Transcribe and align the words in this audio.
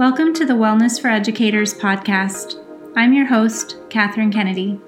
Welcome 0.00 0.32
to 0.32 0.46
the 0.46 0.54
Wellness 0.54 0.98
for 0.98 1.08
Educators 1.08 1.74
podcast. 1.74 2.54
I'm 2.96 3.12
your 3.12 3.26
host, 3.26 3.76
Katherine 3.90 4.32
Kennedy. 4.32 4.80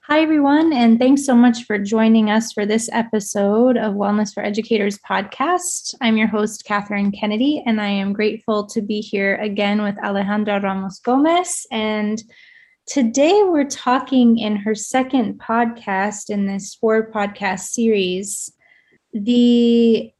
Hi, 0.00 0.20
everyone, 0.20 0.72
and 0.72 0.98
thanks 0.98 1.24
so 1.24 1.36
much 1.36 1.62
for 1.62 1.78
joining 1.78 2.28
us 2.28 2.52
for 2.52 2.66
this 2.66 2.90
episode 2.92 3.76
of 3.76 3.94
Wellness 3.94 4.34
for 4.34 4.42
Educators 4.42 4.98
podcast. 5.08 5.94
I'm 6.00 6.16
your 6.16 6.26
host, 6.26 6.64
Katherine 6.64 7.12
Kennedy, 7.12 7.62
and 7.64 7.80
I 7.80 7.90
am 7.90 8.12
grateful 8.12 8.66
to 8.66 8.82
be 8.82 9.00
here 9.00 9.36
again 9.36 9.80
with 9.80 9.94
Alejandra 9.98 10.60
Ramos 10.60 10.98
Gomez. 10.98 11.68
And 11.70 12.20
today 12.88 13.44
we're 13.44 13.62
talking 13.62 14.38
in 14.38 14.56
her 14.56 14.74
second 14.74 15.40
podcast 15.40 16.30
in 16.30 16.46
this 16.46 16.74
four 16.74 17.12
podcast 17.12 17.60
series 17.60 18.52
the 19.12 20.12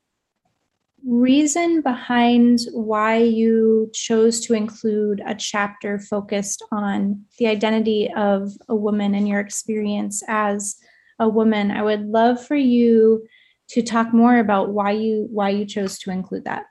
reason 1.08 1.80
behind 1.80 2.60
why 2.72 3.16
you 3.16 3.90
chose 3.94 4.40
to 4.40 4.52
include 4.52 5.22
a 5.26 5.34
chapter 5.34 5.98
focused 5.98 6.62
on 6.70 7.24
the 7.38 7.46
identity 7.46 8.12
of 8.14 8.52
a 8.68 8.76
woman 8.76 9.14
and 9.14 9.26
your 9.26 9.40
experience 9.40 10.22
as 10.28 10.76
a 11.18 11.26
woman 11.26 11.70
i 11.70 11.82
would 11.82 12.06
love 12.06 12.44
for 12.44 12.56
you 12.56 13.26
to 13.68 13.82
talk 13.82 14.12
more 14.12 14.38
about 14.38 14.70
why 14.70 14.92
you 14.92 15.28
why 15.30 15.50
you 15.50 15.64
chose 15.64 15.98
to 16.00 16.10
include 16.10 16.44
that. 16.44 16.66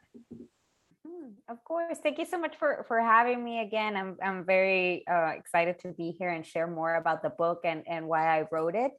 Hmm, 1.06 1.30
of 1.48 1.64
course. 1.64 2.00
Thank 2.02 2.18
you 2.18 2.26
so 2.26 2.40
much 2.40 2.56
for 2.58 2.86
for 2.88 3.00
having 3.00 3.44
me 3.44 3.62
again. 3.62 3.96
I'm 3.96 4.18
i'm 4.22 4.46
very 4.46 5.04
uh, 5.08 5.34
excited 5.38 5.80
to 5.80 5.90
be 5.90 6.16
here 6.18 6.30
and 6.30 6.46
share 6.46 6.68
more 6.68 6.96
about 6.96 7.22
the 7.22 7.30
book 7.30 7.62
and 7.64 7.84
and 7.88 8.08
why 8.08 8.40
i 8.40 8.48
wrote 8.52 8.76
it 8.76 8.92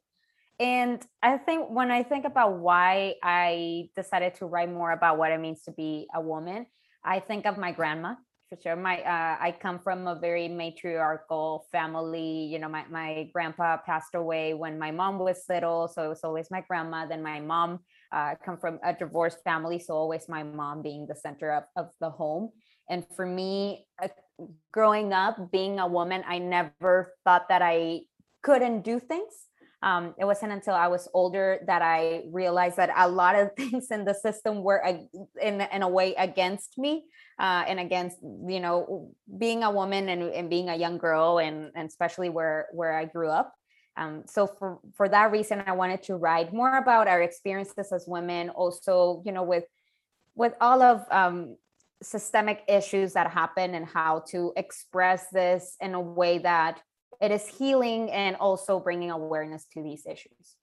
and 0.59 1.01
I 1.23 1.37
think 1.37 1.69
when 1.69 1.91
I 1.91 2.03
think 2.03 2.25
about 2.25 2.57
why 2.59 3.15
I 3.23 3.89
decided 3.95 4.35
to 4.35 4.45
write 4.45 4.71
more 4.71 4.91
about 4.91 5.17
what 5.17 5.31
it 5.31 5.39
means 5.39 5.63
to 5.63 5.71
be 5.71 6.07
a 6.13 6.21
woman, 6.21 6.65
I 7.03 7.19
think 7.19 7.45
of 7.45 7.57
my 7.57 7.71
grandma 7.71 8.15
for 8.49 8.57
sure. 8.61 8.75
My 8.75 9.01
uh, 9.01 9.37
I 9.39 9.55
come 9.61 9.79
from 9.79 10.07
a 10.07 10.15
very 10.15 10.47
matriarchal 10.47 11.65
family. 11.71 12.45
You 12.45 12.59
know, 12.59 12.67
my 12.67 12.83
my 12.89 13.29
grandpa 13.31 13.77
passed 13.77 14.15
away 14.15 14.53
when 14.53 14.79
my 14.79 14.91
mom 14.91 15.19
was 15.19 15.43
little, 15.47 15.87
so 15.87 16.03
it 16.03 16.09
was 16.09 16.23
always 16.23 16.49
my 16.49 16.61
grandma. 16.67 17.05
Then 17.05 17.21
my 17.21 17.39
mom 17.39 17.79
uh, 18.11 18.35
come 18.43 18.57
from 18.57 18.79
a 18.83 18.93
divorced 18.93 19.43
family, 19.43 19.77
so 19.79 19.93
always 19.93 20.27
my 20.27 20.43
mom 20.43 20.81
being 20.81 21.05
the 21.05 21.15
center 21.15 21.51
of, 21.53 21.63
of 21.75 21.91
the 22.01 22.09
home. 22.09 22.49
And 22.89 23.05
for 23.15 23.25
me, 23.25 23.85
uh, 24.01 24.07
growing 24.73 25.13
up, 25.13 25.51
being 25.51 25.79
a 25.79 25.87
woman, 25.87 26.23
I 26.27 26.39
never 26.39 27.13
thought 27.23 27.49
that 27.49 27.61
I 27.61 28.01
couldn't 28.41 28.81
do 28.81 28.99
things 28.99 29.48
um, 29.81 30.13
it 30.17 30.25
wasn't 30.25 30.51
until 30.51 30.73
I 30.73 30.87
was 30.87 31.07
older 31.13 31.59
that 31.67 31.81
I 31.81 32.23
realized 32.31 32.77
that 32.77 32.91
a 32.95 33.07
lot 33.07 33.35
of 33.35 33.53
things 33.57 33.91
in 33.91 34.05
the 34.05 34.13
system 34.13 34.63
were 34.63 34.83
in, 35.41 35.61
in 35.61 35.83
a 35.83 35.87
way 35.87 36.15
against 36.15 36.77
me 36.77 37.05
uh, 37.39 37.63
and 37.67 37.79
against, 37.79 38.17
you 38.21 38.59
know, 38.59 39.11
being 39.37 39.63
a 39.63 39.71
woman 39.71 40.09
and, 40.09 40.23
and 40.23 40.49
being 40.49 40.69
a 40.69 40.75
young 40.75 40.97
girl 40.97 41.39
and, 41.39 41.71
and 41.75 41.87
especially 41.87 42.29
where, 42.29 42.67
where 42.73 42.93
I 42.93 43.05
grew 43.05 43.29
up. 43.29 43.53
Um, 43.95 44.23
so 44.27 44.47
for, 44.47 44.79
for 44.95 45.09
that 45.09 45.31
reason, 45.31 45.63
I 45.65 45.73
wanted 45.73 46.03
to 46.03 46.15
write 46.15 46.53
more 46.53 46.77
about 46.77 47.07
our 47.07 47.21
experiences 47.21 47.91
as 47.91 48.05
women, 48.07 48.49
also, 48.49 49.21
you 49.25 49.31
know, 49.31 49.43
with, 49.43 49.65
with 50.35 50.53
all 50.61 50.81
of 50.81 51.05
um, 51.11 51.57
systemic 52.01 52.63
issues 52.67 53.13
that 53.13 53.29
happen 53.29 53.75
and 53.75 53.85
how 53.85 54.23
to 54.29 54.53
express 54.55 55.27
this 55.31 55.75
in 55.81 55.93
a 55.93 56.01
way 56.01 56.37
that 56.37 56.81
it 57.21 57.31
is 57.31 57.47
healing 57.47 58.11
and 58.11 58.35
also 58.37 58.79
bringing 58.79 59.11
awareness 59.11 59.65
to 59.73 59.83
these 59.83 60.05
issues. 60.05 60.55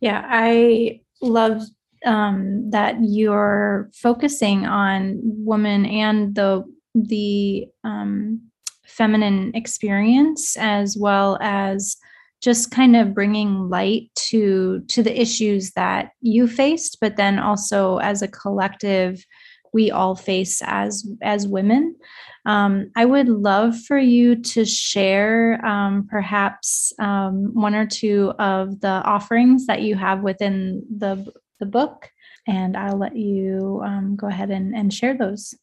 Yeah 0.00 0.24
i 0.26 1.00
love 1.20 1.62
um, 2.06 2.70
that 2.70 2.96
you're 3.00 3.90
focusing 3.94 4.64
on 4.66 5.20
women 5.22 5.84
and 5.84 6.34
the 6.34 6.64
the 6.94 7.68
um, 7.84 8.40
feminine 8.86 9.52
experience 9.54 10.56
as 10.56 10.96
well 10.96 11.38
as 11.40 11.96
just 12.40 12.70
kind 12.70 12.96
of 12.96 13.14
bringing 13.14 13.68
light 13.68 14.10
to 14.14 14.82
to 14.88 15.02
the 15.02 15.20
issues 15.20 15.72
that 15.72 16.12
you 16.22 16.48
faced 16.48 16.98
but 17.00 17.16
then 17.16 17.38
also 17.38 17.98
as 17.98 18.22
a 18.22 18.28
collective 18.28 19.24
we 19.72 19.90
all 19.90 20.14
face 20.14 20.62
as 20.64 21.06
as 21.22 21.46
women 21.46 21.96
um, 22.46 22.90
I 22.96 23.04
would 23.04 23.28
love 23.28 23.78
for 23.78 23.98
you 23.98 24.36
to 24.36 24.64
share 24.64 25.64
um, 25.64 26.06
perhaps 26.08 26.92
um, 26.98 27.52
one 27.54 27.74
or 27.74 27.86
two 27.86 28.32
of 28.38 28.80
the 28.80 28.88
offerings 28.88 29.66
that 29.66 29.82
you 29.82 29.94
have 29.96 30.22
within 30.22 30.84
the, 30.96 31.30
the 31.58 31.66
book, 31.66 32.10
and 32.46 32.76
I'll 32.76 32.96
let 32.96 33.14
you 33.14 33.82
um, 33.84 34.16
go 34.16 34.26
ahead 34.26 34.50
and, 34.50 34.74
and 34.74 34.92
share 34.92 35.16
those. 35.16 35.54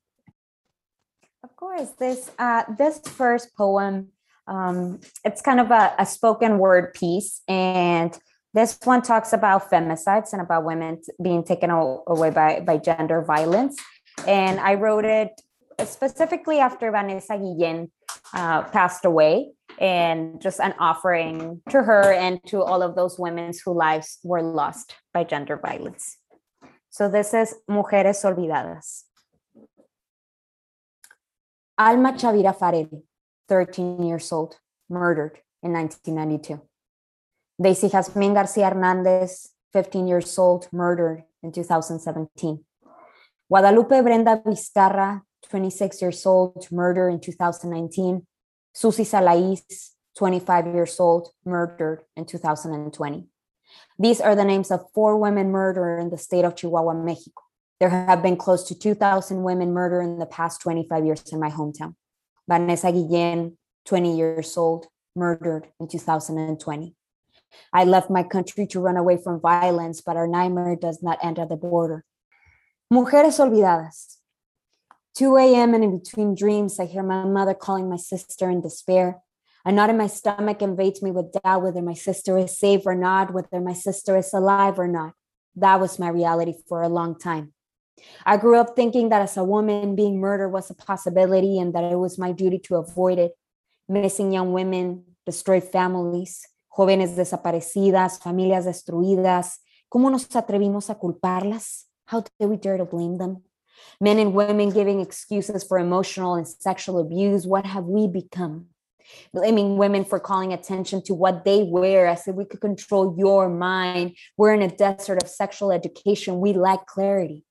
Of 1.43 1.55
course, 1.55 1.89
this 1.97 2.29
uh, 2.37 2.63
this 2.77 2.99
first 2.99 3.55
poem, 3.55 4.09
um, 4.47 4.99
it's 5.23 5.41
kind 5.41 5.59
of 5.59 5.71
a, 5.71 5.95
a 5.97 6.05
spoken 6.05 6.59
word 6.59 6.93
piece, 6.93 7.41
and 7.47 8.17
this 8.53 8.77
one 8.83 9.01
talks 9.01 9.33
about 9.33 9.69
femicides 9.69 10.33
and 10.33 10.41
about 10.41 10.63
women 10.63 11.01
being 11.21 11.43
taken 11.43 11.69
away 11.69 12.29
by, 12.31 12.59
by 12.61 12.77
gender 12.77 13.21
violence. 13.21 13.77
And 14.25 14.59
I 14.59 14.73
wrote 14.75 15.05
it 15.05 15.41
specifically 15.85 16.59
after 16.59 16.91
Vanessa 16.91 17.37
Guillen 17.37 17.91
uh, 18.33 18.63
passed 18.63 19.05
away, 19.05 19.51
and 19.79 20.41
just 20.41 20.59
an 20.59 20.73
offering 20.79 21.61
to 21.69 21.83
her 21.83 22.11
and 22.13 22.39
to 22.47 22.63
all 22.63 22.81
of 22.81 22.95
those 22.95 23.19
women 23.19 23.47
whose 23.47 23.67
lives 23.67 24.19
were 24.23 24.41
lost 24.41 24.95
by 25.13 25.23
gender 25.23 25.57
violence. 25.57 26.17
So 26.89 27.09
this 27.09 27.33
is 27.33 27.53
Mujeres 27.69 28.23
Olvidadas. 28.25 29.03
Alma 31.77 32.13
Chavira 32.13 32.57
Farel, 32.57 33.03
13 33.47 34.01
years 34.01 34.31
old, 34.31 34.57
murdered 34.89 35.39
in 35.61 35.73
1992. 35.73 36.59
Daisy 37.61 37.89
Jasmine 37.89 38.33
Garcia 38.33 38.69
Hernandez, 38.69 39.53
15 39.73 40.07
years 40.07 40.37
old, 40.39 40.67
murdered 40.71 41.23
in 41.43 41.51
2017. 41.51 42.63
Guadalupe 43.49 44.01
Brenda 44.01 44.41
Vizcarra, 44.45 45.21
26 45.49 46.01
years 46.01 46.25
old, 46.25 46.67
murdered 46.69 47.09
in 47.09 47.19
2019. 47.21 48.27
Susie 48.73 49.05
Salais, 49.05 49.61
25 50.17 50.67
years 50.67 50.99
old, 50.99 51.29
murdered 51.45 52.03
in 52.17 52.25
2020. 52.25 53.25
These 53.97 54.19
are 54.19 54.35
the 54.35 54.43
names 54.43 54.69
of 54.69 54.91
four 54.93 55.17
women 55.17 55.49
murdered 55.49 55.99
in 55.99 56.09
the 56.09 56.17
state 56.17 56.43
of 56.43 56.57
Chihuahua, 56.57 56.93
Mexico. 56.93 57.41
There 57.79 57.89
have 57.89 58.21
been 58.21 58.35
close 58.35 58.63
to 58.65 58.77
2,000 58.77 59.41
women 59.41 59.71
murdered 59.71 60.01
in 60.01 60.19
the 60.19 60.25
past 60.25 60.61
25 60.61 61.05
years 61.05 61.23
in 61.31 61.39
my 61.39 61.49
hometown. 61.49 61.95
Vanessa 62.49 62.91
Guillen, 62.91 63.57
20 63.85 64.17
years 64.17 64.57
old, 64.57 64.87
murdered 65.15 65.67
in 65.79 65.87
2020. 65.87 66.95
I 67.71 67.85
left 67.85 68.09
my 68.09 68.23
country 68.23 68.67
to 68.67 68.81
run 68.81 68.97
away 68.97 69.17
from 69.23 69.39
violence, 69.39 70.01
but 70.01 70.17
our 70.17 70.27
nightmare 70.27 70.75
does 70.75 71.01
not 71.01 71.19
end 71.23 71.39
at 71.39 71.47
the 71.47 71.55
border. 71.55 72.03
Mujeres 72.89 73.37
olvidadas, 73.41 74.17
2 75.13 75.35
a.m. 75.35 75.73
and 75.73 75.83
in 75.83 75.99
between 75.99 76.33
dreams, 76.33 76.79
I 76.79 76.85
hear 76.85 77.03
my 77.03 77.25
mother 77.25 77.53
calling 77.53 77.89
my 77.89 77.97
sister 77.97 78.49
in 78.49 78.61
despair. 78.61 79.21
A 79.65 79.73
knot 79.73 79.89
in 79.89 79.97
my 79.97 80.07
stomach 80.07 80.61
invades 80.61 81.01
me 81.01 81.11
with 81.11 81.33
doubt 81.43 81.63
whether 81.63 81.81
my 81.81 81.95
sister 81.95 82.37
is 82.37 82.57
safe 82.57 82.83
or 82.85 82.95
not, 82.95 83.33
whether 83.33 83.59
my 83.59 83.73
sister 83.73 84.15
is 84.15 84.33
alive 84.33 84.79
or 84.79 84.87
not. 84.87 85.15
That 85.57 85.81
was 85.81 85.99
my 85.99 86.07
reality 86.07 86.53
for 86.69 86.81
a 86.81 86.87
long 86.87 87.19
time. 87.19 87.51
I 88.25 88.37
grew 88.37 88.57
up 88.57 88.77
thinking 88.77 89.09
that 89.09 89.21
as 89.21 89.35
a 89.35 89.43
woman, 89.43 89.93
being 89.93 90.21
murdered 90.21 90.53
was 90.53 90.69
a 90.69 90.73
possibility 90.73 91.59
and 91.59 91.75
that 91.75 91.91
it 91.91 91.99
was 91.99 92.17
my 92.17 92.31
duty 92.31 92.59
to 92.59 92.75
avoid 92.75 93.19
it. 93.19 93.33
Missing 93.89 94.31
young 94.31 94.53
women, 94.53 95.03
destroyed 95.25 95.65
families, 95.65 96.47
jóvenes 96.69 97.17
desaparecidas, 97.17 98.17
familias 98.17 98.63
destruidas. 98.63 99.57
¿Cómo 99.89 100.09
nos 100.09 100.33
atrevimos 100.37 100.89
a 100.89 100.95
culparlas? 100.95 101.86
How 102.07 102.23
did 102.39 102.47
we 102.49 102.57
dare 102.57 102.77
to 102.77 102.85
blame 102.85 103.17
them? 103.17 103.43
men 103.99 104.19
and 104.19 104.33
women 104.33 104.69
giving 104.69 104.99
excuses 104.99 105.63
for 105.63 105.79
emotional 105.79 106.35
and 106.35 106.47
sexual 106.47 106.99
abuse. 106.99 107.45
What 107.45 107.65
have 107.65 107.85
we 107.85 108.07
become? 108.07 108.67
Blaming 109.33 109.77
women 109.77 110.03
for 110.03 110.19
calling 110.19 110.51
attention 110.51 111.01
to 111.03 111.13
what 111.13 111.45
they 111.45 111.63
wear 111.63 112.07
as 112.07 112.27
if 112.27 112.35
we 112.35 112.45
could 112.45 112.59
control 112.59 113.15
your 113.17 113.49
mind. 113.49 114.17
We're 114.35 114.53
in 114.53 114.61
a 114.61 114.67
desert 114.67 115.23
of 115.23 115.29
sexual 115.29 115.71
education. 115.71 116.41
We 116.41 116.53
lack 116.53 116.85
clarity. 116.87 117.45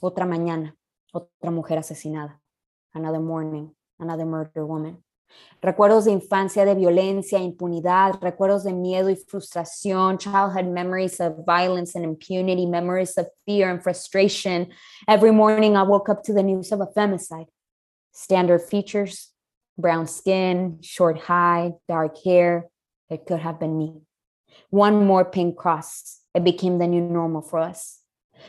Otra 0.00 0.24
mañana, 0.24 0.72
otra 1.12 1.50
mujer 1.50 1.78
asesinada. 1.78 2.34
Another 2.94 3.18
morning, 3.18 3.74
another 3.98 4.24
murder 4.24 4.64
woman. 4.64 5.02
Recuerdos 5.60 6.04
de 6.04 6.12
infancia 6.12 6.64
de 6.64 6.74
violencia, 6.74 7.38
impunidad, 7.38 8.20
recuerdos 8.20 8.62
de 8.62 8.72
miedo 8.72 9.10
y 9.10 9.16
frustración, 9.16 10.16
childhood 10.18 10.66
memories 10.66 11.20
of 11.20 11.44
violence 11.44 11.96
and 11.96 12.04
impunity, 12.04 12.64
memories 12.64 13.18
of 13.18 13.26
fear 13.44 13.68
and 13.68 13.82
frustration. 13.82 14.68
Every 15.08 15.32
morning 15.32 15.76
I 15.76 15.82
woke 15.82 16.08
up 16.08 16.22
to 16.24 16.32
the 16.32 16.44
news 16.44 16.70
of 16.70 16.80
a 16.80 16.86
femicide. 16.86 17.48
Standard 18.12 18.62
features, 18.62 19.32
brown 19.76 20.06
skin, 20.06 20.78
short 20.80 21.18
height, 21.18 21.72
dark 21.88 22.16
hair. 22.24 22.66
It 23.10 23.26
could 23.26 23.40
have 23.40 23.58
been 23.58 23.76
me. 23.76 24.02
One 24.70 25.06
more 25.06 25.24
pink 25.24 25.56
cross. 25.56 26.20
It 26.34 26.44
became 26.44 26.78
the 26.78 26.86
new 26.86 27.00
normal 27.00 27.42
for 27.42 27.58
us. 27.58 27.97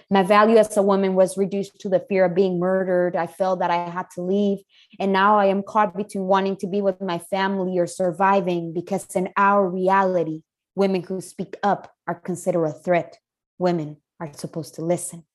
My 0.09 0.23
value 0.23 0.57
as 0.57 0.75
a 0.77 0.81
woman 0.81 1.15
was 1.15 1.37
reduced 1.37 1.79
to 1.79 1.89
the 1.89 1.99
fear 1.99 2.25
of 2.25 2.35
being 2.35 2.59
murdered. 2.59 3.15
I 3.15 3.27
felt 3.27 3.59
that 3.59 3.71
I 3.71 3.89
had 3.89 4.07
to 4.15 4.21
leave. 4.21 4.59
And 4.99 5.13
now 5.13 5.37
I 5.37 5.45
am 5.45 5.63
caught 5.63 5.95
between 5.95 6.25
wanting 6.25 6.57
to 6.57 6.67
be 6.67 6.81
with 6.81 7.01
my 7.01 7.19
family 7.19 7.77
or 7.77 7.87
surviving 7.87 8.73
because, 8.73 9.05
in 9.15 9.29
our 9.37 9.67
reality, 9.67 10.41
women 10.75 11.03
who 11.03 11.21
speak 11.21 11.57
up 11.63 11.93
are 12.07 12.15
considered 12.15 12.65
a 12.65 12.73
threat. 12.73 13.17
Women 13.57 13.97
are 14.19 14.31
supposed 14.33 14.75
to 14.75 14.81
listen. 14.81 15.25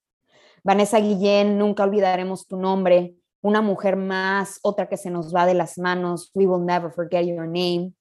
Vanessa 0.64 0.98
Guillén, 0.98 1.58
nunca 1.58 1.82
olvidaremos 1.84 2.48
tu 2.48 2.56
nombre. 2.56 3.14
Una 3.42 3.60
mujer 3.60 3.96
más, 3.96 4.58
otra 4.62 4.88
que 4.88 4.96
se 4.96 5.10
nos 5.10 5.34
va 5.34 5.44
de 5.44 5.52
las 5.52 5.76
manos. 5.76 6.30
We 6.34 6.46
will 6.46 6.64
never 6.64 6.90
forget 6.90 7.26
your 7.26 7.46
name. 7.46 7.94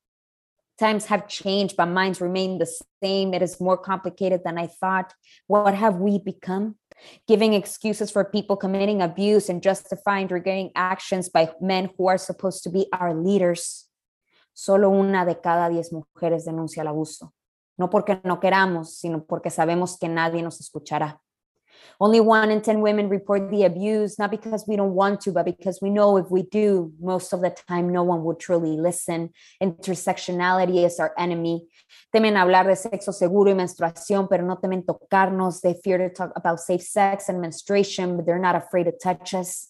Times 0.83 1.06
have 1.06 1.30
changed, 1.30 1.77
but 1.77 1.85
minds 1.85 2.19
remain 2.19 2.57
the 2.57 2.69
same. 3.01 3.33
It 3.33 3.41
is 3.41 3.62
more 3.62 3.77
complicated 3.77 4.41
than 4.44 4.57
I 4.57 4.68
thought. 4.68 5.13
What 5.47 5.75
have 5.75 5.95
we 5.95 6.19
become? 6.19 6.75
Giving 7.25 7.53
excuses 7.53 8.12
for 8.12 8.25
people 8.25 8.57
committing 8.57 9.01
abuse 9.01 9.47
and 9.47 9.63
justifying 9.63 10.27
regarding 10.27 10.71
actions 10.75 11.30
by 11.30 11.53
men 11.62 11.89
who 11.95 12.07
are 12.07 12.18
supposed 12.18 12.63
to 12.63 12.69
be 12.69 12.88
our 12.91 13.13
leaders. 13.15 13.88
Solo 14.53 14.89
una 14.89 15.24
de 15.24 15.35
cada 15.35 15.69
diez 15.69 15.94
mujeres 15.94 16.44
denuncia 16.44 16.81
el 16.81 16.89
abuso. 16.89 17.31
No 17.77 17.89
porque 17.89 18.19
no 18.25 18.41
queramos, 18.41 18.97
sino 18.97 19.24
porque 19.24 19.51
sabemos 19.51 19.97
que 19.97 20.09
nadie 20.09 20.41
nos 20.41 20.59
escuchará. 20.59 21.18
Only 22.00 22.20
one 22.20 22.52
in 22.52 22.62
10 22.62 22.81
women 22.81 23.10
report 23.10 23.50
the 23.50 23.64
abuse, 23.64 24.18
not 24.20 24.31
because 24.31 24.66
we 24.68 24.75
don't 24.75 24.94
want 24.94 25.22
to, 25.22 25.31
but 25.31 25.46
because 25.46 25.80
we 25.81 25.90
know 25.90 26.18
if 26.18 26.30
we 26.30 26.44
do, 26.44 26.92
most 27.00 27.34
of 27.34 27.42
the 27.42 27.52
time 27.68 27.92
no 27.92 28.04
one 28.04 28.24
would 28.24 28.40
truly 28.40 28.78
listen. 28.78 29.30
Intersectionality 29.62 30.86
is 30.86 31.00
our 31.00 31.14
enemy. 31.18 31.68
Temen 32.14 32.36
hablar 32.36 32.66
de 32.66 32.75
sexo 32.75 33.14
seguro 33.14 33.52
y 33.52 33.56
menstruación, 33.56 34.28
pero 34.30 34.46
no 34.46 34.58
temen 34.58 34.84
tocarnos. 34.86 35.62
They 35.62 35.75
fear 35.84 35.98
to 35.98 36.10
talk 36.10 36.31
about 36.36 36.60
safe 36.60 36.84
sex 36.84 37.30
and 37.30 37.40
menstruation, 37.40 38.18
but 38.18 38.26
they're 38.26 38.40
not 38.40 38.56
afraid 38.56 38.86
to 38.86 38.92
touch 38.92 39.34
us. 39.34 39.69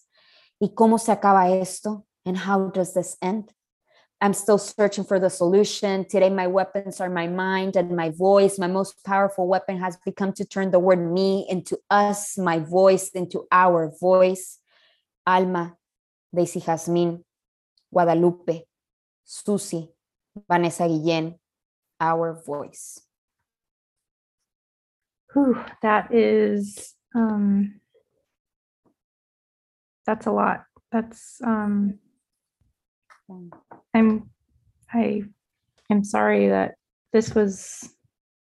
¿Y 0.60 0.70
cómo 0.74 0.98
se 0.98 1.12
acaba 1.12 1.50
esto? 1.50 2.04
And 2.24 2.36
how 2.36 2.70
does 2.70 2.94
this 2.94 3.16
end? 3.20 3.52
I'm 4.24 4.32
still 4.32 4.56
searching 4.56 5.04
for 5.04 5.20
the 5.20 5.28
solution. 5.28 6.06
Today, 6.08 6.30
my 6.30 6.46
weapons 6.46 6.98
are 6.98 7.10
my 7.10 7.28
mind 7.28 7.76
and 7.76 7.94
my 7.94 8.08
voice. 8.08 8.58
My 8.58 8.66
most 8.66 9.04
powerful 9.04 9.46
weapon 9.46 9.76
has 9.80 9.98
become 9.98 10.32
to 10.40 10.46
turn 10.46 10.70
the 10.70 10.78
word 10.78 11.12
me 11.12 11.44
into 11.46 11.76
us, 11.90 12.38
my 12.38 12.58
voice 12.58 13.10
into 13.10 13.44
our 13.52 13.92
voice. 14.00 14.60
Alma, 15.26 15.76
Daisy 16.34 16.60
Jasmine, 16.60 17.22
Guadalupe, 17.92 18.62
Susie, 19.24 19.90
Vanessa 20.48 20.84
Guillén, 20.84 21.38
our 22.00 22.32
voice. 22.46 23.02
Whew, 25.34 25.62
that 25.82 26.14
is 26.14 26.94
um 27.14 27.78
that's 30.06 30.24
a 30.24 30.32
lot. 30.32 30.64
That's 30.90 31.42
um 31.44 31.98
I'm 33.94 34.30
I 34.92 35.22
am 35.90 36.04
sorry 36.04 36.48
that 36.48 36.74
this 37.12 37.34
was 37.34 37.88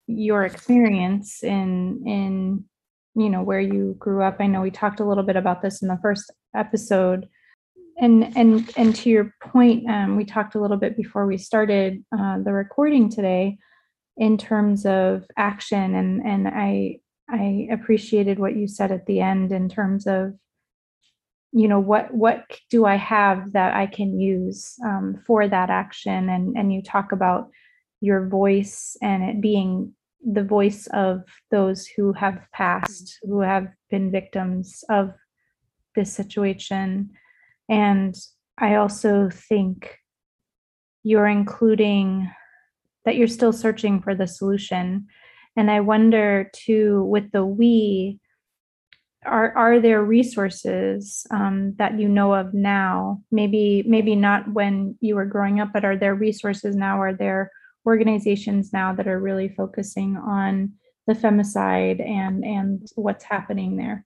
your 0.07 0.43
experience 0.43 1.43
in 1.43 2.03
in 2.05 2.65
you 3.15 3.29
know 3.29 3.43
where 3.43 3.59
you 3.59 3.95
grew 3.99 4.23
up. 4.23 4.37
I 4.39 4.47
know 4.47 4.61
we 4.61 4.71
talked 4.71 4.99
a 4.99 5.05
little 5.05 5.23
bit 5.23 5.35
about 5.35 5.61
this 5.61 5.81
in 5.81 5.87
the 5.87 5.99
first 6.01 6.31
episode. 6.55 7.27
And 7.99 8.35
and 8.35 8.69
and 8.75 8.95
to 8.97 9.09
your 9.09 9.33
point, 9.41 9.87
um, 9.89 10.15
we 10.15 10.25
talked 10.25 10.55
a 10.55 10.59
little 10.59 10.77
bit 10.77 10.97
before 10.97 11.27
we 11.27 11.37
started 11.37 12.03
uh, 12.17 12.39
the 12.39 12.51
recording 12.51 13.09
today 13.09 13.57
in 14.17 14.37
terms 14.37 14.85
of 14.85 15.25
action 15.37 15.95
and 15.95 16.25
and 16.25 16.47
I 16.47 16.99
I 17.29 17.67
appreciated 17.71 18.39
what 18.39 18.55
you 18.55 18.67
said 18.67 18.91
at 18.91 19.05
the 19.05 19.21
end 19.21 19.51
in 19.51 19.69
terms 19.69 20.07
of 20.07 20.33
you 21.53 21.67
know 21.67 21.79
what 21.79 22.11
what 22.13 22.45
do 22.71 22.85
i 22.85 22.95
have 22.95 23.53
that 23.53 23.75
i 23.75 23.85
can 23.85 24.19
use 24.19 24.75
um, 24.83 25.21
for 25.25 25.47
that 25.47 25.69
action? 25.69 26.29
And 26.29 26.57
and 26.57 26.73
you 26.73 26.81
talk 26.81 27.11
about 27.11 27.49
your 28.01 28.27
voice 28.27 28.97
and 29.01 29.23
it 29.23 29.39
being 29.39 29.93
the 30.25 30.43
voice 30.43 30.87
of 30.87 31.21
those 31.51 31.85
who 31.85 32.13
have 32.13 32.39
passed 32.53 33.19
who 33.21 33.41
have 33.41 33.67
been 33.89 34.11
victims 34.11 34.83
of 34.89 35.13
this 35.95 36.11
situation. 36.11 37.11
And 37.69 38.15
i 38.57 38.75
also 38.75 39.29
think 39.29 39.99
you're 41.03 41.27
including 41.27 42.31
that 43.05 43.15
you're 43.15 43.27
still 43.27 43.53
searching 43.53 44.01
for 44.01 44.15
the 44.15 44.27
solution. 44.27 45.07
And 45.55 45.69
i 45.69 45.81
wonder 45.81 46.49
too 46.55 47.03
with 47.03 47.31
the 47.31 47.45
we 47.45 48.19
are 49.25 49.55
are 49.55 49.79
there 49.79 50.03
resources 50.03 51.25
um, 51.31 51.75
that 51.77 51.99
you 51.99 52.07
know 52.07 52.33
of 52.33 52.53
now? 52.53 53.21
Maybe 53.31 53.83
maybe 53.87 54.15
not 54.15 54.51
when 54.51 54.97
you 55.01 55.15
were 55.15 55.25
growing 55.25 55.59
up 55.59 55.69
but 55.73 55.85
are 55.85 55.97
there 55.97 56.15
resources 56.15 56.75
now? 56.75 57.01
Are 57.01 57.13
there 57.13 57.51
organizations 57.85 58.71
now 58.71 58.93
that 58.93 59.07
are 59.07 59.19
really 59.19 59.49
focusing 59.49 60.17
on 60.17 60.73
the 61.07 61.13
femicide 61.13 62.05
and 62.05 62.43
and 62.43 62.87
what's 62.95 63.23
happening 63.23 63.77
there? 63.77 64.05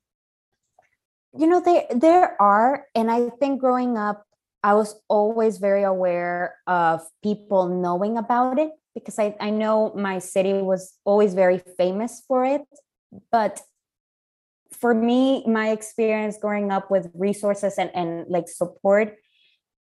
You 1.38 1.48
know 1.48 1.62
there 1.62 1.86
there 1.94 2.42
are 2.42 2.86
and 2.96 3.12
i 3.12 3.30
think 3.30 3.60
growing 3.60 3.98
up 3.98 4.26
i 4.64 4.74
was 4.74 4.96
always 5.08 5.60
very 5.60 5.84
aware 5.84 6.56
of 6.66 7.02
people 7.22 7.68
knowing 7.68 8.18
about 8.18 8.58
it 8.58 8.72
because 8.96 9.20
i, 9.20 9.36
I 9.40 9.52
know 9.52 9.94
my 9.96 10.18
city 10.18 10.54
was 10.54 10.96
always 11.06 11.36
very 11.36 11.62
famous 11.78 12.24
for 12.28 12.44
it 12.44 12.62
but 13.32 13.62
for 14.80 14.94
me, 14.94 15.44
my 15.46 15.70
experience 15.70 16.38
growing 16.38 16.72
up 16.72 16.90
with 16.92 17.10
resources 17.14 17.78
and, 17.78 17.92
and 17.96 18.28
like 18.30 18.48
support 18.48 19.16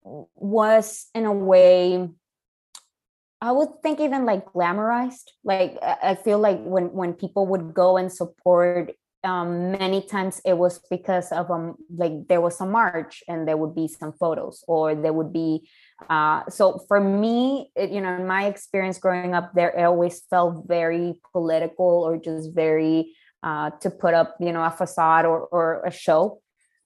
was 0.03 1.07
in 1.15 1.25
a 1.25 1.33
way 1.33 2.09
I 3.41 3.53
would 3.53 3.83
think 3.83 4.01
even 4.01 4.25
like 4.25 4.47
glamorized. 4.53 5.29
Like 5.45 5.77
I 5.83 6.15
feel 6.15 6.39
like 6.39 6.63
when 6.63 6.93
when 6.93 7.13
people 7.13 7.47
would 7.49 7.75
go 7.75 7.99
and 7.99 8.11
support, 8.11 8.93
um, 9.23 9.73
many 9.73 10.01
times 10.01 10.41
it 10.45 10.57
was 10.57 10.81
because 10.91 11.33
of 11.33 11.51
um 11.51 11.77
like 11.95 12.29
there 12.29 12.41
was 12.41 12.61
a 12.61 12.67
march 12.67 13.23
and 13.29 13.49
there 13.49 13.57
would 13.57 13.75
be 13.75 13.89
some 13.89 14.13
photos 14.13 14.65
or 14.69 14.95
there 14.95 15.13
would 15.13 15.33
be 15.33 15.69
uh 16.09 16.43
so 16.49 16.79
for 16.89 17.01
me 17.01 17.71
it, 17.75 17.91
you 17.91 18.01
know 18.01 18.17
in 18.17 18.27
my 18.27 18.47
experience 18.47 18.99
growing 18.99 19.35
up 19.35 19.53
there 19.55 19.71
it 19.71 19.83
always 19.83 20.21
felt 20.29 20.65
very 20.69 21.21
political 21.33 22.05
or 22.05 22.17
just 22.17 22.55
very 22.55 23.15
uh, 23.45 23.71
to 23.81 23.91
put 23.91 24.15
up, 24.15 24.37
you 24.41 24.53
know, 24.53 24.65
a 24.65 24.71
facade 24.71 25.27
or, 25.27 25.41
or 25.53 25.85
a 25.85 25.91
show. 25.91 26.41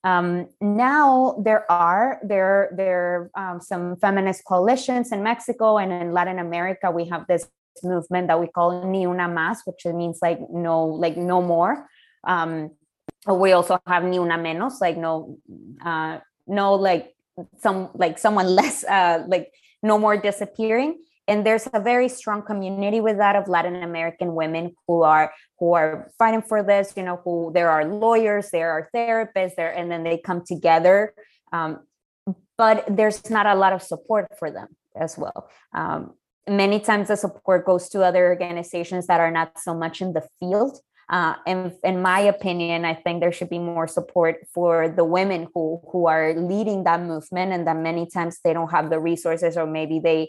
Um, 0.04 0.48
now 0.60 1.40
there 1.42 1.70
are 1.70 2.20
there 2.22 2.70
there 2.76 3.30
um, 3.36 3.60
some 3.60 3.96
feminist 3.96 4.44
coalitions 4.44 5.12
in 5.12 5.22
Mexico 5.22 5.78
and 5.78 5.92
in 5.92 6.12
Latin 6.12 6.38
America. 6.38 6.90
We 6.90 7.06
have 7.06 7.26
this 7.28 7.48
movement 7.82 8.26
that 8.28 8.40
we 8.40 8.48
call 8.48 8.84
Ni 8.84 9.06
Una 9.06 9.28
Más, 9.28 9.58
which 9.64 9.86
means 9.86 10.18
like 10.20 10.38
no 10.50 10.84
like 10.86 11.16
no 11.16 11.40
more. 11.40 11.88
Um, 12.24 12.70
we 13.26 13.52
also 13.52 13.78
have 13.86 14.04
Ni 14.04 14.18
Una 14.18 14.38
Menos, 14.38 14.80
like 14.80 14.96
no 14.96 15.38
uh, 15.84 16.18
no 16.46 16.74
like 16.74 17.14
some 17.58 17.90
like 17.94 18.18
someone 18.18 18.46
less 18.60 18.84
uh, 18.84 19.24
like 19.28 19.52
no 19.82 19.98
more 19.98 20.16
disappearing 20.16 20.98
and 21.28 21.46
there's 21.46 21.68
a 21.72 21.80
very 21.80 22.08
strong 22.08 22.42
community 22.42 23.00
with 23.00 23.18
that 23.18 23.36
of 23.36 23.46
latin 23.48 23.76
american 23.76 24.34
women 24.34 24.74
who 24.86 25.02
are 25.02 25.32
who 25.58 25.74
are 25.74 26.10
fighting 26.18 26.42
for 26.42 26.62
this 26.62 26.94
you 26.96 27.02
know 27.02 27.20
who 27.24 27.52
there 27.54 27.70
are 27.70 27.84
lawyers 27.84 28.50
there 28.50 28.70
are 28.70 28.90
therapists 28.94 29.54
there 29.56 29.70
and 29.70 29.90
then 29.90 30.02
they 30.02 30.18
come 30.18 30.42
together 30.44 31.14
um, 31.52 31.80
but 32.56 32.84
there's 32.88 33.30
not 33.30 33.46
a 33.46 33.54
lot 33.54 33.72
of 33.72 33.82
support 33.82 34.26
for 34.38 34.50
them 34.50 34.68
as 34.96 35.16
well. 35.16 35.48
Um, 35.74 36.14
many 36.48 36.80
times 36.80 37.08
the 37.08 37.16
support 37.16 37.64
goes 37.64 37.88
to 37.90 38.02
other 38.02 38.26
organizations 38.26 39.06
that 39.06 39.20
are 39.20 39.30
not 39.30 39.58
so 39.58 39.74
much 39.74 40.00
in 40.00 40.12
the 40.12 40.26
field. 40.40 40.80
Uh, 41.08 41.34
and 41.46 41.72
in 41.84 42.02
my 42.02 42.20
opinion, 42.20 42.84
I 42.84 42.94
think 42.94 43.20
there 43.20 43.32
should 43.32 43.48
be 43.48 43.58
more 43.58 43.86
support 43.86 44.46
for 44.52 44.90
the 44.90 45.04
women 45.04 45.46
who 45.54 45.80
who 45.90 46.06
are 46.06 46.34
leading 46.34 46.84
that 46.84 47.00
movement, 47.00 47.52
and 47.52 47.66
that 47.66 47.78
many 47.78 48.06
times 48.06 48.40
they 48.44 48.52
don't 48.52 48.70
have 48.70 48.90
the 48.90 49.00
resources, 49.00 49.56
or 49.56 49.66
maybe 49.66 50.00
they 50.00 50.28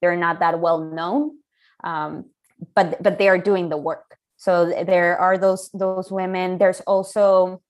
they're 0.00 0.16
not 0.16 0.40
that 0.40 0.60
well 0.60 0.78
known 0.78 1.38
um, 1.84 2.26
but 2.74 3.02
but 3.02 3.18
they 3.18 3.28
are 3.28 3.38
doing 3.38 3.68
the 3.68 3.76
work. 3.76 4.16
So 4.36 4.66
there 4.66 5.18
are 5.18 5.38
those 5.38 5.70
those 5.70 6.10
women. 6.10 6.58
There's 6.58 6.80
also 6.80 7.62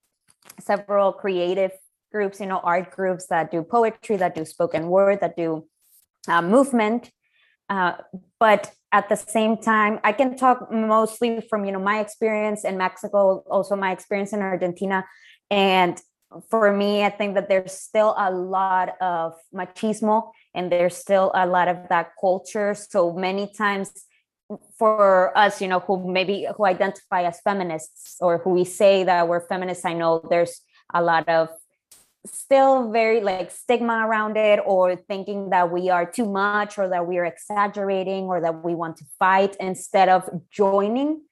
several 0.60 1.12
creative 1.12 1.72
groups 2.12 2.40
you 2.40 2.46
know 2.46 2.60
art 2.64 2.90
groups 2.90 3.26
that 3.26 3.50
do 3.50 3.62
poetry 3.62 4.16
that 4.16 4.34
do 4.34 4.44
spoken 4.44 4.88
word 4.88 5.20
that 5.20 5.36
do 5.36 5.66
uh, 6.26 6.42
movement. 6.42 7.10
Uh, 7.68 7.92
but 8.40 8.72
at 8.92 9.10
the 9.10 9.16
same 9.16 9.58
time 9.58 10.00
i 10.02 10.10
can 10.10 10.34
talk 10.34 10.72
mostly 10.72 11.42
from 11.50 11.66
you 11.66 11.72
know 11.72 11.78
my 11.78 12.00
experience 12.00 12.64
in 12.64 12.78
mexico 12.78 13.44
also 13.50 13.76
my 13.76 13.92
experience 13.92 14.32
in 14.32 14.40
argentina. 14.40 15.04
And 15.50 16.00
for 16.50 16.72
me 16.72 17.04
i 17.04 17.10
think 17.10 17.34
that 17.34 17.50
there's 17.50 17.72
still 17.72 18.14
a 18.16 18.30
lot 18.30 18.96
of 19.02 19.34
machismo 19.54 20.30
and 20.54 20.72
there's 20.72 20.96
still 20.96 21.30
a 21.34 21.46
lot 21.46 21.68
of 21.68 21.88
that 21.88 22.12
culture. 22.20 22.74
So 22.74 23.12
many 23.12 23.52
times 23.52 23.92
for 24.78 25.36
us, 25.36 25.60
you 25.60 25.68
know, 25.68 25.80
who 25.80 26.10
maybe 26.10 26.46
who 26.56 26.64
identify 26.64 27.22
as 27.22 27.40
feminists 27.40 28.16
or 28.20 28.38
who 28.38 28.50
we 28.50 28.64
say 28.64 29.04
that 29.04 29.28
we're 29.28 29.46
feminists, 29.46 29.84
I 29.84 29.92
know 29.92 30.20
there's 30.28 30.60
a 30.94 31.02
lot 31.02 31.28
of 31.28 31.50
still 32.26 32.90
very 32.90 33.20
like 33.20 33.50
stigma 33.50 34.06
around 34.06 34.36
it 34.36 34.60
or 34.64 34.96
thinking 34.96 35.50
that 35.50 35.70
we 35.70 35.88
are 35.90 36.04
too 36.04 36.26
much 36.26 36.78
or 36.78 36.88
that 36.88 37.06
we 37.06 37.18
are 37.18 37.24
exaggerating 37.24 38.24
or 38.24 38.40
that 38.40 38.64
we 38.64 38.74
want 38.74 38.96
to 38.98 39.04
fight 39.18 39.56
instead 39.60 40.08
of 40.08 40.28
joining. 40.50 41.22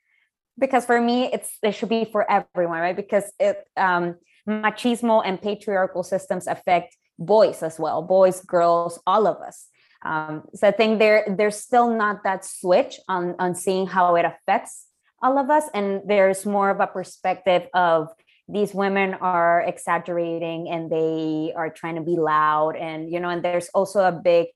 Because 0.59 0.87
for 0.87 1.01
me 1.01 1.25
it's 1.33 1.59
it 1.63 1.73
should 1.73 1.89
be 1.89 2.05
for 2.05 2.31
everyone 2.31 2.81
right? 2.81 2.97
Because 2.97 3.25
it 3.39 3.65
um 3.77 4.17
machismo 4.49 5.23
and 5.25 5.41
patriarchal 5.41 6.03
systems 6.03 6.47
affect 6.47 6.97
boys 7.19 7.63
as 7.63 7.79
well 7.79 8.03
boys 8.03 8.41
girls 8.41 8.99
all 9.07 9.27
of 9.27 9.39
us. 9.39 9.67
Um, 10.05 10.45
so 10.55 10.69
i 10.69 10.71
think 10.71 10.99
there 10.99 11.25
there's 11.37 11.57
still 11.57 11.91
not 11.91 12.23
that 12.25 12.45
switch 12.45 13.01
on 13.09 13.35
on 13.39 13.55
seeing 13.55 13.87
how 13.87 14.15
it 14.17 14.25
affects 14.25 14.87
all 15.23 15.39
of 15.39 15.51
us. 15.51 15.65
And 15.75 16.03
there's 16.07 16.45
more 16.47 16.71
of 16.71 16.81
a 16.81 16.87
perspective 16.87 17.67
of 17.75 18.09
these 18.49 18.73
women 18.73 19.15
are 19.15 19.63
exaggerating 19.63 20.69
and 20.69 20.91
they 20.91 21.53
are 21.57 21.71
trying 21.71 21.97
to 21.97 22.01
be 22.01 22.17
loud 22.17 22.77
and 22.77 23.11
you 23.11 23.19
know 23.19 23.29
and 23.29 23.45
there's 23.45 23.69
also 23.75 24.05
a 24.05 24.13
big 24.13 24.47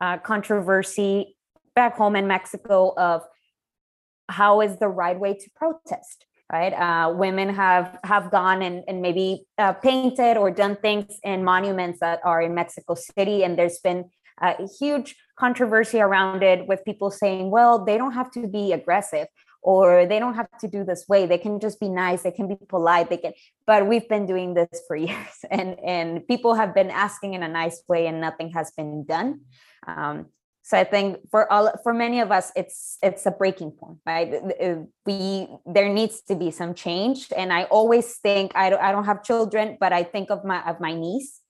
uh, 0.00 0.16
controversy 0.16 1.36
back 1.74 1.96
home 1.98 2.16
in 2.16 2.26
mexico 2.26 2.94
of 2.96 3.22
how 4.30 4.62
is 4.62 4.78
the 4.78 4.88
right 4.88 5.20
way 5.20 5.34
to 5.34 5.50
protest 5.54 6.24
right? 6.52 6.72
Uh, 6.72 7.12
women 7.12 7.48
have 7.54 7.98
have 8.04 8.30
gone 8.30 8.62
and, 8.62 8.84
and 8.86 9.00
maybe 9.00 9.46
uh, 9.58 9.72
painted 9.72 10.36
or 10.36 10.50
done 10.50 10.76
things 10.76 11.18
in 11.22 11.44
monuments 11.44 12.00
that 12.00 12.20
are 12.24 12.42
in 12.42 12.54
mexico 12.54 12.94
city 12.94 13.42
and 13.44 13.58
there's 13.58 13.78
been 13.78 14.04
a 14.40 14.66
huge 14.78 15.16
controversy 15.38 16.00
around 16.00 16.42
it 16.42 16.66
with 16.66 16.84
people 16.84 17.10
saying 17.10 17.50
well 17.50 17.84
they 17.84 17.96
don't 17.96 18.12
have 18.12 18.30
to 18.30 18.46
be 18.46 18.72
aggressive 18.72 19.26
or 19.64 20.04
they 20.04 20.18
don't 20.18 20.34
have 20.34 20.46
to 20.60 20.68
do 20.68 20.84
this 20.84 21.06
way. 21.08 21.24
They 21.24 21.38
can 21.38 21.58
just 21.58 21.80
be 21.80 21.88
nice. 21.88 22.22
They 22.22 22.30
can 22.30 22.46
be 22.46 22.56
polite. 22.68 23.08
They 23.08 23.16
can 23.16 23.32
but 23.66 23.88
we've 23.88 24.08
been 24.08 24.26
doing 24.26 24.52
this 24.54 24.82
for 24.86 24.94
years 25.08 25.36
and 25.50 25.76
and 25.80 26.26
people 26.28 26.54
have 26.54 26.74
been 26.74 26.90
asking 26.90 27.34
in 27.34 27.42
a 27.42 27.48
nice 27.48 27.82
way 27.88 28.06
and 28.06 28.20
nothing 28.20 28.50
has 28.50 28.70
been 28.76 29.04
done. 29.04 29.40
Um, 29.86 30.26
so 30.64 30.78
i 30.78 30.82
think 30.82 31.18
for 31.30 31.50
all 31.52 31.70
for 31.82 31.92
many 31.92 32.20
of 32.20 32.32
us 32.32 32.50
it's 32.56 32.96
it's 33.02 33.26
a 33.26 33.30
breaking 33.30 33.70
point 33.70 33.98
right? 34.06 34.32
Uh, 34.60 34.76
we 35.06 35.46
there 35.66 35.88
needs 35.88 36.22
to 36.22 36.34
be 36.34 36.50
some 36.50 36.74
change. 36.74 37.28
And 37.36 37.52
i 37.52 37.64
always 37.64 38.16
think 38.16 38.52
i 38.56 38.70
don't, 38.70 38.82
I 38.82 38.90
don't 38.90 39.04
have 39.04 39.22
children 39.22 39.76
but 39.78 39.92
i 39.92 40.02
think 40.02 40.30
of 40.30 40.44
my 40.44 40.64
of 40.68 40.80
my 40.80 40.94
niece. 40.94 41.40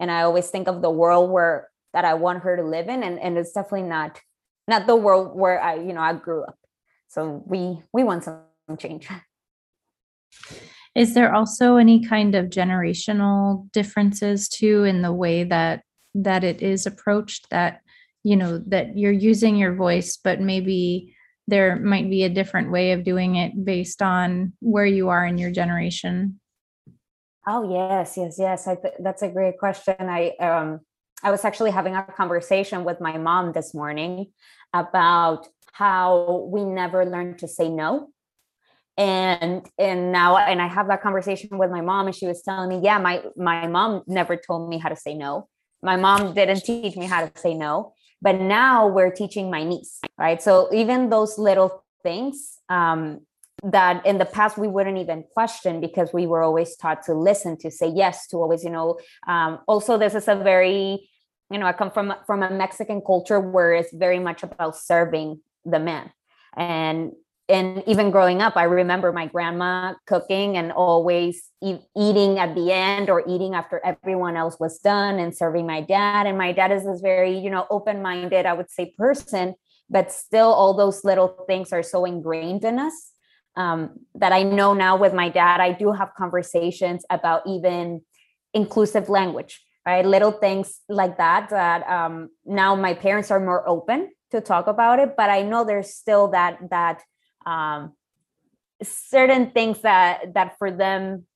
And 0.00 0.10
i 0.10 0.22
always 0.22 0.50
think 0.50 0.68
of 0.68 0.82
the 0.82 0.90
world 0.90 1.30
where 1.30 1.70
that 1.94 2.04
i 2.04 2.14
want 2.14 2.42
her 2.42 2.56
to 2.56 2.64
live 2.64 2.88
in. 2.88 3.02
And 3.02 3.18
and 3.20 3.38
it's 3.38 3.52
definitely 3.52 3.88
not 3.88 4.20
not 4.66 4.86
the 4.86 4.96
world 4.96 5.38
where 5.38 5.62
i 5.62 5.74
you 5.76 5.92
know 5.94 6.02
i 6.02 6.12
grew 6.12 6.42
up. 6.42 6.58
So 7.08 7.42
we 7.46 7.80
we 7.92 8.02
want 8.02 8.24
some 8.24 8.42
change. 8.76 9.08
Is 10.96 11.14
there 11.14 11.34
also 11.34 11.76
any 11.76 12.04
kind 12.04 12.34
of 12.36 12.46
generational 12.46 13.70
differences 13.72 14.48
too 14.48 14.84
in 14.84 15.02
the 15.02 15.12
way 15.12 15.44
that 15.44 15.82
that 16.14 16.44
it 16.44 16.62
is 16.62 16.86
approached 16.86 17.50
that 17.50 17.80
you 18.24 18.36
know 18.36 18.58
that 18.66 18.98
you're 18.98 19.12
using 19.12 19.56
your 19.56 19.74
voice 19.74 20.16
but 20.16 20.40
maybe 20.40 21.14
there 21.46 21.76
might 21.76 22.08
be 22.08 22.24
a 22.24 22.28
different 22.28 22.70
way 22.70 22.92
of 22.92 23.04
doing 23.04 23.36
it 23.36 23.64
based 23.64 24.02
on 24.02 24.52
where 24.60 24.86
you 24.86 25.10
are 25.10 25.24
in 25.26 25.38
your 25.38 25.50
generation. 25.50 26.40
Oh 27.46 27.70
yes 27.70 28.16
yes 28.16 28.36
yes. 28.38 28.66
I 28.66 28.76
th- 28.76 28.94
that's 29.00 29.22
a 29.22 29.28
great 29.28 29.58
question. 29.58 29.94
I 30.00 30.30
um 30.40 30.80
i 31.22 31.30
was 31.30 31.44
actually 31.44 31.70
having 31.70 31.94
a 31.94 32.02
conversation 32.02 32.84
with 32.84 33.00
my 33.00 33.16
mom 33.18 33.52
this 33.52 33.74
morning 33.74 34.32
about 34.72 35.46
how 35.72 36.48
we 36.50 36.64
never 36.64 37.04
learned 37.04 37.38
to 37.40 37.48
say 37.48 37.68
no. 37.68 38.08
And 38.96 39.68
and 39.76 40.12
now 40.12 40.36
and 40.36 40.62
i 40.62 40.68
have 40.68 40.86
that 40.86 41.02
conversation 41.02 41.58
with 41.58 41.70
my 41.70 41.80
mom 41.80 42.06
and 42.06 42.14
she 42.14 42.26
was 42.26 42.42
telling 42.42 42.68
me 42.68 42.80
yeah 42.82 42.98
my 42.98 43.22
my 43.36 43.66
mom 43.66 44.02
never 44.06 44.36
told 44.36 44.70
me 44.70 44.78
how 44.78 44.88
to 44.88 44.96
say 44.96 45.14
no. 45.14 45.48
My 45.82 45.96
mom 45.96 46.32
didn't 46.32 46.64
teach 46.64 46.96
me 46.96 47.04
how 47.04 47.26
to 47.26 47.38
say 47.38 47.52
no 47.52 47.92
but 48.22 48.40
now 48.40 48.86
we're 48.86 49.10
teaching 49.10 49.50
my 49.50 49.64
niece 49.64 50.00
right? 50.18 50.42
So 50.42 50.68
even 50.72 51.10
those 51.10 51.38
little 51.38 51.84
things 52.02 52.58
um, 52.68 53.20
that 53.62 54.04
in 54.04 54.18
the 54.18 54.24
past 54.24 54.58
we 54.58 54.68
wouldn't 54.68 54.98
even 54.98 55.24
question 55.32 55.80
because 55.80 56.12
we 56.12 56.26
were 56.26 56.42
always 56.42 56.76
taught 56.76 57.02
to 57.04 57.14
listen 57.14 57.56
to 57.58 57.70
say 57.70 57.88
yes 57.88 58.26
to 58.26 58.36
always 58.36 58.62
you 58.62 58.70
know 58.70 58.98
um, 59.26 59.58
also 59.66 59.96
this 59.96 60.14
is 60.14 60.28
a 60.28 60.34
very 60.34 61.08
you 61.50 61.58
know 61.58 61.64
i 61.64 61.72
come 61.72 61.90
from 61.90 62.12
from 62.26 62.42
a 62.42 62.50
mexican 62.50 63.00
culture 63.00 63.40
where 63.40 63.72
it's 63.72 63.92
very 63.94 64.18
much 64.18 64.42
about 64.42 64.76
serving 64.76 65.40
the 65.64 65.78
men 65.78 66.10
and 66.56 67.12
and 67.48 67.82
even 67.86 68.10
growing 68.10 68.40
up 68.40 68.56
i 68.56 68.62
remember 68.62 69.12
my 69.12 69.26
grandma 69.26 69.94
cooking 70.06 70.56
and 70.56 70.72
always 70.72 71.50
e- 71.62 71.78
eating 71.96 72.38
at 72.38 72.54
the 72.54 72.72
end 72.72 73.10
or 73.10 73.22
eating 73.28 73.54
after 73.54 73.80
everyone 73.84 74.36
else 74.36 74.58
was 74.58 74.78
done 74.78 75.18
and 75.18 75.36
serving 75.36 75.66
my 75.66 75.80
dad. 75.80 76.26
And 76.26 76.38
my 76.38 76.52
dad 76.52 76.72
is 76.72 76.84
this 76.84 77.00
very 77.00 77.38
you 77.38 77.50
know 77.50 77.66
open-minded 77.70 78.46
i 78.46 78.52
would 78.52 78.70
say 78.70 78.94
person 78.96 79.54
but 79.90 80.10
still 80.10 80.52
all 80.52 80.74
those 80.74 81.04
little 81.04 81.44
things 81.46 81.72
are 81.72 81.82
so 81.82 82.04
ingrained 82.04 82.64
in 82.64 82.78
us 82.78 83.12
um, 83.56 84.00
that 84.14 84.32
i 84.32 84.42
know 84.42 84.72
now 84.72 84.96
with 84.96 85.12
my 85.12 85.28
dad 85.28 85.60
i 85.60 85.72
do 85.72 85.92
have 85.92 86.10
conversations 86.16 87.04
about 87.10 87.42
even 87.46 88.00
inclusive 88.54 89.08
language 89.08 89.62
right? 89.86 90.06
Little 90.06 90.32
things 90.32 90.80
like 90.88 91.18
that 91.18 91.50
that 91.50 91.86
um, 91.86 92.30
now 92.46 92.74
my 92.74 92.94
parents 92.94 93.30
are 93.30 93.38
more 93.38 93.68
open 93.68 94.10
to 94.30 94.40
talk 94.40 94.66
about 94.66 94.98
it 94.98 95.14
but 95.16 95.28
i 95.30 95.42
know 95.42 95.64
there's 95.64 95.94
still 95.94 96.28
that 96.28 96.58
that 96.70 97.02
um 97.46 97.92
certain 98.82 99.50
things 99.50 99.80
that 99.82 100.34
that 100.34 100.58
for 100.58 100.70
them 100.70 101.26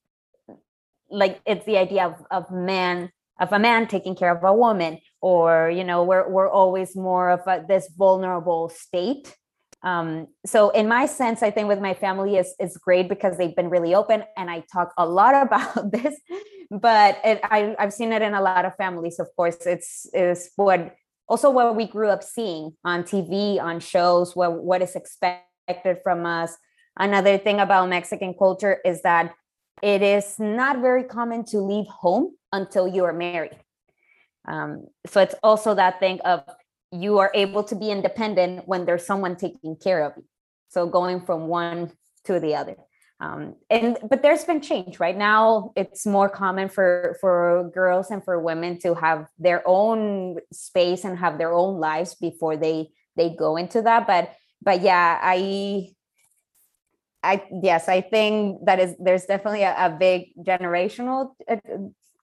like 1.10 1.40
it's 1.46 1.64
the 1.64 1.78
idea 1.78 2.06
of 2.06 2.14
of 2.30 2.50
man 2.50 3.10
of 3.40 3.52
a 3.52 3.58
man 3.58 3.86
taking 3.86 4.14
care 4.14 4.34
of 4.34 4.42
a 4.44 4.52
woman 4.52 4.98
or 5.20 5.70
you 5.70 5.84
know 5.84 6.04
we're 6.04 6.28
we're 6.28 6.50
always 6.50 6.96
more 6.96 7.30
of 7.30 7.40
a, 7.46 7.64
this 7.66 7.88
vulnerable 7.96 8.68
state. 8.68 9.34
Um 9.82 10.26
so 10.44 10.70
in 10.70 10.88
my 10.88 11.06
sense 11.06 11.40
i 11.42 11.50
think 11.52 11.68
with 11.68 11.80
my 11.80 11.94
family 11.94 12.36
is 12.36 12.52
is 12.58 12.76
great 12.76 13.08
because 13.08 13.38
they've 13.38 13.54
been 13.54 13.70
really 13.70 13.94
open 13.94 14.24
and 14.36 14.50
i 14.50 14.64
talk 14.72 14.92
a 14.98 15.06
lot 15.06 15.34
about 15.46 15.92
this 15.92 16.18
but 16.68 17.20
it, 17.24 17.40
I, 17.44 17.76
i've 17.78 17.92
seen 17.92 18.12
it 18.12 18.20
in 18.20 18.34
a 18.34 18.42
lot 18.42 18.64
of 18.64 18.74
families 18.74 19.20
of 19.20 19.28
course. 19.36 19.58
It's 19.66 20.06
is 20.12 20.50
what 20.56 20.96
also 21.28 21.50
what 21.50 21.76
we 21.76 21.86
grew 21.86 22.08
up 22.08 22.22
seeing 22.22 22.72
on 22.84 23.02
TV, 23.04 23.60
on 23.60 23.80
shows, 23.80 24.34
what, 24.34 24.64
what 24.64 24.82
is 24.82 24.96
expected 24.96 25.47
from 26.02 26.26
us. 26.26 26.56
Another 26.96 27.38
thing 27.38 27.60
about 27.60 27.88
Mexican 27.88 28.34
culture 28.34 28.78
is 28.84 29.02
that 29.02 29.34
it 29.82 30.02
is 30.02 30.38
not 30.38 30.80
very 30.80 31.04
common 31.04 31.44
to 31.46 31.58
leave 31.58 31.86
home 31.86 32.34
until 32.52 32.88
you 32.88 33.04
are 33.04 33.12
married. 33.12 33.56
Um, 34.46 34.86
so 35.06 35.20
it's 35.20 35.34
also 35.42 35.74
that 35.74 36.00
thing 36.00 36.20
of 36.22 36.42
you 36.90 37.18
are 37.18 37.30
able 37.34 37.62
to 37.64 37.76
be 37.76 37.90
independent 37.90 38.66
when 38.66 38.86
there's 38.86 39.06
someone 39.06 39.36
taking 39.36 39.76
care 39.76 40.04
of 40.04 40.14
you. 40.16 40.24
So 40.68 40.86
going 40.86 41.24
from 41.24 41.48
one 41.48 41.92
to 42.24 42.40
the 42.40 42.56
other 42.56 42.76
um, 43.20 43.56
and 43.68 43.98
but 44.08 44.22
there's 44.22 44.44
been 44.44 44.60
change 44.60 45.00
right 45.00 45.16
now 45.16 45.72
it's 45.74 46.06
more 46.06 46.28
common 46.28 46.68
for 46.68 47.16
for 47.20 47.70
girls 47.74 48.10
and 48.10 48.24
for 48.24 48.38
women 48.38 48.78
to 48.78 48.94
have 48.94 49.26
their 49.38 49.62
own 49.66 50.38
space 50.52 51.04
and 51.04 51.18
have 51.18 51.38
their 51.38 51.52
own 51.52 51.80
lives 51.80 52.14
before 52.14 52.56
they 52.56 52.90
they 53.16 53.30
go 53.30 53.56
into 53.56 53.82
that 53.82 54.06
but 54.06 54.32
but 54.62 54.82
yeah 54.82 55.18
i 55.22 55.88
i 57.22 57.42
yes 57.62 57.88
i 57.88 58.00
think 58.00 58.58
that 58.64 58.78
is 58.78 58.94
there's 58.98 59.24
definitely 59.24 59.62
a, 59.62 59.74
a 59.78 59.90
big 59.90 60.28
generational 60.44 61.34
uh, 61.48 61.56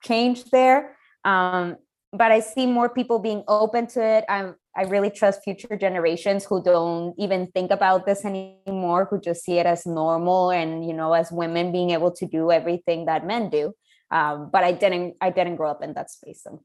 change 0.04 0.46
there 0.46 0.96
um 1.26 1.76
but 2.14 2.32
i 2.32 2.40
see 2.40 2.66
more 2.66 2.90
people 2.90 3.20
being 3.20 3.44
open 3.48 3.88
to 3.88 4.02
it 4.02 4.26
i'm 4.30 4.56
I 4.78 4.84
really 4.84 5.10
trust 5.10 5.42
future 5.44 5.78
generations 5.78 6.44
who 6.44 6.62
don't 6.62 7.16
even 7.18 7.48
think 7.48 7.72
about 7.72 8.06
this 8.06 8.26
anymore, 8.26 9.08
who 9.10 9.22
just 9.22 9.44
see 9.44 9.58
it 9.58 9.66
as 9.66 9.86
normal 9.86 10.52
and 10.52 10.86
you 10.86 10.94
know, 10.94 11.14
as 11.14 11.32
women 11.32 11.72
being 11.72 11.92
able 11.92 12.12
to 12.12 12.26
do 12.26 12.52
everything 12.52 13.06
that 13.06 13.26
men 13.26 13.50
do. 13.50 13.74
Um, 14.12 14.50
but 14.52 14.64
I 14.64 14.74
didn't 14.74 15.16
I 15.22 15.30
didn't 15.30 15.56
grow 15.56 15.72
up 15.72 15.82
in 15.82 15.94
that 15.94 16.12
space. 16.12 16.44
So 16.44 16.62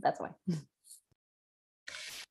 that's 0.00 0.20
why. 0.20 0.30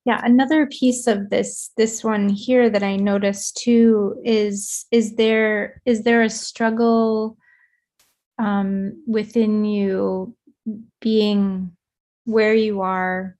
Yeah, 0.07 0.21
another 0.23 0.67
piece 0.67 1.05
of 1.05 1.29
this 1.29 1.71
this 1.75 2.01
one 2.01 2.29
here 2.29 2.69
that 2.69 2.81
I 2.81 2.95
noticed 2.95 3.57
too 3.57 4.15
is 4.23 4.85
is 4.89 5.15
there 5.15 5.81
is 5.85 6.03
there 6.03 6.21
a 6.21 6.29
struggle 6.29 7.37
um, 8.39 9.03
within 9.05 9.65
you 9.65 10.33
being 11.01 11.75
where 12.23 12.53
you 12.53 12.79
are 12.79 13.35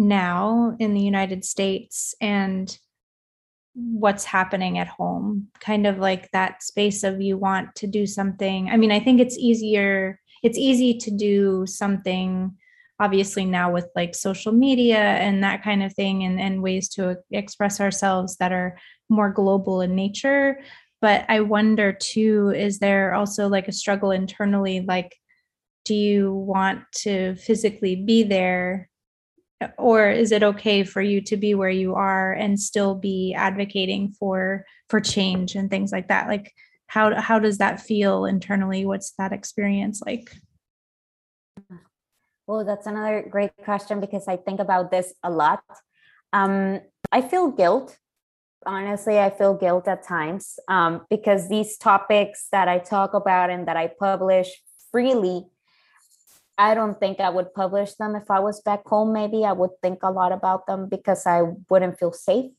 now 0.00 0.74
in 0.80 0.94
the 0.94 1.00
United 1.00 1.44
States 1.44 2.12
and 2.20 2.76
what's 3.74 4.24
happening 4.24 4.78
at 4.78 4.88
home? 4.88 5.46
Kind 5.60 5.86
of 5.86 5.98
like 5.98 6.28
that 6.32 6.64
space 6.64 7.04
of 7.04 7.20
you 7.20 7.38
want 7.38 7.76
to 7.76 7.86
do 7.86 8.04
something. 8.04 8.68
I 8.68 8.76
mean 8.76 8.90
i 8.90 8.98
think 8.98 9.20
it's 9.20 9.38
easier 9.38 10.18
it's 10.42 10.58
easy 10.58 10.92
to 10.98 11.10
do 11.12 11.66
something 11.66 12.56
obviously 13.00 13.44
now 13.44 13.72
with 13.72 13.88
like 13.96 14.14
social 14.14 14.52
media 14.52 14.98
and 14.98 15.42
that 15.42 15.64
kind 15.64 15.82
of 15.82 15.92
thing 15.94 16.22
and, 16.22 16.40
and 16.40 16.62
ways 16.62 16.88
to 16.90 17.16
express 17.32 17.80
ourselves 17.80 18.36
that 18.36 18.52
are 18.52 18.78
more 19.08 19.32
global 19.32 19.80
in 19.80 19.94
nature. 19.94 20.60
But 21.00 21.24
i 21.28 21.40
wonder 21.40 21.92
too 21.94 22.52
is 22.54 22.78
there 22.78 23.14
also 23.14 23.48
like 23.48 23.68
a 23.68 23.72
struggle 23.72 24.10
internally 24.10 24.80
like 24.80 25.16
do 25.84 25.94
you 25.94 26.32
want 26.32 26.80
to 26.92 27.34
physically 27.36 27.96
be 27.96 28.22
there? 28.22 28.88
Or 29.76 30.08
is 30.08 30.32
it 30.32 30.42
okay 30.42 30.84
for 30.84 31.02
you 31.02 31.20
to 31.22 31.36
be 31.36 31.54
where 31.54 31.70
you 31.70 31.94
are 31.94 32.32
and 32.32 32.58
still 32.58 32.94
be 32.94 33.34
advocating 33.36 34.12
for 34.12 34.64
for 34.88 35.00
change 35.00 35.54
and 35.54 35.68
things 35.68 35.92
like 35.92 36.08
that? 36.08 36.28
Like 36.28 36.52
how 36.86 37.20
how 37.20 37.38
does 37.38 37.58
that 37.58 37.80
feel 37.80 38.24
internally? 38.24 38.86
What's 38.86 39.12
that 39.18 39.32
experience 39.32 40.00
like 40.04 40.30
well 42.50 42.64
that's 42.64 42.86
another 42.86 43.24
great 43.30 43.52
question 43.64 44.00
because 44.00 44.26
i 44.26 44.36
think 44.36 44.58
about 44.58 44.90
this 44.90 45.14
a 45.22 45.30
lot 45.30 45.62
um, 46.32 46.80
i 47.12 47.20
feel 47.22 47.50
guilt 47.50 47.96
honestly 48.66 49.18
i 49.20 49.30
feel 49.30 49.54
guilt 49.54 49.86
at 49.86 50.02
times 50.02 50.58
um, 50.68 51.06
because 51.08 51.48
these 51.48 51.78
topics 51.78 52.48
that 52.50 52.66
i 52.68 52.78
talk 52.78 53.14
about 53.14 53.50
and 53.50 53.68
that 53.68 53.76
i 53.76 53.86
publish 53.86 54.50
freely 54.90 55.46
I 56.58 56.74
don't 56.74 57.00
think 57.00 57.20
I 57.20 57.30
would 57.30 57.54
publish 57.54 57.94
them 57.94 58.14
if 58.14 58.30
I 58.30 58.38
was 58.38 58.60
back 58.60 58.86
home. 58.86 59.14
Maybe 59.14 59.46
I 59.46 59.52
would 59.52 59.70
think 59.80 60.00
a 60.02 60.10
lot 60.10 60.30
about 60.30 60.66
them 60.66 60.90
because 60.90 61.26
I 61.26 61.40
wouldn't 61.70 61.98
feel 61.98 62.12
safe 62.12 62.50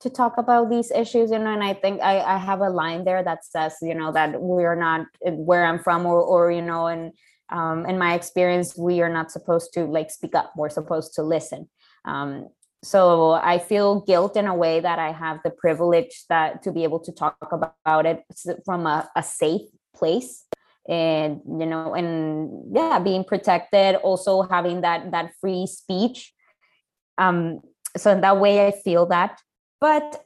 to 0.00 0.08
talk 0.08 0.38
about 0.38 0.70
these 0.70 0.90
issues. 0.90 1.30
You 1.30 1.38
know, 1.40 1.52
and 1.52 1.62
I 1.62 1.74
think 1.74 2.00
I, 2.00 2.20
I 2.20 2.38
have 2.38 2.62
a 2.62 2.70
line 2.70 3.04
there 3.04 3.22
that 3.22 3.44
says, 3.44 3.76
you 3.82 3.94
know, 3.94 4.12
that 4.12 4.40
we're 4.40 4.76
not 4.76 5.08
where 5.20 5.66
I'm 5.66 5.78
from, 5.78 6.06
or 6.06 6.22
or 6.22 6.50
you 6.50 6.62
know, 6.62 6.86
and 6.86 7.12
um, 7.50 7.86
in 7.86 7.98
my 7.98 8.14
experience, 8.14 8.76
we 8.76 9.00
are 9.00 9.08
not 9.08 9.30
supposed 9.30 9.72
to 9.74 9.84
like 9.84 10.10
speak 10.10 10.34
up. 10.34 10.52
We're 10.56 10.70
supposed 10.70 11.14
to 11.14 11.22
listen. 11.22 11.68
Um, 12.04 12.48
so 12.82 13.32
I 13.32 13.58
feel 13.58 14.00
guilt 14.00 14.36
in 14.36 14.46
a 14.46 14.54
way 14.54 14.80
that 14.80 14.98
I 14.98 15.12
have 15.12 15.40
the 15.42 15.50
privilege 15.50 16.24
that 16.28 16.62
to 16.64 16.72
be 16.72 16.84
able 16.84 17.00
to 17.00 17.12
talk 17.12 17.36
about 17.50 18.06
it 18.06 18.22
from 18.64 18.86
a, 18.86 19.08
a 19.16 19.22
safe 19.22 19.62
place 19.96 20.44
and 20.86 21.40
you 21.48 21.64
know 21.64 21.94
and 21.94 22.76
yeah 22.76 22.98
being 22.98 23.24
protected 23.24 23.94
also 23.96 24.42
having 24.42 24.82
that 24.82 25.10
that 25.12 25.32
free 25.40 25.66
speech 25.66 26.34
um 27.16 27.60
so 27.96 28.10
in 28.10 28.20
that 28.20 28.38
way 28.38 28.66
i 28.66 28.70
feel 28.70 29.06
that 29.06 29.40
but 29.80 30.23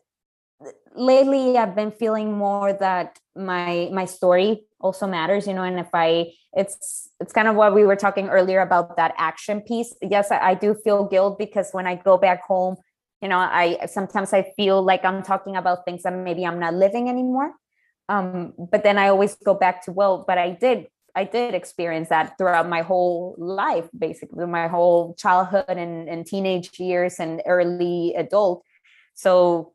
lately 0.94 1.56
i've 1.56 1.76
been 1.76 1.92
feeling 1.92 2.36
more 2.36 2.72
that 2.72 3.18
my 3.36 3.88
my 3.92 4.04
story 4.04 4.64
also 4.80 5.06
matters 5.06 5.46
you 5.46 5.54
know 5.54 5.62
and 5.62 5.78
if 5.78 5.88
i 5.94 6.26
it's 6.54 7.08
it's 7.20 7.32
kind 7.32 7.48
of 7.48 7.54
what 7.54 7.74
we 7.74 7.84
were 7.84 7.96
talking 7.96 8.28
earlier 8.28 8.60
about 8.60 8.96
that 8.96 9.14
action 9.16 9.60
piece. 9.60 9.94
Yes 10.02 10.30
I, 10.30 10.50
I 10.50 10.54
do 10.54 10.74
feel 10.74 11.04
guilt 11.04 11.38
because 11.38 11.70
when 11.72 11.86
i 11.86 11.94
go 11.94 12.16
back 12.16 12.42
home 12.42 12.76
you 13.22 13.28
know 13.28 13.38
i 13.38 13.86
sometimes 13.86 14.32
i 14.32 14.42
feel 14.56 14.82
like 14.82 15.04
i'm 15.04 15.22
talking 15.22 15.56
about 15.56 15.84
things 15.84 16.02
that 16.02 16.12
maybe 16.12 16.44
i'm 16.44 16.58
not 16.58 16.74
living 16.74 17.08
anymore. 17.08 17.52
Um, 18.08 18.54
but 18.58 18.82
then 18.82 18.98
i 18.98 19.08
always 19.08 19.34
go 19.36 19.54
back 19.54 19.84
to 19.84 19.92
well 19.92 20.24
but 20.26 20.38
i 20.38 20.50
did 20.50 20.86
i 21.14 21.24
did 21.24 21.54
experience 21.54 22.08
that 22.08 22.38
throughout 22.38 22.68
my 22.68 22.80
whole 22.80 23.34
life 23.38 23.88
basically 23.96 24.46
my 24.46 24.66
whole 24.66 25.14
childhood 25.14 25.64
and, 25.68 26.08
and 26.08 26.26
teenage 26.26 26.78
years 26.80 27.20
and 27.20 27.42
early 27.46 28.14
adult. 28.16 28.64
So 29.14 29.74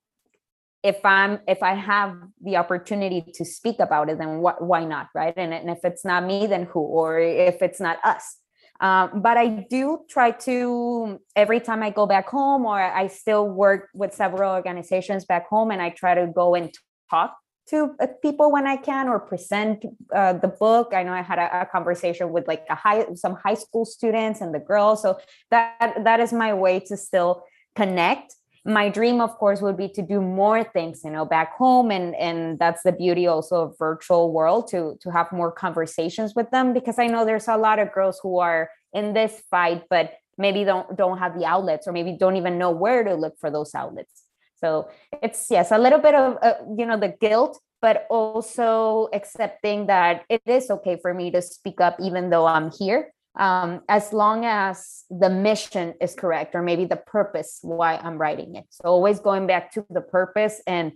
if 0.84 1.04
i'm 1.04 1.40
if 1.48 1.64
i 1.64 1.74
have 1.74 2.16
the 2.42 2.58
opportunity 2.58 3.22
to 3.34 3.46
speak 3.46 3.80
about 3.80 4.10
it 4.10 4.18
then 4.18 4.40
why 4.40 4.84
not 4.84 5.08
right 5.16 5.34
and, 5.38 5.54
and 5.54 5.70
if 5.70 5.80
it's 5.84 6.06
not 6.06 6.24
me 6.26 6.48
then 6.48 6.64
who 6.64 6.80
or 6.80 7.20
if 7.20 7.62
it's 7.62 7.80
not 7.80 7.98
us 8.04 8.38
um, 8.80 9.22
but 9.22 9.38
I 9.38 9.66
do 9.70 10.00
try 10.10 10.32
to 10.32 11.20
every 11.36 11.62
time 11.62 11.84
I 11.84 11.90
go 11.90 12.06
back 12.06 12.28
home, 12.28 12.66
or 12.66 12.82
I 12.82 13.08
still 13.08 13.48
work 13.48 13.90
with 13.94 14.14
several 14.14 14.52
organizations 14.52 15.24
back 15.24 15.48
home, 15.48 15.72
and 15.72 15.82
I 15.82 15.90
try 15.90 16.16
to 16.16 16.28
go 16.28 16.54
and 16.54 16.74
talk 17.10 17.38
to 17.70 17.96
uh, 18.02 18.08
people 18.22 18.52
when 18.52 18.68
I 18.68 18.76
can 18.76 19.08
or 19.08 19.20
present 19.20 19.86
uh, 20.14 20.34
the 20.34 20.50
book. 20.50 20.92
I 20.94 21.04
know 21.04 21.14
I 21.14 21.22
had 21.22 21.40
a, 21.40 21.62
a, 21.62 21.66
conversation 21.66 22.34
with 22.34 22.48
like 22.48 22.66
a 22.70 22.76
high 22.76 23.06
some 23.16 23.36
high 23.36 23.54
school 23.54 23.86
students 23.86 24.42
and 24.42 24.54
the 24.54 24.60
girls. 24.60 25.02
So 25.02 25.18
that 25.50 26.04
that 26.04 26.20
is 26.20 26.34
my 26.34 26.54
way 26.54 26.80
to 26.82 26.98
still 26.98 27.44
connect. 27.76 28.36
My 28.66 28.88
dream, 28.90 29.20
of 29.20 29.38
course, 29.38 29.62
would 29.62 29.76
be 29.76 29.90
to 29.90 30.02
do 30.02 30.22
more 30.22 30.64
things, 30.64 31.02
you 31.04 31.12
know, 31.12 31.26
back 31.26 31.54
home, 31.58 31.92
and 31.92 32.16
and 32.16 32.58
that's 32.58 32.84
the 32.84 32.94
beauty 32.94 33.28
also 33.28 33.64
of 33.64 33.78
virtual 33.78 34.32
world 34.32 34.70
to 34.70 34.98
to 35.02 35.12
have 35.12 35.32
more 35.32 35.52
conversations 35.52 36.34
with 36.36 36.50
them 36.52 36.74
because 36.74 36.98
I 36.98 37.08
know 37.08 37.26
there's 37.26 37.48
a 37.48 37.58
lot 37.58 37.80
of 37.80 37.92
girls 37.92 38.20
who 38.24 38.40
are 38.40 38.70
in 38.94 39.14
this 39.14 39.44
fight, 39.52 39.84
but 39.90 40.14
maybe 40.38 40.64
don't 40.64 40.96
don't 40.96 41.18
have 41.18 41.38
the 41.38 41.46
outlets 41.46 41.88
or 41.88 41.92
maybe 41.92 42.16
don't 42.18 42.38
even 42.38 42.58
know 42.58 42.72
where 42.72 43.04
to 43.04 43.16
look 43.16 43.38
for 43.40 43.52
those 43.52 43.76
outlets 43.76 44.24
so 44.64 44.88
it's 45.22 45.52
yes, 45.52 45.72
a 45.72 45.78
little 45.78 46.00
bit 46.00 46.16
of 46.16 46.38
uh, 46.42 46.54
you 46.78 46.86
know 46.86 46.98
the 46.98 47.10
guilt, 47.20 47.60
but 47.82 48.08
also 48.10 49.10
accepting 49.12 49.88
that 49.88 50.24
it 50.30 50.42
is 50.46 50.72
okay 50.72 50.98
for 51.02 51.14
me 51.14 51.32
to 51.32 51.42
speak 51.42 51.82
up 51.82 51.98
even 52.00 52.30
though 52.30 52.46
I'm 52.46 52.72
here. 52.72 53.12
Um, 53.36 53.82
as 53.90 54.14
long 54.14 54.46
as 54.46 55.06
the 55.10 55.30
mission 55.30 55.96
is 56.00 56.14
correct 56.14 56.54
or 56.54 56.62
maybe 56.62 56.86
the 56.86 56.98
purpose 56.98 57.60
why 57.64 57.96
I'm 57.96 58.20
writing 58.20 58.56
it. 58.56 58.66
So 58.70 58.84
always 58.86 59.20
going 59.20 59.48
back 59.48 59.72
to 59.74 59.84
the 59.90 60.02
purpose 60.02 60.62
and 60.68 60.94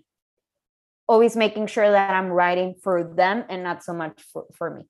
always 1.08 1.36
making 1.36 1.68
sure 1.68 1.90
that 1.90 2.12
I'm 2.12 2.28
writing 2.28 2.76
for 2.84 3.04
them 3.04 3.44
and 3.50 3.64
not 3.64 3.84
so 3.84 3.94
much 3.94 4.22
for, 4.32 4.46
for 4.54 4.70
me. 4.70 4.84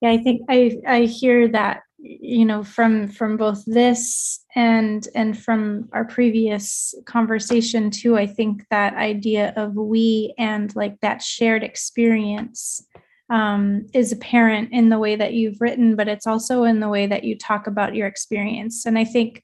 Yeah, 0.00 0.10
I 0.10 0.18
think 0.18 0.42
I 0.48 0.78
I 0.86 1.00
hear 1.02 1.48
that 1.48 1.82
you 1.98 2.44
know 2.44 2.62
from 2.62 3.08
from 3.08 3.36
both 3.36 3.64
this 3.66 4.44
and 4.54 5.08
and 5.14 5.36
from 5.36 5.88
our 5.92 6.04
previous 6.04 6.94
conversation 7.06 7.90
too 7.90 8.16
i 8.16 8.24
think 8.24 8.64
that 8.70 8.94
idea 8.94 9.52
of 9.56 9.74
we 9.74 10.32
and 10.38 10.74
like 10.76 10.98
that 11.00 11.20
shared 11.20 11.64
experience 11.64 12.86
um, 13.30 13.86
is 13.92 14.12
apparent 14.12 14.70
in 14.72 14.88
the 14.88 14.98
way 14.98 15.16
that 15.16 15.34
you've 15.34 15.60
written 15.60 15.96
but 15.96 16.08
it's 16.08 16.26
also 16.26 16.64
in 16.64 16.80
the 16.80 16.88
way 16.88 17.06
that 17.06 17.24
you 17.24 17.36
talk 17.36 17.66
about 17.66 17.94
your 17.94 18.06
experience 18.06 18.86
and 18.86 18.98
i 18.98 19.04
think 19.04 19.42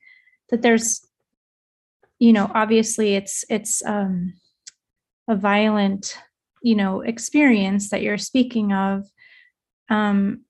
that 0.51 0.63
there's 0.63 1.07
you 2.19 2.33
know 2.33 2.51
obviously 2.55 3.15
it's 3.15 3.45
it's 3.51 3.85
um, 3.85 4.33
a 5.29 5.37
violent 5.37 6.19
you 6.63 6.75
know 6.75 7.01
experience 7.03 7.91
that 7.91 8.03
you're 8.03 8.19
speaking 8.19 8.73
of 8.73 9.05
um, 9.91 10.45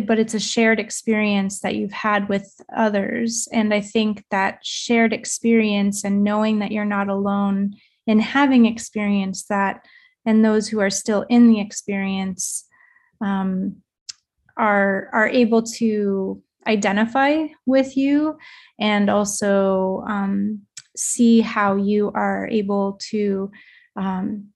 but 0.00 0.18
it's 0.18 0.34
a 0.34 0.40
shared 0.40 0.80
experience 0.80 1.60
that 1.60 1.76
you've 1.76 1.92
had 1.92 2.28
with 2.28 2.60
others. 2.76 3.48
And 3.52 3.72
I 3.72 3.80
think 3.80 4.24
that 4.30 4.64
shared 4.64 5.12
experience 5.12 6.04
and 6.04 6.24
knowing 6.24 6.58
that 6.58 6.72
you're 6.72 6.84
not 6.84 7.08
alone 7.08 7.74
in 8.06 8.18
having 8.18 8.66
experienced 8.66 9.48
that, 9.48 9.84
and 10.26 10.44
those 10.44 10.68
who 10.68 10.80
are 10.80 10.90
still 10.90 11.24
in 11.28 11.48
the 11.48 11.60
experience 11.60 12.66
um, 13.20 13.76
are 14.56 15.08
are 15.12 15.28
able 15.28 15.62
to 15.62 16.42
identify 16.66 17.46
with 17.66 17.96
you 17.96 18.38
and 18.78 19.10
also 19.10 20.02
um, 20.08 20.60
see 20.96 21.40
how 21.40 21.76
you 21.76 22.10
are 22.14 22.48
able 22.50 22.98
to 23.10 23.50
um, 23.96 24.46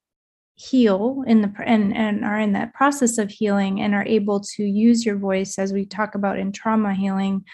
heal 0.55 1.23
in 1.27 1.41
the 1.41 1.53
and, 1.65 1.95
and 1.95 2.25
are 2.25 2.39
in 2.39 2.53
that 2.53 2.73
process 2.73 3.17
of 3.17 3.29
healing 3.29 3.81
and 3.81 3.93
are 3.93 4.05
able 4.05 4.39
to 4.39 4.63
use 4.63 5.05
your 5.05 5.17
voice 5.17 5.57
as 5.57 5.71
we 5.71 5.85
talk 5.85 6.15
about 6.15 6.39
in 6.39 6.51
trauma 6.51 6.93
healing 6.93 7.45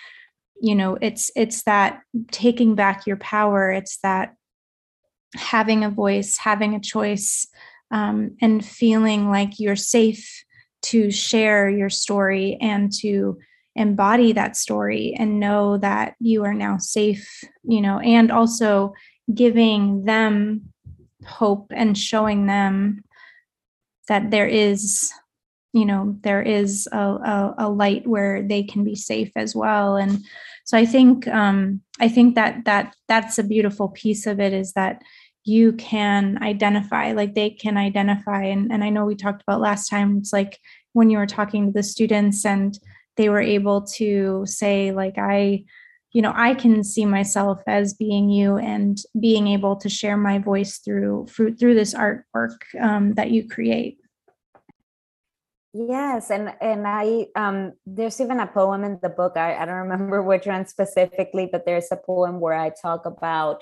you 0.62 0.74
know 0.74 0.98
it's 1.02 1.30
it's 1.36 1.64
that 1.64 2.02
taking 2.32 2.76
back 2.76 3.06
your 3.06 3.18
power. 3.18 3.72
It's 3.72 3.98
that 3.98 4.36
having 5.36 5.84
a 5.84 5.90
voice 5.90 6.38
having 6.38 6.76
a 6.76 6.80
choice 6.80 7.48
um, 7.92 8.36
and 8.42 8.66
feeling 8.66 9.30
like 9.30 9.60
you're 9.60 9.76
safe 9.76 10.44
to 10.84 11.12
share 11.12 11.70
your 11.70 11.90
story 11.90 12.58
and 12.62 12.92
to 12.92 13.38
embody 13.76 14.32
that 14.32 14.56
story 14.56 15.16
and 15.18 15.40
know 15.40 15.78
that 15.78 16.16
you 16.20 16.44
are 16.44 16.54
now 16.54 16.78
safe 16.78 17.44
you 17.64 17.82
know 17.82 18.00
and 18.00 18.32
also 18.32 18.94
giving 19.34 20.06
them 20.06 20.62
hope 21.26 21.72
and 21.76 21.98
showing 21.98 22.46
them 22.46 23.04
that 24.08 24.32
there 24.32 24.48
is 24.48 25.12
you 25.74 25.86
know 25.86 26.16
there 26.22 26.42
is 26.42 26.88
a, 26.92 26.98
a, 26.98 27.56
a, 27.60 27.70
light 27.70 28.08
where 28.08 28.42
they 28.42 28.64
can 28.64 28.84
be 28.84 28.96
safe 28.96 29.32
as 29.36 29.54
well. 29.56 29.98
And 29.98 30.24
so 30.64 30.78
i 30.78 30.86
think 30.86 31.28
um, 31.28 31.82
i 32.00 32.08
think 32.08 32.36
that 32.36 32.66
that 32.66 32.96
that's 33.08 33.38
a 33.38 33.44
beautiful 33.44 33.90
piece 33.90 34.26
of 34.26 34.40
it 34.40 34.54
is 34.54 34.74
that 34.74 35.02
you 35.46 35.74
can 35.74 36.42
identify 36.42 37.12
like 37.12 37.36
they 37.36 37.52
can 37.52 37.78
identify 37.78 38.44
and, 38.44 38.72
and 38.72 38.84
i 38.84 38.90
know 38.90 39.06
we 39.06 39.16
talked 39.16 39.44
about 39.44 39.62
last 39.62 39.88
time 39.88 40.18
it's 40.18 40.34
like 40.34 40.60
when 40.94 41.10
you 41.10 41.18
were 41.18 41.28
talking 41.28 41.68
to 41.68 41.72
the 41.72 41.84
students 41.84 42.46
and 42.46 42.80
they 43.16 43.30
were 43.30 43.42
able 43.42 43.82
to 43.82 44.44
say 44.46 44.92
like 44.92 45.18
i 45.18 45.64
you 46.14 46.22
know 46.22 46.34
i 46.36 46.54
can 46.54 46.84
see 46.84 47.06
myself 47.06 47.62
as 47.68 47.94
being 47.94 48.30
you 48.30 48.58
and 48.58 48.98
being 49.20 49.48
able 49.48 49.76
to 49.76 49.88
share 49.88 50.18
my 50.18 50.40
voice 50.40 50.80
through 50.80 51.26
through, 51.30 51.56
through 51.56 51.76
this 51.76 51.94
artwork 51.94 52.58
um, 52.82 53.14
that 53.14 53.32
you 53.32 53.48
create 53.48 54.00
Yes, 55.78 56.32
and 56.32 56.54
and 56.62 56.88
I 56.88 57.28
um 57.36 57.74
there's 57.86 58.22
even 58.22 58.40
a 58.40 58.48
poem 58.48 58.86
in 58.86 58.98
the 59.02 59.10
book. 59.10 59.36
I, 59.36 59.58
I 59.58 59.66
don't 59.66 59.90
remember 59.90 60.22
which 60.24 60.46
one 60.46 60.66
specifically, 60.68 61.50
but 61.52 61.66
there's 61.66 61.92
a 61.92 61.98
poem 61.98 62.40
where 62.40 62.54
I 62.54 62.72
talk 62.82 63.06
about 63.06 63.62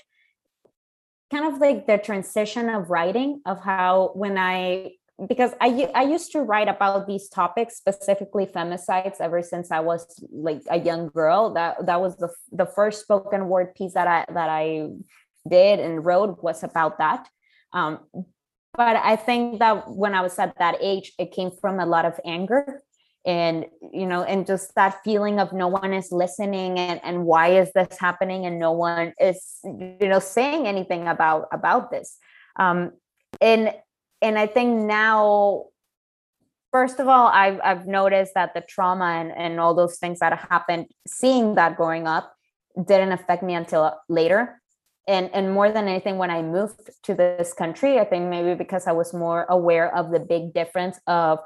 kind 1.34 1.54
of 1.54 1.60
like 1.60 1.88
the 1.88 1.98
transition 1.98 2.70
of 2.70 2.90
writing 2.90 3.42
of 3.46 3.60
how 3.62 4.12
when 4.14 4.38
I 4.38 4.92
because 5.28 5.52
I 5.62 5.90
I 5.96 6.04
used 6.04 6.32
to 6.34 6.42
write 6.42 6.68
about 6.68 7.08
these 7.08 7.30
topics 7.30 7.76
specifically 7.76 8.46
femicides 8.46 9.18
ever 9.20 9.42
since 9.42 9.72
I 9.72 9.80
was 9.80 10.02
like 10.32 10.62
a 10.70 10.80
young 10.80 11.10
girl. 11.10 11.54
That 11.54 11.86
that 11.86 12.00
was 12.02 12.18
the 12.18 12.30
the 12.52 12.66
first 12.66 13.02
spoken 13.02 13.48
word 13.48 13.76
piece 13.76 13.94
that 13.94 14.08
I 14.08 14.26
that 14.34 14.50
I 14.50 14.90
did 15.50 15.80
and 15.80 16.06
wrote 16.06 16.44
was 16.44 16.64
about 16.64 16.98
that. 17.00 17.28
Um, 17.74 18.00
but 18.76 18.96
I 18.98 19.16
think 19.16 19.60
that 19.60 19.90
when 19.90 20.14
I 20.16 20.22
was 20.22 20.38
at 20.40 20.58
that 20.58 20.78
age, 20.82 21.14
it 21.20 21.32
came 21.32 21.52
from 21.52 21.80
a 21.80 21.86
lot 21.86 22.06
of 22.06 22.20
anger 22.26 22.82
and 23.26 23.66
you 23.94 24.06
know 24.06 24.24
and 24.24 24.46
just 24.46 24.76
that 24.76 25.02
feeling 25.04 25.40
of 25.40 25.54
no 25.54 25.68
one 25.68 25.94
is 25.94 26.12
listening 26.12 26.78
and 26.78 27.00
and 27.04 27.26
why 27.26 27.48
is 27.48 27.72
this 27.74 27.98
happening 27.98 28.46
and 28.46 28.60
no 28.60 28.72
one 28.72 29.14
is 29.20 29.60
you 29.64 30.08
know 30.08 30.20
saying 30.20 30.68
anything 30.68 31.08
about 31.08 31.48
about 31.52 31.92
this. 31.92 32.18
Um 32.58 32.92
and 33.42 33.74
and 34.22 34.38
i 34.38 34.46
think 34.46 34.82
now 34.82 35.66
first 36.72 37.00
of 37.00 37.08
all 37.08 37.28
i've 37.28 37.60
i've 37.64 37.88
noticed 37.88 38.34
that 38.36 38.54
the 38.54 38.62
trauma 38.62 39.06
and 39.06 39.32
and 39.32 39.60
all 39.60 39.74
those 39.74 39.98
things 39.98 40.20
that 40.20 40.38
happened 40.52 40.86
seeing 41.08 41.56
that 41.56 41.76
growing 41.76 42.06
up 42.06 42.34
didn't 42.88 43.12
affect 43.12 43.44
me 43.44 43.54
until 43.54 44.00
later. 44.10 44.60
And 45.08 45.30
and 45.34 45.54
more 45.54 45.70
than 45.70 45.90
anything 45.90 46.18
when 46.18 46.32
i 46.32 46.42
moved 46.42 46.90
to 47.04 47.14
this 47.14 47.54
country 47.54 48.00
i 48.00 48.06
think 48.06 48.30
maybe 48.30 48.54
because 48.56 48.88
i 48.88 48.94
was 48.94 49.14
more 49.14 49.46
aware 49.50 49.94
of 49.94 50.12
the 50.12 50.20
big 50.20 50.54
difference 50.54 50.98
of 51.08 51.40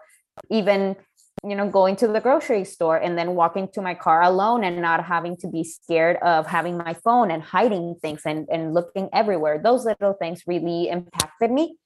even 0.51 0.95
you 1.43 1.55
know 1.55 1.69
going 1.69 1.95
to 1.97 2.07
the 2.07 2.19
grocery 2.19 2.63
store 2.63 2.97
and 2.97 3.17
then 3.17 3.35
walking 3.35 3.67
to 3.73 3.81
my 3.81 3.93
car 3.93 4.21
alone 4.21 4.63
and 4.63 4.81
not 4.81 5.03
having 5.03 5.37
to 5.37 5.47
be 5.47 5.63
scared 5.63 6.17
of 6.17 6.47
having 6.47 6.77
my 6.77 6.93
phone 6.93 7.31
and 7.31 7.43
hiding 7.43 7.95
things 8.01 8.21
and, 8.25 8.47
and 8.51 8.73
looking 8.73 9.09
everywhere. 9.13 9.59
Those 9.63 9.85
little 9.85 10.13
things 10.13 10.43
really 10.47 10.89
impacted 10.89 11.51
me. 11.51 11.77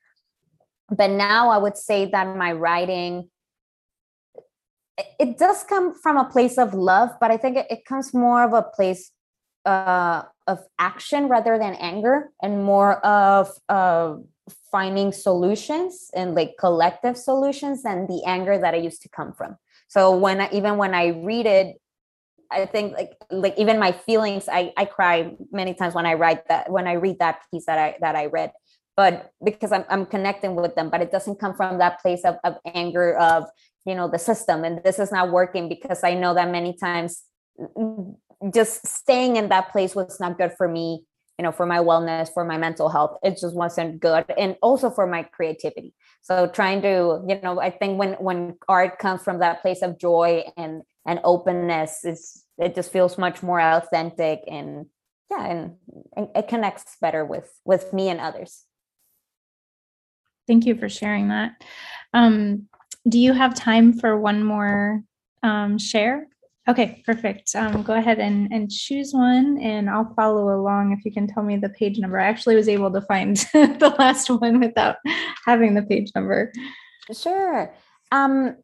But 0.89 1.09
now 1.09 1.49
i 1.49 1.57
would 1.57 1.77
say 1.77 2.05
that 2.05 2.35
my 2.35 2.51
writing 2.51 3.29
it 5.19 5.37
does 5.37 5.63
come 5.63 5.93
from 5.93 6.17
a 6.17 6.25
place 6.25 6.57
of 6.57 6.73
love 6.73 7.09
but 7.19 7.31
i 7.31 7.37
think 7.37 7.57
it, 7.57 7.85
comes 7.85 8.13
more 8.13 8.43
of 8.43 8.53
a 8.53 8.61
place 8.61 9.11
uh, 9.65 10.23
of 10.47 10.59
action 10.79 11.27
rather 11.27 11.57
than 11.57 11.73
anger 11.75 12.31
and 12.41 12.63
more 12.63 13.03
of 13.05 13.51
uh, 13.69 14.15
finding 14.71 15.11
solutions 15.11 16.09
and 16.13 16.35
like 16.35 16.55
collective 16.59 17.17
solutions 17.17 17.83
than 17.83 18.07
the 18.07 18.23
anger 18.25 18.57
that 18.57 18.73
I 18.73 18.77
used 18.77 19.01
to 19.03 19.09
come 19.09 19.33
from. 19.33 19.57
So 19.87 20.15
when 20.15 20.41
I, 20.41 20.49
even 20.51 20.77
when 20.77 20.93
I 20.93 21.07
read 21.07 21.45
it, 21.45 21.77
I 22.49 22.65
think 22.65 22.93
like 22.93 23.11
like 23.29 23.57
even 23.57 23.79
my 23.79 23.91
feelings, 23.91 24.49
I 24.51 24.73
I 24.75 24.85
cry 24.85 25.33
many 25.51 25.73
times 25.73 25.95
when 25.95 26.05
I 26.05 26.15
write 26.15 26.47
that 26.49 26.69
when 26.71 26.87
I 26.87 26.93
read 26.93 27.19
that 27.19 27.41
piece 27.51 27.65
that 27.65 27.77
I 27.77 27.95
that 28.01 28.15
I 28.15 28.25
read, 28.25 28.51
but 28.97 29.31
because 29.43 29.71
I'm 29.71 29.85
I'm 29.89 30.05
connecting 30.05 30.55
with 30.55 30.75
them, 30.75 30.89
but 30.89 31.01
it 31.01 31.11
doesn't 31.11 31.39
come 31.39 31.55
from 31.55 31.77
that 31.79 32.01
place 32.01 32.23
of 32.25 32.35
of 32.43 32.55
anger 32.65 33.17
of 33.17 33.45
you 33.85 33.95
know 33.95 34.09
the 34.09 34.19
system. 34.19 34.63
And 34.63 34.83
this 34.83 34.99
is 34.99 35.11
not 35.11 35.31
working 35.31 35.69
because 35.69 36.03
I 36.03 36.13
know 36.13 36.33
that 36.33 36.51
many 36.51 36.75
times 36.75 37.23
mm, 37.59 38.15
just 38.53 38.85
staying 38.85 39.37
in 39.37 39.49
that 39.49 39.71
place 39.71 39.95
was 39.95 40.19
not 40.19 40.37
good 40.37 40.53
for 40.57 40.67
me 40.67 41.05
you 41.37 41.43
know 41.43 41.51
for 41.51 41.65
my 41.65 41.77
wellness 41.79 42.33
for 42.33 42.45
my 42.45 42.57
mental 42.57 42.89
health 42.89 43.17
it 43.23 43.37
just 43.37 43.55
wasn't 43.55 43.99
good 43.99 44.25
and 44.37 44.55
also 44.61 44.89
for 44.89 45.07
my 45.07 45.23
creativity. 45.23 45.93
So 46.21 46.47
trying 46.47 46.81
to 46.83 47.23
you 47.27 47.39
know 47.41 47.59
i 47.59 47.69
think 47.69 47.97
when 47.99 48.13
when 48.13 48.55
art 48.67 48.99
comes 48.99 49.23
from 49.23 49.39
that 49.39 49.61
place 49.61 49.81
of 49.81 49.97
joy 49.97 50.43
and 50.55 50.83
and 51.05 51.19
openness 51.23 52.01
it's 52.03 52.45
it 52.57 52.75
just 52.75 52.91
feels 52.91 53.17
much 53.17 53.41
more 53.41 53.59
authentic 53.59 54.41
and 54.47 54.85
yeah 55.31 55.45
and, 55.45 55.75
and 56.15 56.27
it 56.35 56.47
connects 56.47 56.97
better 57.01 57.25
with 57.25 57.49
with 57.65 57.91
me 57.93 58.09
and 58.09 58.19
others. 58.19 58.63
Thank 60.47 60.65
you 60.65 60.75
for 60.75 60.89
sharing 60.89 61.29
that. 61.29 61.53
Um 62.13 62.67
do 63.07 63.17
you 63.17 63.33
have 63.33 63.55
time 63.55 63.93
for 63.93 64.15
one 64.19 64.43
more 64.43 65.01
um 65.41 65.79
share 65.79 66.27
Okay, 66.71 67.03
perfect. 67.05 67.53
Um, 67.53 67.83
go 67.83 67.95
ahead 67.95 68.19
and, 68.19 68.49
and 68.49 68.71
choose 68.71 69.11
one 69.11 69.59
and 69.61 69.89
I'll 69.89 70.13
follow 70.15 70.55
along 70.55 70.93
if 70.93 71.03
you 71.03 71.11
can 71.11 71.27
tell 71.27 71.43
me 71.43 71.57
the 71.57 71.67
page 71.67 71.99
number. 71.99 72.17
I 72.17 72.29
actually 72.29 72.55
was 72.55 72.69
able 72.69 72.89
to 72.93 73.01
find 73.01 73.35
the 73.53 73.93
last 73.99 74.29
one 74.29 74.61
without 74.61 74.95
having 75.45 75.73
the 75.73 75.81
page 75.81 76.11
number. 76.15 76.53
Sure. 77.11 77.75
Um, 78.13 78.55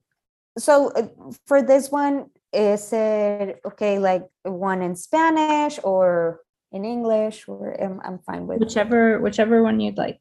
so 0.58 0.94
uh, 0.94 1.10
for 1.48 1.62
this 1.62 1.92
one, 1.92 2.28
is 2.54 2.94
it 2.94 3.60
okay, 3.66 4.00
like 4.00 4.24
one 4.44 4.82
in 4.82 4.96
Spanish 4.96 5.78
or 5.84 6.40
in 6.72 6.86
English, 6.86 7.46
or 7.46 7.76
I'm, 7.76 8.00
I'm 8.06 8.20
fine 8.20 8.48
with 8.48 8.60
whichever 8.60 9.20
whichever 9.20 9.62
one 9.62 9.82
you'd 9.82 9.98
like. 9.98 10.20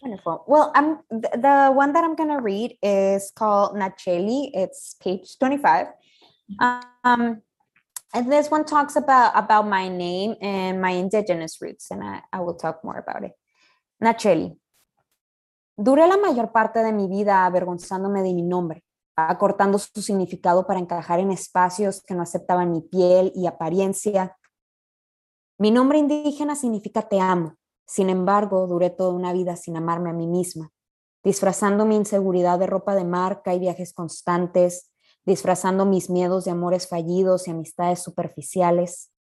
Wonderful. 0.00 0.44
Well, 0.48 0.72
I'm 0.74 1.00
the 1.10 1.70
one 1.70 1.92
that 1.92 2.02
I'm 2.02 2.16
gonna 2.16 2.40
read 2.40 2.78
is 2.82 3.30
called 3.36 3.76
Nacheli. 3.76 4.50
It's 4.54 4.96
page 5.02 5.38
25 5.38 5.88
um, 7.04 7.42
this 8.24 8.50
one 8.50 8.64
talks 8.64 8.96
about 8.96 9.32
about 9.34 9.66
my 9.66 9.88
name 9.88 10.36
and 10.40 10.80
my 10.80 10.90
indigenous 10.90 11.60
roots, 11.60 11.90
and 11.90 12.02
I, 12.02 12.22
I 12.32 12.40
will 12.40 12.54
talk 12.54 12.84
more 12.84 12.98
about 12.98 13.24
it. 13.24 13.32
Nacheli. 14.02 14.58
Duré 15.78 16.06
la 16.06 16.16
mayor 16.16 16.52
parte 16.52 16.82
de 16.82 16.92
mi 16.92 17.06
vida 17.06 17.44
avergonzándome 17.44 18.22
de 18.22 18.32
mi 18.32 18.42
nombre, 18.42 18.82
acortando 19.14 19.78
su 19.78 20.00
significado 20.00 20.66
para 20.66 20.80
encajar 20.80 21.20
en 21.20 21.30
espacios 21.30 22.02
que 22.02 22.14
no 22.14 22.22
aceptaban 22.22 22.70
mi 22.70 22.80
piel 22.80 23.30
y 23.34 23.46
apariencia. 23.46 24.38
Mi 25.58 25.70
nombre 25.70 25.98
indígena 25.98 26.56
significa 26.56 27.02
te 27.02 27.20
amo. 27.20 27.56
Sin 27.86 28.08
embargo, 28.08 28.66
duré 28.66 28.90
toda 28.90 29.12
una 29.12 29.32
vida 29.32 29.54
sin 29.56 29.76
amarme 29.76 30.10
a 30.10 30.14
mí 30.14 30.26
misma, 30.26 30.72
disfrazando 31.22 31.84
mi 31.84 31.96
inseguridad 31.96 32.58
de 32.58 32.66
ropa 32.66 32.94
de 32.94 33.04
marca 33.04 33.52
y 33.54 33.58
viajes 33.58 33.92
constantes, 33.92 34.90
disfrazando 35.26 35.84
mis 35.84 36.08
miedos 36.08 36.44
de 36.44 36.52
amores 36.52 36.88
fallidos 36.88 37.46
y 37.46 37.50
amistades 37.50 38.02
superficiales. 38.02 39.12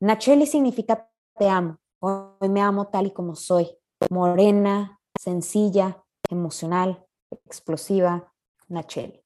Nacheli 0.00 0.46
significa 0.46 1.08
te 1.38 1.48
amo. 1.48 1.78
Hoy 2.00 2.48
me 2.48 2.60
amo 2.60 2.88
tal 2.88 3.06
y 3.06 3.10
como 3.12 3.34
soy. 3.34 3.70
Morena, 4.10 5.00
sencilla, 5.18 6.04
emocional, 6.28 7.06
explosiva. 7.46 8.32
Nacheli. 8.68 9.22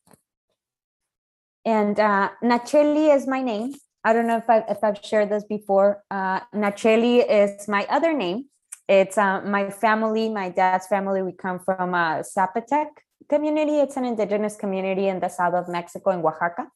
And 1.64 1.98
uh, 1.98 2.30
Nacheli 2.42 3.14
is 3.14 3.26
my 3.26 3.42
name. 3.42 3.74
I 4.02 4.12
don't 4.12 4.26
know 4.26 4.38
if 4.38 4.48
I've, 4.82 4.98
shared 5.02 5.30
this 5.30 5.44
before. 5.44 6.02
Uh, 6.10 6.40
Nacheli 6.54 7.24
is 7.28 7.68
my 7.68 7.86
other 7.90 8.14
name. 8.14 8.46
It's 8.88 9.18
uh, 9.18 9.42
my 9.42 9.70
family, 9.70 10.28
my 10.30 10.48
dad's 10.48 10.86
family. 10.86 11.22
We 11.22 11.32
come 11.32 11.58
from 11.58 11.94
uh, 11.94 12.22
Zapotec, 12.22 12.88
community. 13.30 13.78
It's 13.78 13.96
an 13.96 14.04
indigenous 14.04 14.56
community 14.56 15.08
in 15.08 15.20
the 15.20 15.28
south 15.28 15.54
of 15.54 15.68
Mexico 15.68 16.10
in 16.10 16.20
Oaxaca. 16.20 16.66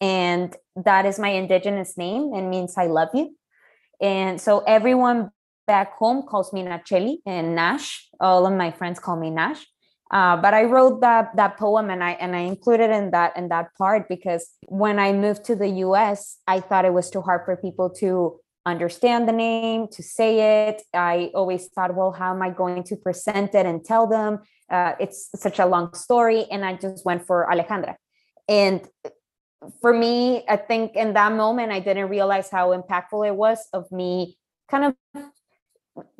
And 0.00 0.56
that 0.76 1.04
is 1.04 1.18
my 1.18 1.30
indigenous 1.30 1.98
name 1.98 2.32
and 2.34 2.48
means 2.48 2.78
I 2.78 2.86
love 2.86 3.10
you. 3.12 3.36
And 4.00 4.40
so 4.40 4.60
everyone 4.60 5.30
back 5.66 5.98
home 5.98 6.22
calls 6.22 6.52
me 6.52 6.62
Nacheli 6.62 7.18
and 7.26 7.54
Nash. 7.54 8.08
All 8.20 8.46
of 8.46 8.54
my 8.54 8.70
friends 8.70 8.98
call 9.00 9.16
me 9.16 9.30
Nash. 9.30 9.66
Uh, 10.10 10.36
but 10.38 10.54
I 10.54 10.64
wrote 10.64 11.02
that 11.02 11.36
that 11.36 11.58
poem 11.58 11.90
and 11.90 12.02
I 12.02 12.12
and 12.12 12.34
I 12.34 12.40
included 12.40 12.90
in 12.90 13.10
that 13.10 13.36
in 13.36 13.50
that 13.50 13.74
part 13.76 14.08
because 14.08 14.48
when 14.66 14.98
I 14.98 15.12
moved 15.12 15.44
to 15.46 15.54
the 15.54 15.68
US, 15.84 16.38
I 16.46 16.60
thought 16.60 16.86
it 16.86 16.94
was 16.94 17.10
too 17.10 17.20
hard 17.20 17.42
for 17.44 17.56
people 17.56 17.90
to 18.00 18.40
understand 18.70 19.28
the 19.28 19.32
name, 19.32 19.88
to 19.92 20.02
say 20.02 20.68
it. 20.68 20.82
I 20.94 21.30
always 21.34 21.68
thought, 21.68 21.94
well, 21.94 22.12
how 22.12 22.34
am 22.34 22.42
I 22.42 22.50
going 22.50 22.84
to 22.84 22.96
present 22.96 23.54
it 23.54 23.66
and 23.66 23.84
tell 23.84 24.06
them? 24.06 24.40
uh, 24.70 24.92
it's 25.00 25.30
such 25.34 25.58
a 25.58 25.66
long 25.66 25.94
story 25.94 26.46
and 26.50 26.64
i 26.64 26.74
just 26.74 27.04
went 27.04 27.26
for 27.26 27.48
alejandra 27.50 27.94
and 28.48 28.86
for 29.80 29.92
me 29.92 30.44
i 30.48 30.56
think 30.56 30.94
in 30.94 31.14
that 31.14 31.32
moment 31.32 31.72
i 31.72 31.80
didn't 31.80 32.08
realize 32.08 32.50
how 32.50 32.76
impactful 32.76 33.26
it 33.26 33.34
was 33.34 33.66
of 33.72 33.90
me 33.90 34.36
kind 34.70 34.84
of 34.84 35.24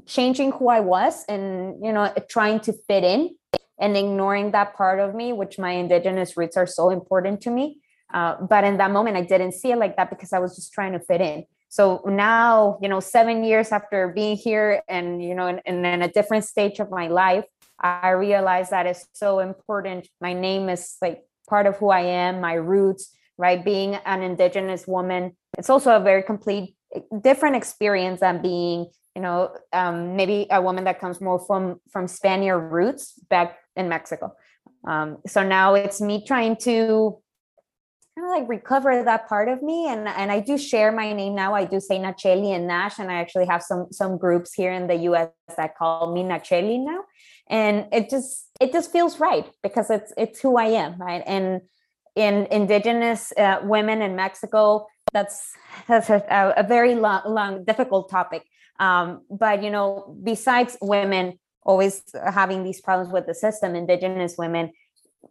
changing 0.07 0.51
who 0.53 0.69
i 0.69 0.81
was 0.81 1.25
and 1.29 1.85
you 1.85 1.93
know 1.93 2.13
trying 2.29 2.59
to 2.59 2.73
fit 2.89 3.05
in 3.05 3.35
and 3.79 3.97
ignoring 3.97 4.51
that 4.53 4.75
part 4.75 4.99
of 4.99 5.15
me 5.15 5.33
which 5.33 5.59
my 5.59 5.73
indigenous 5.73 6.37
roots 6.37 6.57
are 6.57 6.67
so 6.67 6.91
important 6.91 7.41
to 7.41 7.51
me 7.51 7.79
uh, 8.15 8.35
but 8.49 8.65
in 8.65 8.79
that 8.79 8.91
moment 8.91 9.17
i 9.17 9.21
didn't 9.21 9.53
see 9.53 9.71
it 9.71 9.77
like 9.77 9.97
that 9.97 10.09
because 10.09 10.33
i 10.33 10.39
was 10.39 10.57
just 10.57 10.73
trying 10.73 10.93
to 10.93 11.01
fit 11.01 11.21
in 11.21 11.45
so 11.69 12.03
now 12.07 12.79
you 12.83 12.89
know 12.89 13.01
seven 13.01 13.45
years 13.45 13.73
after 13.73 14.09
being 14.09 14.37
here 14.37 14.83
and 14.89 15.23
you 15.23 15.35
know 15.35 15.47
in, 15.47 15.61
in 15.67 16.03
a 16.03 16.09
different 16.09 16.45
stage 16.45 16.81
of 16.81 16.91
my 16.91 17.09
life 17.09 17.45
I 17.81 18.11
realize 18.11 18.71
that 18.71 18.87
it's 18.87 19.07
so 19.13 19.39
important. 19.39 20.09
My 20.21 20.33
name 20.33 20.69
is 20.69 20.97
like 21.01 21.23
part 21.49 21.67
of 21.67 21.77
who 21.77 21.91
I 21.91 22.01
am, 22.01 22.41
my 22.41 22.55
roots, 22.55 23.15
right? 23.37 23.65
Being 23.65 23.95
an 23.95 24.23
Indigenous 24.23 24.87
woman, 24.87 25.37
it's 25.57 25.71
also 25.71 25.95
a 25.95 26.01
very 26.01 26.23
complete, 26.23 26.75
different 27.21 27.57
experience 27.57 28.21
than 28.21 28.43
being, 28.43 28.87
you 29.15 29.23
know, 29.23 29.55
um, 29.73 30.17
maybe 30.17 30.47
a 30.51 30.61
woman 30.61 30.85
that 30.85 31.01
comes 31.01 31.21
more 31.21 31.39
from 31.47 31.81
from 31.91 32.09
Spaniard 32.09 32.73
roots 32.73 33.13
back 33.31 33.59
in 33.77 33.89
Mexico. 33.89 34.33
Um, 34.87 35.19
so 35.27 35.43
now 35.43 35.75
it's 35.75 36.01
me 36.01 36.25
trying 36.25 36.57
to 36.63 37.21
kind 38.19 38.31
of 38.31 38.41
like 38.41 38.49
recover 38.49 39.03
that 39.05 39.29
part 39.29 39.49
of 39.49 39.63
me. 39.63 39.89
And, 39.89 40.09
and 40.09 40.31
I 40.33 40.41
do 40.41 40.59
share 40.59 40.91
my 40.93 41.13
name 41.13 41.35
now. 41.35 41.55
I 41.55 41.65
do 41.65 41.81
say 41.81 41.99
Nacheli 41.99 42.55
and 42.55 42.67
Nash, 42.67 42.99
and 42.99 43.11
I 43.11 43.15
actually 43.15 43.47
have 43.47 43.63
some 43.63 43.89
some 43.93 44.19
groups 44.19 44.55
here 44.55 44.73
in 44.73 44.87
the 44.87 44.97
US 45.11 45.31
that 45.57 45.77
call 45.77 46.13
me 46.13 46.23
Nacheli 46.23 46.85
now. 46.85 47.05
And 47.49 47.87
it 47.93 48.11
just 48.11 48.51
it 48.61 48.73
just 48.73 48.91
feels 48.91 49.21
right 49.21 49.47
because 49.63 49.91
it's 49.91 50.13
it's 50.17 50.41
who 50.41 50.57
I 50.57 50.67
am, 50.67 51.01
right? 51.01 51.23
And 51.27 51.63
in 52.17 52.47
indigenous 52.51 53.33
uh, 53.37 53.61
women 53.63 54.03
in 54.03 54.17
Mexico, 54.17 54.87
that's 55.13 55.53
that's 55.87 56.11
a, 56.11 56.55
a 56.57 56.63
very 56.65 56.95
long, 56.95 57.23
long, 57.27 57.65
difficult 57.65 58.11
topic. 58.11 58.43
Um, 58.81 59.23
but 59.31 59.63
you 59.63 59.71
know, 59.71 60.17
besides 60.23 60.77
women 60.81 61.39
always 61.63 62.03
having 62.33 62.65
these 62.65 62.81
problems 62.81 63.13
with 63.13 63.27
the 63.27 63.35
system, 63.35 63.75
indigenous 63.75 64.37
women 64.39 64.73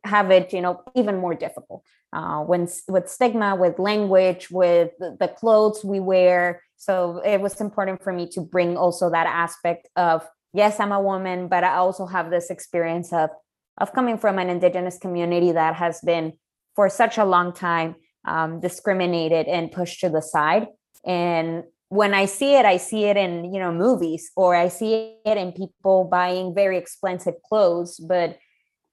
have 0.03 0.31
it, 0.31 0.53
you 0.53 0.61
know, 0.61 0.81
even 0.95 1.17
more 1.17 1.33
difficult. 1.33 1.83
Uh, 2.13 2.39
when 2.41 2.67
with 2.87 3.09
stigma, 3.09 3.55
with 3.55 3.79
language, 3.79 4.49
with 4.49 4.91
the, 4.99 5.17
the 5.19 5.27
clothes 5.27 5.83
we 5.83 5.99
wear. 5.99 6.63
So 6.77 7.21
it 7.25 7.41
was 7.41 7.59
important 7.59 8.01
for 8.01 8.13
me 8.13 8.27
to 8.29 8.41
bring 8.41 8.77
also 8.77 9.09
that 9.09 9.27
aspect 9.27 9.89
of 9.95 10.27
yes, 10.53 10.79
I'm 10.79 10.91
a 10.91 11.01
woman, 11.01 11.47
but 11.47 11.63
I 11.63 11.75
also 11.75 12.05
have 12.05 12.29
this 12.29 12.49
experience 12.49 13.11
of 13.11 13.29
of 13.77 13.93
coming 13.93 14.17
from 14.17 14.39
an 14.39 14.49
indigenous 14.49 14.97
community 14.97 15.51
that 15.51 15.75
has 15.75 16.01
been 16.01 16.33
for 16.75 16.89
such 16.89 17.17
a 17.17 17.25
long 17.25 17.53
time 17.53 17.95
um, 18.25 18.59
discriminated 18.59 19.47
and 19.47 19.71
pushed 19.71 19.99
to 19.99 20.09
the 20.09 20.21
side. 20.21 20.67
And 21.05 21.63
when 21.89 22.13
I 22.13 22.25
see 22.25 22.55
it, 22.55 22.65
I 22.65 22.77
see 22.77 23.05
it 23.05 23.17
in 23.17 23.53
you 23.53 23.59
know 23.59 23.71
movies 23.71 24.31
or 24.35 24.55
I 24.55 24.69
see 24.69 25.17
it 25.25 25.37
in 25.37 25.51
people 25.51 26.05
buying 26.05 26.55
very 26.55 26.77
expensive 26.77 27.35
clothes, 27.47 27.99
but 27.99 28.37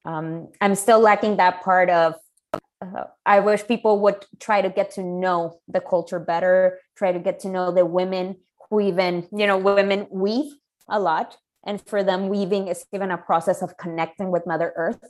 um, 0.05 0.49
I'm 0.61 0.75
still 0.75 1.01
lacking 1.01 1.37
that 1.37 1.63
part 1.63 1.91
of. 1.91 2.15
Uh, 2.53 3.05
I 3.25 3.41
wish 3.41 3.67
people 3.67 4.01
would 4.01 4.25
try 4.41 4.61
to 4.61 4.69
get 4.69 4.91
to 4.93 5.03
know 5.03 5.61
the 5.69 5.81
culture 5.81 6.21
better, 6.21 6.81
try 6.97 7.13
to 7.13 7.19
get 7.19 7.41
to 7.41 7.49
know 7.49 7.73
the 7.73 7.87
women 7.87 8.37
who 8.69 8.81
even 8.81 9.29
you 9.33 9.47
know 9.47 9.59
women 9.59 10.07
weave 10.11 10.53
a 10.89 11.01
lot, 11.01 11.37
and 11.65 11.81
for 11.87 12.03
them 12.03 12.29
weaving 12.29 12.69
is 12.69 12.85
even 12.93 13.11
a 13.11 13.19
process 13.19 13.63
of 13.63 13.77
connecting 13.77 14.31
with 14.31 14.47
Mother 14.47 14.73
Earth 14.77 15.01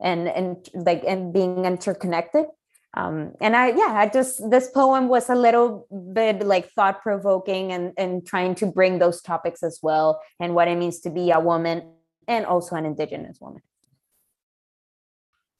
and 0.00 0.28
and 0.28 0.68
like 0.74 1.04
and 1.06 1.32
being 1.32 1.64
interconnected 1.64 2.46
um 2.94 3.32
and 3.40 3.54
i 3.54 3.68
yeah 3.68 3.94
i 3.96 4.08
just 4.08 4.50
this 4.50 4.70
poem 4.70 5.08
was 5.08 5.28
a 5.28 5.34
little 5.34 5.86
bit 6.12 6.44
like 6.44 6.70
thought 6.72 7.02
provoking 7.02 7.70
and 7.70 7.92
and 7.96 8.26
trying 8.26 8.54
to 8.54 8.66
bring 8.66 8.98
those 8.98 9.20
topics 9.22 9.62
as 9.62 9.78
well 9.82 10.20
and 10.40 10.54
what 10.54 10.68
it 10.68 10.76
means 10.76 11.00
to 11.00 11.10
be 11.10 11.30
a 11.30 11.38
woman 11.38 11.82
and 12.26 12.46
also 12.46 12.74
an 12.74 12.84
indigenous 12.84 13.38
woman 13.40 13.62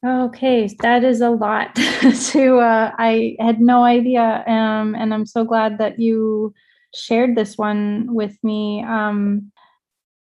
okay 0.05 0.67
that 0.81 1.05
is 1.05 1.21
a 1.21 1.29
lot 1.29 1.75
to 2.31 2.59
uh 2.59 2.91
i 2.99 3.37
had 3.39 3.61
no 3.61 3.85
idea 3.85 4.43
um 4.47 4.95
and 4.95 5.13
i'm 5.13 5.27
so 5.27 5.45
glad 5.45 5.77
that 5.77 5.99
you 5.99 6.55
shared 6.95 7.37
this 7.37 7.59
one 7.59 8.07
with 8.15 8.37
me 8.43 8.83
um 8.83 9.53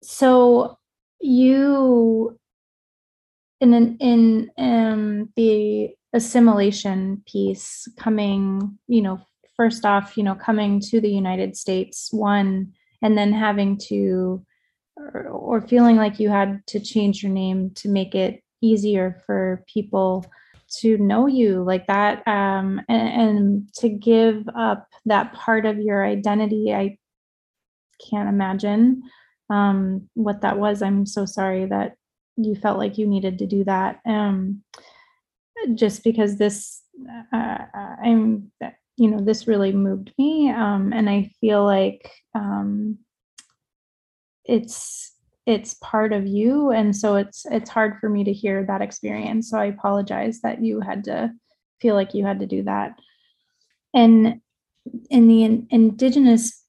so 0.02 0.76
you 1.20 2.38
in 3.60 3.96
in 4.00 4.50
um 4.58 5.32
the 5.36 5.88
assimilation 6.12 7.22
piece 7.26 7.88
coming 7.98 8.78
you 8.86 9.00
know 9.00 9.18
first 9.56 9.86
off 9.86 10.16
you 10.16 10.22
know 10.22 10.34
coming 10.34 10.78
to 10.78 11.00
the 11.00 11.10
united 11.10 11.56
states 11.56 12.08
one 12.12 12.70
and 13.00 13.16
then 13.16 13.32
having 13.32 13.78
to 13.78 14.44
or, 14.96 15.26
or 15.28 15.60
feeling 15.62 15.96
like 15.96 16.20
you 16.20 16.28
had 16.28 16.60
to 16.66 16.78
change 16.78 17.22
your 17.22 17.32
name 17.32 17.70
to 17.70 17.88
make 17.88 18.14
it 18.14 18.43
easier 18.64 19.22
for 19.26 19.64
people 19.72 20.24
to 20.78 20.98
know 20.98 21.26
you 21.26 21.62
like 21.62 21.86
that 21.86 22.26
um, 22.26 22.80
and, 22.88 23.08
and, 23.20 23.74
to 23.74 23.88
give 23.88 24.48
up 24.56 24.88
that 25.04 25.32
part 25.32 25.66
of 25.66 25.78
your 25.78 26.04
identity 26.04 26.74
i 26.74 26.96
can't 28.10 28.28
imagine 28.28 29.02
um, 29.50 30.08
what 30.14 30.40
that 30.42 30.58
was. 30.58 30.82
I'm 30.82 31.06
so 31.06 31.26
sorry 31.26 31.66
that 31.66 31.96
you 32.36 32.54
felt 32.54 32.78
like 32.78 32.98
you 32.98 33.06
needed 33.06 33.38
to 33.38 33.46
do 33.46 33.64
that 33.64 34.00
um, 34.06 34.62
just 35.74 36.02
because 36.02 36.36
this 36.36 36.82
uh, 37.32 37.58
i'm 38.02 38.50
you 38.96 39.08
know 39.08 39.20
this 39.20 39.46
really 39.46 39.72
moved 39.72 40.12
me 40.18 40.50
um, 40.50 40.92
and 40.92 41.08
i 41.08 41.30
feel 41.40 41.64
like 41.64 42.10
um, 42.34 42.98
it's 44.44 45.13
it's 45.46 45.74
part 45.74 46.12
of 46.12 46.26
you 46.26 46.70
and 46.70 46.96
so 46.96 47.16
it's 47.16 47.44
it's 47.50 47.68
hard 47.68 47.98
for 48.00 48.08
me 48.08 48.24
to 48.24 48.32
hear 48.32 48.64
that 48.64 48.80
experience 48.80 49.50
so 49.50 49.58
i 49.58 49.66
apologize 49.66 50.40
that 50.40 50.62
you 50.62 50.80
had 50.80 51.04
to 51.04 51.30
feel 51.84 51.94
like 51.94 52.14
you 52.14 52.24
had 52.24 52.40
to 52.40 52.46
do 52.46 52.62
that. 52.62 52.98
And 53.92 54.40
in 55.10 55.28
the 55.28 55.44
in, 55.44 55.66
indigenous 55.70 56.62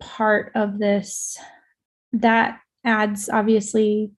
part 0.00 0.50
of 0.56 0.80
this 0.80 1.38
that 2.12 2.58
adds 2.84 3.28
obviously 3.28 4.10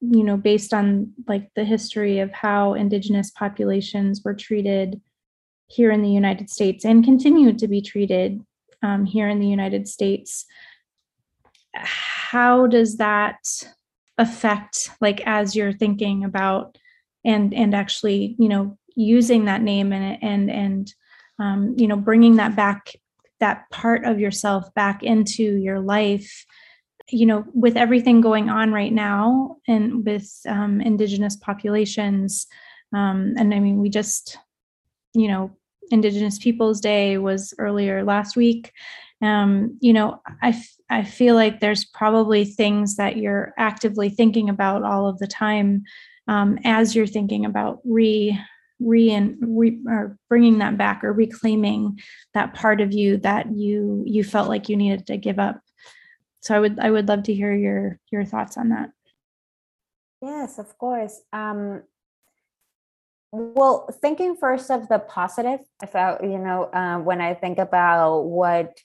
you 0.00 0.22
know, 0.22 0.36
based 0.36 0.74
on 0.74 1.10
like 1.26 1.48
the 1.56 1.64
history 1.64 2.18
of 2.18 2.30
how 2.30 2.74
indigenous 2.74 3.30
populations 3.30 4.20
were 4.22 4.34
treated 4.34 5.00
here 5.68 5.90
in 5.90 6.02
the 6.02 6.10
United 6.10 6.50
States 6.50 6.84
and 6.84 7.02
continue 7.02 7.54
to 7.54 7.66
be 7.66 7.80
treated 7.80 8.38
um, 8.82 9.06
here 9.06 9.30
in 9.30 9.40
the 9.40 9.48
United 9.48 9.88
States, 9.88 10.44
how 12.34 12.66
does 12.66 12.96
that 12.96 13.38
affect 14.18 14.90
like 15.00 15.20
as 15.24 15.54
you're 15.54 15.72
thinking 15.72 16.24
about 16.24 16.76
and 17.24 17.54
and 17.54 17.74
actually 17.74 18.34
you 18.40 18.48
know 18.48 18.76
using 18.96 19.44
that 19.44 19.62
name 19.62 19.92
and 19.92 20.18
and 20.20 20.50
and 20.50 20.94
um, 21.38 21.74
you 21.78 21.86
know 21.86 21.96
bringing 21.96 22.36
that 22.36 22.56
back 22.56 22.92
that 23.38 23.70
part 23.70 24.04
of 24.04 24.18
yourself 24.18 24.72
back 24.74 25.04
into 25.04 25.44
your 25.44 25.78
life 25.78 26.44
you 27.10 27.26
know, 27.26 27.44
with 27.52 27.76
everything 27.76 28.22
going 28.22 28.48
on 28.48 28.72
right 28.72 28.92
now 28.92 29.58
and 29.68 30.06
with 30.06 30.30
um, 30.48 30.80
Indigenous 30.80 31.36
populations, 31.36 32.46
um, 32.94 33.34
and 33.36 33.52
I 33.52 33.60
mean, 33.60 33.78
we 33.78 33.90
just, 33.90 34.38
you 35.12 35.28
know, 35.28 35.50
Indigenous 35.90 36.38
Peoples 36.38 36.80
Day 36.80 37.18
was 37.18 37.52
earlier 37.58 38.04
last 38.04 38.36
week. 38.36 38.72
Um, 39.22 39.78
you 39.80 39.92
know, 39.92 40.20
I, 40.42 40.60
I 40.90 41.04
feel 41.04 41.34
like 41.34 41.60
there's 41.60 41.84
probably 41.84 42.44
things 42.44 42.96
that 42.96 43.16
you're 43.16 43.54
actively 43.56 44.10
thinking 44.10 44.48
about 44.48 44.82
all 44.82 45.06
of 45.06 45.18
the 45.18 45.26
time 45.26 45.84
um, 46.28 46.58
as 46.64 46.94
you're 46.94 47.06
thinking 47.06 47.44
about 47.44 47.80
re 47.84 48.38
re 48.80 49.10
and 49.12 49.36
re, 49.40 49.78
or 49.88 50.18
bringing 50.28 50.58
that 50.58 50.76
back 50.76 51.04
or 51.04 51.12
reclaiming 51.12 51.98
that 52.34 52.54
part 52.54 52.80
of 52.80 52.92
you 52.92 53.16
that 53.18 53.52
you 53.52 54.02
you 54.06 54.24
felt 54.24 54.48
like 54.48 54.68
you 54.68 54.76
needed 54.76 55.06
to 55.06 55.16
give 55.16 55.38
up. 55.38 55.60
So 56.40 56.54
i 56.54 56.60
would 56.60 56.78
i 56.78 56.90
would 56.90 57.08
love 57.08 57.22
to 57.24 57.34
hear 57.34 57.54
your 57.54 58.00
your 58.10 58.24
thoughts 58.24 58.56
on 58.56 58.70
that. 58.70 58.90
Yes 60.20 60.58
of 60.58 60.76
course. 60.76 61.22
Um 61.32 61.82
well 63.32 63.88
thinking 64.00 64.36
first 64.36 64.70
of 64.70 64.88
the 64.88 64.98
positive 65.00 65.58
i 65.82 65.86
felt 65.86 66.22
you 66.22 66.38
know 66.38 66.64
uh, 66.72 66.98
when 66.98 67.20
i 67.20 67.34
think 67.34 67.58
about 67.58 68.20
what 68.20 68.78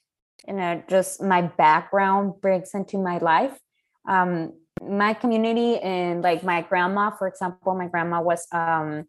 you 0.47 0.54
know 0.54 0.82
just 0.89 1.21
my 1.21 1.41
background 1.41 2.34
breaks 2.41 2.73
into 2.73 2.97
my 2.97 3.17
life 3.17 3.58
um 4.08 4.54
my 4.82 5.13
community 5.13 5.78
and 5.80 6.21
like 6.21 6.43
my 6.43 6.62
grandma 6.62 7.12
for 7.12 7.28
example 7.28 7.75
my 7.75 7.88
grandma 7.88 8.21
was 8.21 8.47
um 8.52 9.04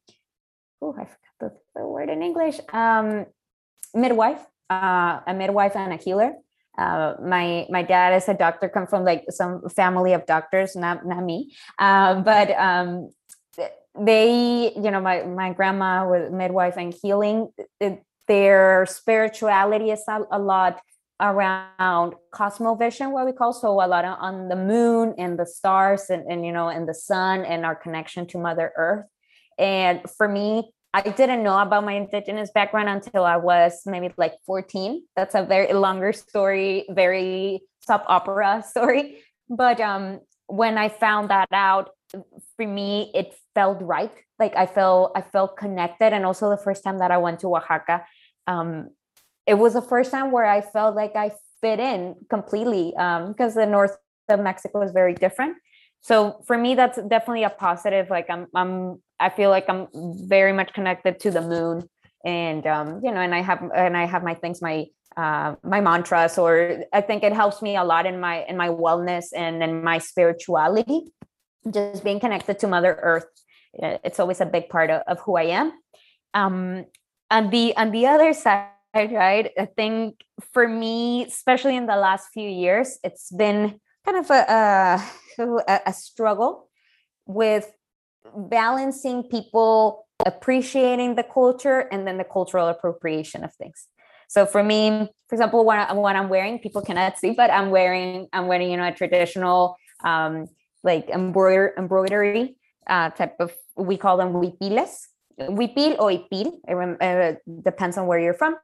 oh 0.83 0.95
i 0.99 1.05
forgot 1.05 1.37
the, 1.41 1.53
the 1.77 1.87
word 1.87 2.09
in 2.09 2.23
english 2.23 2.59
um 2.73 3.27
midwife 3.95 4.41
uh, 4.71 5.21
a 5.27 5.35
midwife 5.35 5.75
and 5.75 5.93
a 5.93 5.97
healer 5.97 6.33
uh, 6.79 7.15
my 7.23 7.67
my 7.69 7.83
dad 7.83 8.17
is 8.17 8.29
a 8.29 8.35
doctor, 8.35 8.69
come 8.69 8.87
from 8.87 9.05
like 9.05 9.25
some 9.29 9.69
family 9.69 10.15
of 10.15 10.25
doctors, 10.25 10.77
not 10.77 11.05
not 11.05 11.23
me. 11.23 11.53
Uh, 11.79 12.15
but 12.23 12.51
um, 12.53 13.11
they, 13.99 14.73
you 14.75 14.91
know, 14.91 15.01
my 15.01 15.25
my 15.25 15.53
grandma 15.53 16.09
was 16.09 16.33
midwife 16.33 16.77
and 16.79 16.95
healing. 17.03 17.49
It, 17.81 18.03
their 18.29 18.87
spirituality 18.87 19.91
is 19.91 20.05
a, 20.09 20.23
a 20.31 20.39
lot 20.39 20.81
around 21.21 22.15
cosmovision 22.33 23.13
what 23.13 23.27
we 23.27 23.33
call 23.33 23.53
so 23.53 23.69
a 23.69 23.87
lot 23.87 24.05
on 24.05 24.49
the 24.49 24.57
moon 24.57 25.15
and 25.19 25.39
the 25.39 25.47
stars 25.47 26.11
and, 26.11 26.25
and 26.31 26.45
you 26.45 26.53
know 26.53 26.69
and 26.69 26.89
the 26.89 26.95
sun 26.95 27.45
and 27.45 27.65
our 27.65 27.75
connection 27.75 28.27
to 28.27 28.39
mother 28.39 28.73
earth 28.77 29.07
and 29.59 30.01
for 30.17 30.29
me 30.29 30.73
I 30.93 31.03
didn't 31.03 31.45
know 31.45 31.57
about 31.59 31.85
my 31.85 31.93
indigenous 31.93 32.51
background 32.51 32.89
until 32.89 33.25
I 33.25 33.37
was 33.37 33.83
maybe 33.87 34.13
like 34.17 34.35
14. 34.45 35.05
That's 35.15 35.37
a 35.37 35.45
very 35.45 35.73
longer 35.73 36.13
story, 36.13 36.85
very 36.91 37.61
soap 37.81 38.03
opera 38.07 38.65
story. 38.69 39.19
But 39.49 39.81
um, 39.81 40.21
when 40.47 40.77
I 40.77 40.89
found 40.89 41.31
that 41.31 41.49
out, 41.53 41.91
for 42.57 42.67
me, 42.67 43.13
it 43.15 43.35
felt 43.55 43.81
right. 43.83 44.11
Like 44.41 44.57
I 44.57 44.67
felt 44.67 45.13
I 45.15 45.23
felt 45.23 45.57
connected. 45.57 46.13
And 46.13 46.27
also 46.27 46.51
the 46.51 46.57
first 46.57 46.83
time 46.83 46.99
that 46.99 47.13
I 47.13 47.19
went 47.19 47.41
to 47.41 47.55
Oaxaca, 47.55 48.05
um, 48.49 48.89
it 49.51 49.59
was 49.59 49.73
the 49.75 49.83
first 49.83 50.13
time 50.13 50.31
where 50.31 50.47
I 50.47 50.61
felt 50.61 50.95
like 50.95 51.17
I 51.17 51.33
fit 51.61 51.81
in 51.81 52.15
completely 52.31 52.93
because 52.95 53.57
um, 53.57 53.61
the 53.63 53.67
north 53.67 53.97
of 54.29 54.39
Mexico 54.39 54.81
is 54.83 54.93
very 54.93 55.13
different. 55.13 55.57
So 56.03 56.41
for 56.47 56.57
me, 56.57 56.77
that's 56.77 56.99
definitely 57.15 57.43
a 57.43 57.51
positive. 57.51 58.09
Like 58.11 58.31
I'm 58.31 58.47
I'm 58.55 59.03
I 59.19 59.29
feel 59.29 59.51
like 59.51 59.67
I'm 59.69 59.89
very 60.29 60.53
much 60.53 60.73
connected 60.73 61.19
to 61.25 61.31
the 61.33 61.43
moon, 61.43 61.91
and 62.25 62.65
um, 62.67 63.01
you 63.05 63.11
know, 63.11 63.21
and 63.21 63.35
I 63.35 63.43
have 63.43 63.61
and 63.75 63.97
I 63.97 64.07
have 64.07 64.23
my 64.23 64.35
things, 64.35 64.63
my 64.63 64.87
uh, 65.17 65.57
my 65.65 65.81
mantras, 65.81 66.39
or 66.39 66.85
I 66.93 67.01
think 67.01 67.25
it 67.25 67.35
helps 67.35 67.61
me 67.61 67.75
a 67.77 67.83
lot 67.83 68.07
in 68.07 68.21
my 68.21 68.45
in 68.51 68.57
my 68.57 68.69
wellness 68.69 69.27
and 69.35 69.65
in 69.67 69.83
my 69.83 69.99
spirituality. 69.99 71.11
Just 71.69 72.05
being 72.05 72.21
connected 72.21 72.61
to 72.61 72.67
Mother 72.69 72.97
Earth, 73.03 73.27
it's 74.07 74.21
always 74.21 74.41
a 74.41 74.47
big 74.47 74.69
part 74.71 74.91
of, 74.91 75.03
of 75.09 75.19
who 75.21 75.37
I 75.37 75.47
am. 75.61 75.73
Um, 76.33 76.87
on 77.31 77.51
the 77.51 77.77
on 77.77 77.91
the 77.91 78.07
other 78.07 78.33
side, 78.33 78.80
right? 78.95 79.51
I 79.59 79.67
think 79.67 80.21
for 80.53 80.67
me, 80.67 81.25
especially 81.25 81.77
in 81.77 81.87
the 81.87 81.97
last 81.97 82.29
few 82.33 82.49
years, 82.49 82.99
it's 83.05 83.31
been 83.31 83.81
kind 84.05 84.19
of 84.19 84.31
a, 84.31 85.01
a, 85.39 85.81
a 85.87 85.93
struggle 85.93 86.69
with 87.27 87.71
balancing 88.37 89.23
people 89.25 90.07
appreciating 90.27 91.15
the 91.15 91.23
culture 91.23 91.89
and 91.93 92.07
then 92.07 92.19
the 92.19 92.25
cultural 92.25 92.69
appropriation 92.69 93.45
of 93.45 93.55
things. 93.55 93.87
So 94.29 94.47
for 94.47 94.63
me, 94.63 95.09
for 95.29 95.35
example, 95.35 95.65
what, 95.65 95.79
I, 95.79 95.93
what 95.93 96.15
I'm 96.15 96.29
wearing, 96.29 96.59
people 96.59 96.83
cannot 96.83 97.19
see, 97.19 97.33
but 97.33 97.51
I'm 97.51 97.71
wearing 97.71 98.29
I'm 98.33 98.47
wearing 98.47 98.71
you 98.71 98.77
know 98.77 98.87
a 98.87 98.93
traditional 98.93 99.77
um, 100.05 100.47
like 100.85 101.09
embroider, 101.09 101.75
embroidery 101.77 102.57
uh, 102.87 103.11
type 103.11 103.37
of 103.41 103.53
we 103.77 103.97
call 103.97 104.17
them 104.17 104.33
huipiles, 104.33 105.09
huipil 105.49 105.99
or 105.99 106.11
ipil. 106.11 106.53
Uh, 107.01 107.35
depends 107.63 107.97
on 107.97 108.07
where 108.07 108.19
you're 108.19 108.35
from. 108.35 108.57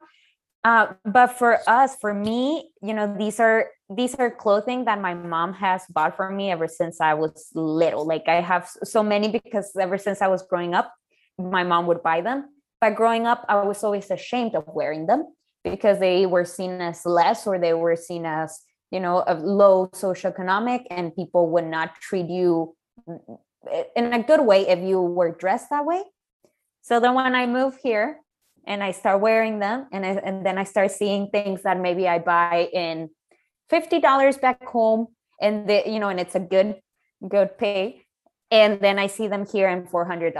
Uh, 0.63 0.93
but 1.05 1.27
for 1.27 1.59
us, 1.67 1.95
for 2.01 2.13
me, 2.13 2.69
you 2.81 2.93
know, 2.93 3.15
these 3.17 3.39
are 3.39 3.67
these 3.89 4.15
are 4.15 4.29
clothing 4.29 4.85
that 4.85 4.99
my 4.99 5.13
mom 5.13 5.53
has 5.53 5.83
bought 5.89 6.17
for 6.17 6.29
me 6.29 6.51
ever 6.51 6.67
since 6.67 6.99
I 6.99 7.13
was 7.13 7.49
little. 7.53 8.05
Like 8.05 8.27
I 8.27 8.41
have 8.41 8.69
so 8.83 9.01
many 9.01 9.29
because 9.29 9.71
ever 9.79 9.97
since 9.97 10.21
I 10.21 10.27
was 10.27 10.43
growing 10.43 10.73
up, 10.73 10.93
my 11.37 11.63
mom 11.63 11.87
would 11.87 12.03
buy 12.03 12.21
them. 12.21 12.49
But 12.81 12.95
growing 12.95 13.25
up, 13.25 13.45
I 13.47 13.63
was 13.63 13.83
always 13.83 14.11
ashamed 14.11 14.55
of 14.55 14.65
wearing 14.67 15.07
them 15.07 15.33
because 15.63 15.99
they 15.99 16.25
were 16.25 16.45
seen 16.45 16.81
as 16.81 17.05
less 17.05 17.47
or 17.47 17.57
they 17.57 17.73
were 17.73 17.95
seen 17.95 18.25
as, 18.25 18.59
you 18.91 18.99
know, 18.99 19.23
a 19.25 19.35
low 19.35 19.87
socioeconomic 19.87 20.85
and 20.89 21.15
people 21.15 21.49
would 21.51 21.65
not 21.65 21.95
treat 22.01 22.29
you 22.29 22.75
in 23.95 24.13
a 24.13 24.21
good 24.21 24.41
way 24.41 24.67
if 24.67 24.79
you 24.79 25.01
were 25.01 25.31
dressed 25.31 25.69
that 25.69 25.85
way. 25.85 26.03
So 26.87 27.01
then 27.01 27.15
when 27.15 27.35
I 27.35 27.45
move 27.47 27.75
here 27.83 28.21
and 28.65 28.81
I 28.81 28.93
start 28.93 29.19
wearing 29.19 29.59
them 29.59 29.87
and 29.91 30.05
I, 30.05 30.11
and 30.23 30.45
then 30.45 30.57
I 30.57 30.63
start 30.63 30.89
seeing 30.89 31.27
things 31.27 31.63
that 31.63 31.77
maybe 31.77 32.07
I 32.07 32.19
buy 32.19 32.69
in 32.71 33.09
$50 33.69 34.39
back 34.39 34.63
home 34.65 35.07
and 35.41 35.67
the, 35.67 35.83
you 35.85 35.99
know 35.99 36.07
and 36.07 36.17
it's 36.17 36.35
a 36.35 36.39
good 36.39 36.75
good 37.27 37.57
pay. 37.57 38.05
And 38.51 38.79
then 38.79 38.99
I 38.99 39.07
see 39.07 39.27
them 39.27 39.45
here 39.45 39.67
in 39.67 39.83
$400 39.83 40.31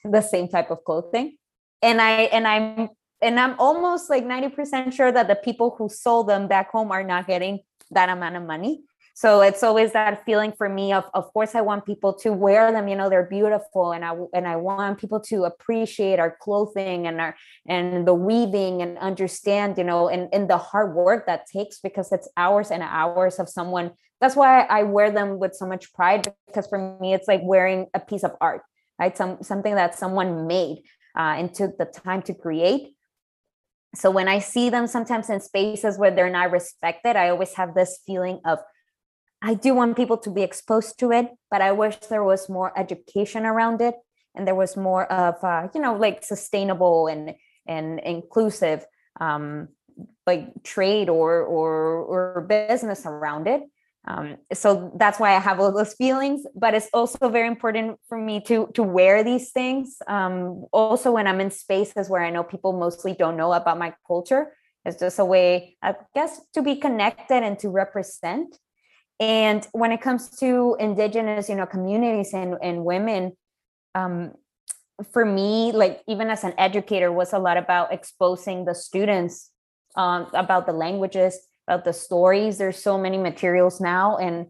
the 0.04 0.20
same 0.20 0.46
type 0.46 0.70
of 0.70 0.84
clothing. 0.84 1.38
And 1.82 2.00
I 2.00 2.30
and 2.30 2.46
I'm 2.46 2.88
and 3.20 3.40
I'm 3.40 3.58
almost 3.58 4.08
like 4.08 4.24
90% 4.24 4.92
sure 4.92 5.10
that 5.10 5.26
the 5.26 5.34
people 5.34 5.74
who 5.76 5.88
sold 5.88 6.28
them 6.28 6.46
back 6.46 6.70
home 6.70 6.92
are 6.92 7.02
not 7.02 7.26
getting 7.26 7.58
that 7.90 8.10
amount 8.10 8.36
of 8.36 8.44
money 8.44 8.84
so 9.16 9.40
it's 9.40 9.62
always 9.62 9.92
that 9.92 10.26
feeling 10.26 10.52
for 10.52 10.68
me 10.68 10.92
of 10.92 11.04
of 11.14 11.32
course 11.32 11.54
i 11.54 11.60
want 11.60 11.86
people 11.86 12.12
to 12.12 12.32
wear 12.32 12.70
them 12.70 12.86
you 12.86 12.94
know 12.94 13.08
they're 13.08 13.24
beautiful 13.26 13.92
and 13.92 14.04
i 14.04 14.14
and 14.34 14.46
i 14.46 14.54
want 14.54 14.98
people 14.98 15.18
to 15.18 15.44
appreciate 15.44 16.18
our 16.18 16.36
clothing 16.40 17.06
and 17.06 17.18
our 17.18 17.34
and 17.66 18.06
the 18.06 18.12
weaving 18.12 18.82
and 18.82 18.98
understand 18.98 19.78
you 19.78 19.84
know 19.84 20.08
and, 20.08 20.28
and 20.34 20.50
the 20.50 20.58
hard 20.58 20.94
work 20.94 21.26
that 21.26 21.46
takes 21.46 21.80
because 21.80 22.12
it's 22.12 22.28
hours 22.36 22.70
and 22.70 22.82
hours 22.82 23.38
of 23.38 23.48
someone. 23.48 23.90
That's 24.20 24.36
why 24.36 24.62
i 24.62 24.82
wear 24.82 25.10
them 25.10 25.38
with 25.38 25.54
so 25.54 25.66
much 25.66 25.92
pride 25.92 26.32
because 26.46 26.66
for 26.66 26.98
me 27.00 27.14
it's 27.14 27.28
like 27.28 27.40
wearing 27.42 27.86
a 27.94 28.00
piece 28.00 28.22
of 28.22 28.32
art 28.40 28.62
right? 28.98 29.16
Some 29.16 29.42
something 29.42 29.74
that 29.74 29.94
someone 29.94 30.46
made 30.46 30.78
uh, 31.16 31.34
and 31.36 31.52
took 31.52 31.76
the 31.78 31.84
time 31.84 32.22
to 32.22 32.34
create. 32.34 32.94
So 33.94 34.10
when 34.10 34.28
i 34.28 34.40
see 34.40 34.68
them 34.68 34.86
sometimes 34.86 35.30
in 35.30 35.40
spaces 35.40 35.98
where 35.98 36.10
they're 36.10 36.28
not 36.30 36.50
respected 36.50 37.16
i 37.16 37.30
always 37.30 37.54
have 37.54 37.74
this 37.74 38.00
feeling 38.06 38.40
of 38.44 38.58
I 39.46 39.54
do 39.54 39.76
want 39.76 39.96
people 39.96 40.18
to 40.18 40.30
be 40.30 40.42
exposed 40.42 40.98
to 40.98 41.12
it, 41.12 41.26
but 41.52 41.60
I 41.62 41.70
wish 41.70 41.96
there 42.10 42.24
was 42.24 42.48
more 42.48 42.76
education 42.76 43.46
around 43.46 43.80
it 43.80 43.94
and 44.34 44.44
there 44.44 44.56
was 44.56 44.76
more 44.76 45.04
of 45.10 45.36
uh, 45.44 45.68
you 45.72 45.80
know 45.80 45.94
like 45.94 46.24
sustainable 46.24 47.06
and 47.06 47.34
and 47.64 48.00
inclusive 48.00 48.84
um, 49.20 49.68
like 50.26 50.44
trade 50.64 51.08
or 51.08 51.42
or 51.42 51.70
or 52.12 52.40
business 52.48 53.06
around 53.06 53.46
it. 53.46 53.62
Um, 54.08 54.36
so 54.52 54.92
that's 54.96 55.20
why 55.20 55.36
I 55.36 55.40
have 55.40 55.60
all 55.60 55.72
those 55.72 55.94
feelings. 55.94 56.42
But 56.54 56.74
it's 56.74 56.88
also 56.92 57.28
very 57.28 57.46
important 57.46 58.00
for 58.08 58.18
me 58.18 58.40
to 58.48 58.68
to 58.74 58.82
wear 58.82 59.22
these 59.22 59.52
things. 59.52 59.98
Um, 60.08 60.66
also, 60.72 61.12
when 61.12 61.28
I'm 61.28 61.40
in 61.40 61.52
spaces 61.52 62.10
where 62.10 62.24
I 62.24 62.30
know 62.30 62.42
people 62.42 62.72
mostly 62.72 63.14
don't 63.14 63.36
know 63.36 63.52
about 63.52 63.78
my 63.78 63.94
culture, 64.08 64.52
it's 64.84 64.98
just 64.98 65.20
a 65.20 65.24
way, 65.24 65.76
I 65.82 65.94
guess, 66.16 66.40
to 66.54 66.62
be 66.62 66.74
connected 66.76 67.44
and 67.44 67.56
to 67.60 67.68
represent 67.68 68.58
and 69.18 69.66
when 69.72 69.92
it 69.92 70.00
comes 70.00 70.28
to 70.38 70.76
indigenous 70.78 71.48
you 71.48 71.54
know 71.54 71.66
communities 71.66 72.34
and, 72.34 72.56
and 72.62 72.84
women 72.84 73.32
um, 73.94 74.32
for 75.12 75.24
me 75.24 75.72
like 75.72 76.02
even 76.06 76.30
as 76.30 76.44
an 76.44 76.54
educator 76.58 77.12
was 77.12 77.32
a 77.32 77.38
lot 77.38 77.56
about 77.56 77.92
exposing 77.92 78.64
the 78.64 78.74
students 78.74 79.50
um, 79.96 80.28
about 80.34 80.66
the 80.66 80.72
languages 80.72 81.38
about 81.66 81.84
the 81.84 81.92
stories. 81.92 82.58
There's 82.58 82.76
so 82.76 82.96
many 82.96 83.18
materials 83.18 83.80
now 83.80 84.16
and 84.16 84.46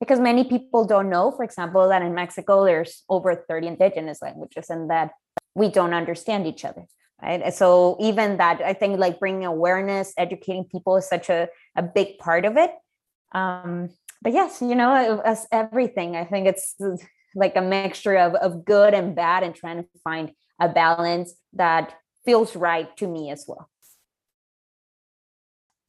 because 0.00 0.20
many 0.20 0.44
people 0.44 0.84
don't 0.84 1.08
know 1.08 1.30
for 1.30 1.44
example 1.44 1.88
that 1.88 2.02
in 2.02 2.14
mexico 2.14 2.64
there's 2.64 3.02
over 3.08 3.34
30 3.48 3.68
indigenous 3.68 4.20
languages 4.20 4.68
and 4.68 4.90
that 4.90 5.12
we 5.54 5.70
don't 5.70 5.94
understand 5.94 6.46
each 6.46 6.64
other 6.64 6.84
right? 7.22 7.54
So 7.54 7.96
even 8.00 8.36
that 8.36 8.60
i 8.60 8.74
think 8.74 8.98
like 8.98 9.18
bringing 9.18 9.46
awareness 9.46 10.12
educating 10.18 10.64
people 10.64 10.96
is 10.96 11.08
such 11.08 11.30
a, 11.30 11.48
a 11.76 11.82
big 11.82 12.18
part 12.18 12.44
of 12.44 12.56
it. 12.56 12.72
Um, 13.32 13.90
but 14.26 14.32
yes, 14.32 14.60
you 14.60 14.74
know, 14.74 15.22
as 15.24 15.46
everything, 15.52 16.16
I 16.16 16.24
think 16.24 16.48
it's 16.48 16.74
like 17.36 17.54
a 17.54 17.62
mixture 17.62 18.16
of, 18.16 18.34
of 18.34 18.64
good 18.64 18.92
and 18.92 19.14
bad 19.14 19.44
and 19.44 19.54
trying 19.54 19.84
to 19.84 19.88
find 20.02 20.32
a 20.60 20.68
balance 20.68 21.32
that 21.52 21.94
feels 22.24 22.56
right 22.56 22.88
to 22.96 23.06
me 23.06 23.30
as 23.30 23.44
well. 23.46 23.70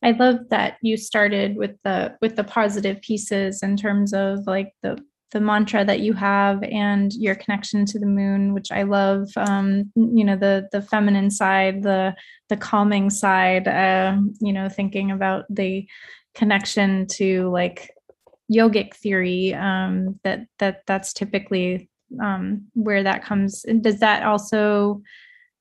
I 0.03 0.11
love 0.11 0.49
that 0.51 0.77
you 0.83 0.97
started 0.97 1.57
with 1.57 1.77
the 1.83 2.15
with 2.21 2.35
the 2.35 2.43
positive 2.43 3.01
pieces 3.01 3.63
in 3.63 3.75
terms 3.75 4.13
of 4.13 4.45
like 4.45 4.71
the 4.83 4.99
the 5.31 5.39
mantra 5.39 5.83
that 5.83 6.01
you 6.01 6.13
have 6.13 6.61
and 6.61 7.11
your 7.13 7.33
connection 7.33 7.85
to 7.85 7.99
the 7.99 8.05
moon 8.05 8.53
which 8.53 8.71
i 8.71 8.83
love 8.83 9.27
um, 9.35 9.91
you 9.95 10.23
know 10.23 10.37
the 10.37 10.69
the 10.71 10.81
feminine 10.81 11.29
side 11.29 11.83
the 11.83 12.15
the 12.47 12.55
calming 12.55 13.09
side 13.09 13.67
uh, 13.67 14.15
you 14.39 14.53
know 14.53 14.69
thinking 14.69 15.11
about 15.11 15.43
the 15.49 15.85
connection 16.33 17.05
to 17.07 17.49
like 17.49 17.91
yogic 18.51 18.95
theory 18.95 19.53
um, 19.53 20.19
that 20.23 20.47
that 20.59 20.83
that's 20.87 21.13
typically 21.13 21.89
um, 22.21 22.67
where 22.73 23.03
that 23.03 23.23
comes. 23.23 23.65
Does 23.81 23.99
that 23.99 24.23
also 24.23 25.01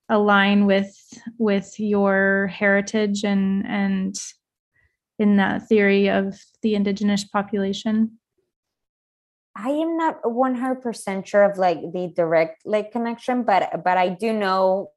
align 0.08 0.66
with 0.66 0.94
with 1.38 1.78
your 1.78 2.46
heritage 2.48 3.24
and 3.24 3.66
and 3.66 4.14
in 5.18 5.36
that 5.36 5.66
theory 5.68 6.08
of 6.08 6.38
the 6.62 6.74
indigenous 6.74 7.24
population? 7.24 8.18
I 9.56 9.70
am 9.70 9.96
not 9.96 10.22
100% 10.22 11.26
sure 11.26 11.42
of 11.42 11.56
like 11.56 11.80
the 11.80 12.12
direct 12.14 12.66
like 12.66 12.92
connection 12.92 13.42
but 13.42 13.82
but 13.82 13.96
i 13.96 14.08
do 14.10 14.32
know 14.32 14.90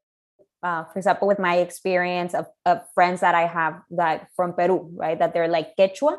uh, 0.62 0.84
for 0.84 1.00
example 1.00 1.30
with 1.30 1.40
my 1.40 1.56
experience 1.56 2.34
of, 2.34 2.46
of 2.66 2.82
friends 2.94 3.22
that 3.22 3.36
i 3.36 3.48
have 3.48 3.80
that 3.92 4.28
from 4.36 4.52
peru 4.54 4.92
right 4.96 5.18
that 5.20 5.34
they're 5.34 5.48
like 5.48 5.78
quechua 5.78 6.18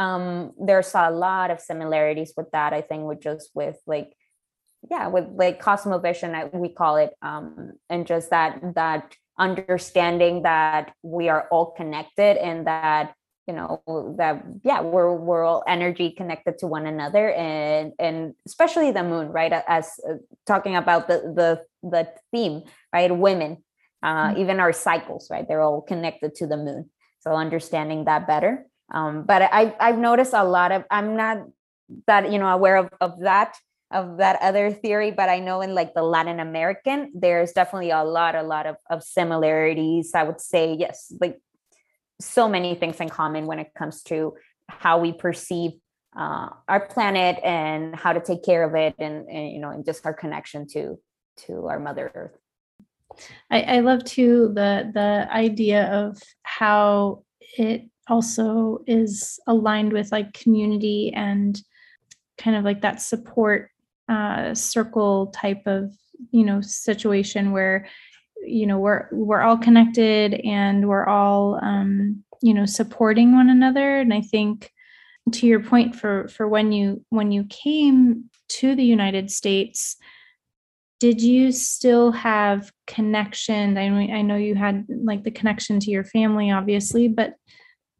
um, 0.00 0.52
there's 0.58 0.94
a 0.94 1.10
lot 1.10 1.50
of 1.50 1.60
similarities 1.60 2.32
with 2.36 2.50
that 2.52 2.72
i 2.72 2.80
think 2.80 3.04
with 3.04 3.20
just 3.20 3.50
with 3.54 3.78
like 3.86 4.12
yeah 4.90 5.08
with 5.08 5.26
like 5.34 5.62
cosmovision 5.62 6.52
we 6.54 6.70
call 6.70 6.96
it 6.96 7.12
um, 7.22 7.72
and 7.88 8.06
just 8.06 8.30
that 8.30 8.58
that 8.74 9.14
understanding 9.38 10.42
that 10.42 10.92
we 11.02 11.28
are 11.28 11.48
all 11.50 11.72
connected 11.72 12.36
and 12.36 12.66
that 12.66 13.14
you 13.46 13.54
know 13.54 13.82
that 14.18 14.44
yeah 14.62 14.80
we're 14.80 15.14
we're 15.14 15.44
all 15.44 15.64
energy 15.66 16.10
connected 16.10 16.58
to 16.58 16.66
one 16.66 16.86
another 16.86 17.32
and 17.32 17.92
and 17.98 18.34
especially 18.46 18.92
the 18.92 19.02
moon 19.02 19.28
right? 19.32 19.52
As 19.66 19.98
uh, 20.08 20.14
talking 20.46 20.76
about 20.76 21.08
the 21.08 21.18
the 21.34 21.88
the 21.88 22.08
theme 22.30 22.62
right? 22.92 23.10
Women 23.10 23.64
uh, 24.02 24.28
mm-hmm. 24.28 24.40
even 24.40 24.60
our 24.60 24.72
cycles 24.72 25.28
right? 25.30 25.46
They're 25.48 25.62
all 25.62 25.82
connected 25.82 26.34
to 26.36 26.46
the 26.46 26.56
moon. 26.56 26.90
So 27.20 27.32
understanding 27.32 28.04
that 28.04 28.26
better 28.26 28.66
um, 28.90 29.24
but 29.24 29.42
I, 29.42 29.74
I've 29.78 29.98
noticed 29.98 30.32
a 30.34 30.44
lot 30.44 30.72
of, 30.72 30.84
I'm 30.90 31.16
not 31.16 31.46
that, 32.06 32.30
you 32.32 32.38
know, 32.38 32.48
aware 32.48 32.76
of, 32.76 32.90
of 33.00 33.20
that, 33.20 33.56
of 33.90 34.18
that 34.18 34.40
other 34.40 34.70
theory, 34.70 35.10
but 35.10 35.28
I 35.28 35.40
know 35.40 35.60
in 35.60 35.74
like 35.74 35.94
the 35.94 36.02
Latin 36.02 36.40
American, 36.40 37.12
there's 37.14 37.52
definitely 37.52 37.90
a 37.90 38.04
lot, 38.04 38.34
a 38.34 38.42
lot 38.42 38.66
of, 38.66 38.76
of 38.88 39.02
similarities. 39.02 40.12
I 40.14 40.22
would 40.22 40.40
say, 40.40 40.74
yes, 40.74 41.12
like 41.20 41.40
so 42.20 42.48
many 42.48 42.74
things 42.74 43.00
in 43.00 43.08
common 43.08 43.46
when 43.46 43.58
it 43.58 43.72
comes 43.76 44.02
to 44.04 44.34
how 44.68 44.98
we 44.98 45.12
perceive 45.12 45.72
uh, 46.16 46.48
our 46.68 46.86
planet 46.86 47.38
and 47.44 47.94
how 47.94 48.12
to 48.12 48.20
take 48.20 48.44
care 48.44 48.64
of 48.64 48.74
it 48.74 48.94
and, 48.98 49.28
and 49.28 49.52
you 49.52 49.60
know 49.60 49.70
and 49.70 49.84
just 49.84 50.04
our 50.04 50.14
connection 50.14 50.66
to 50.66 50.98
to 51.36 51.66
our 51.66 51.78
mother 51.78 52.10
earth 52.14 52.36
I, 53.50 53.62
I 53.62 53.80
love 53.80 54.04
too 54.04 54.50
the 54.54 54.90
the 54.92 55.28
idea 55.32 55.86
of 55.86 56.20
how 56.42 57.24
it 57.56 57.88
also 58.10 58.82
is 58.86 59.38
aligned 59.46 59.92
with 59.92 60.12
like 60.12 60.32
community 60.34 61.12
and 61.14 61.60
kind 62.38 62.56
of 62.56 62.64
like 62.64 62.82
that 62.82 63.00
support 63.00 63.70
uh, 64.08 64.54
circle 64.54 65.28
type 65.28 65.62
of 65.66 65.92
you 66.32 66.44
know 66.44 66.60
situation 66.60 67.52
where 67.52 67.88
you 68.44 68.66
know 68.66 68.78
we're 68.78 69.08
we're 69.12 69.42
all 69.42 69.56
connected 69.56 70.34
and 70.44 70.88
we're 70.88 71.06
all 71.06 71.58
um, 71.62 72.22
you 72.42 72.52
know 72.52 72.66
supporting 72.66 73.32
one 73.32 73.48
another. 73.48 74.00
And 74.00 74.12
i 74.12 74.20
think 74.20 74.72
to 75.32 75.46
your 75.46 75.60
point 75.60 75.94
for 75.94 76.28
for 76.28 76.48
when 76.48 76.72
you 76.72 77.04
when 77.10 77.30
you 77.30 77.44
came 77.44 78.24
to 78.48 78.74
the 78.74 78.84
united 78.84 79.30
states 79.30 79.96
did 80.98 81.22
you 81.22 81.50
still 81.50 82.12
have 82.12 82.70
connection? 82.86 83.78
I 83.78 83.88
mean 83.88 84.12
i 84.12 84.22
know 84.22 84.36
you 84.36 84.54
had 84.54 84.86
like 84.88 85.22
the 85.22 85.30
connection 85.30 85.78
to 85.80 85.90
your 85.90 86.04
family 86.04 86.50
obviously 86.50 87.08
but 87.08 87.34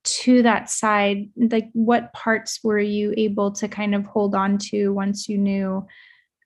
to 0.02 0.42
that 0.42 0.70
side 0.70 1.28
like 1.36 1.68
what 1.72 2.12
parts 2.12 2.60
were 2.64 2.78
you 2.78 3.12
able 3.16 3.52
to 3.52 3.68
kind 3.68 3.94
of 3.94 4.04
hold 4.04 4.34
on 4.34 4.56
to 4.56 4.90
once 4.90 5.28
you 5.28 5.36
knew 5.36 5.86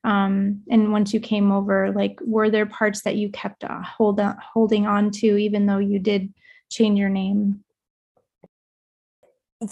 um, 0.02 0.60
and 0.70 0.92
once 0.92 1.14
you 1.14 1.20
came 1.20 1.50
over 1.50 1.92
like 1.92 2.18
were 2.26 2.50
there 2.50 2.66
parts 2.66 3.02
that 3.02 3.16
you 3.16 3.30
kept 3.30 3.64
uh, 3.64 3.80
hold 3.82 4.20
on, 4.20 4.36
holding 4.52 4.86
on 4.86 5.10
to 5.10 5.36
even 5.36 5.66
though 5.66 5.78
you 5.78 5.98
did 5.98 6.32
change 6.70 6.98
your 6.98 7.08
name 7.08 7.62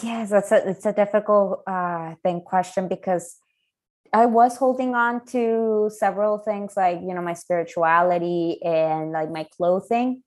yes 0.03 0.30
that's 0.30 0.53
a 0.53 0.68
it's 0.68 0.87
a 0.87 0.93
difficult 0.93 1.62
uh 1.66 2.14
thing 2.22 2.41
question 2.41 2.89
because 2.89 3.39
I 4.14 4.26
was 4.26 4.59
holding 4.59 4.95
on 4.95 5.24
to 5.28 5.91
several 5.97 6.37
things 6.37 6.76
like, 6.76 7.01
you 7.01 7.14
know, 7.14 7.22
my 7.22 7.33
spirituality 7.33 8.62
and 8.62 9.11
like 9.11 9.30
my 9.30 9.47
clothing. 9.57 10.22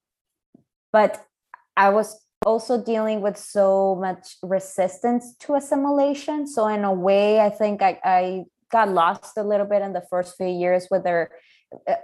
But 0.91 1.23
I 1.77 1.89
was 1.89 2.19
also 2.45 2.81
dealing 2.81 3.21
with 3.21 3.37
so 3.37 3.95
much 3.99 4.37
resistance 4.43 5.35
to 5.39 5.55
assimilation. 5.55 6.47
So, 6.47 6.67
in 6.67 6.83
a 6.83 6.93
way, 6.93 7.39
I 7.39 7.49
think 7.49 7.81
I, 7.81 7.99
I 8.03 8.43
got 8.71 8.89
lost 8.89 9.37
a 9.37 9.43
little 9.43 9.65
bit 9.65 9.81
in 9.81 9.93
the 9.93 10.03
first 10.09 10.37
few 10.37 10.47
years 10.47 10.87
with 10.89 11.03
their 11.03 11.31
uh, 11.87 11.95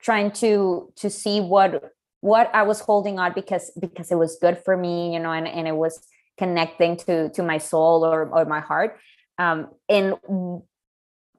trying 0.00 0.30
to 0.32 0.92
to 0.96 1.10
see 1.10 1.40
what 1.40 1.92
what 2.20 2.50
I 2.54 2.62
was 2.62 2.80
holding 2.80 3.18
on 3.18 3.32
because 3.34 3.70
because 3.80 4.10
it 4.10 4.16
was 4.16 4.38
good 4.40 4.58
for 4.64 4.76
me, 4.76 5.12
you 5.14 5.20
know, 5.20 5.32
and, 5.32 5.48
and 5.48 5.66
it 5.66 5.76
was 5.76 6.06
connecting 6.38 6.96
to 6.98 7.30
to 7.30 7.42
my 7.42 7.58
soul 7.58 8.04
or, 8.04 8.28
or 8.28 8.44
my 8.44 8.60
heart. 8.60 8.98
Um, 9.38 9.68
and 9.88 10.14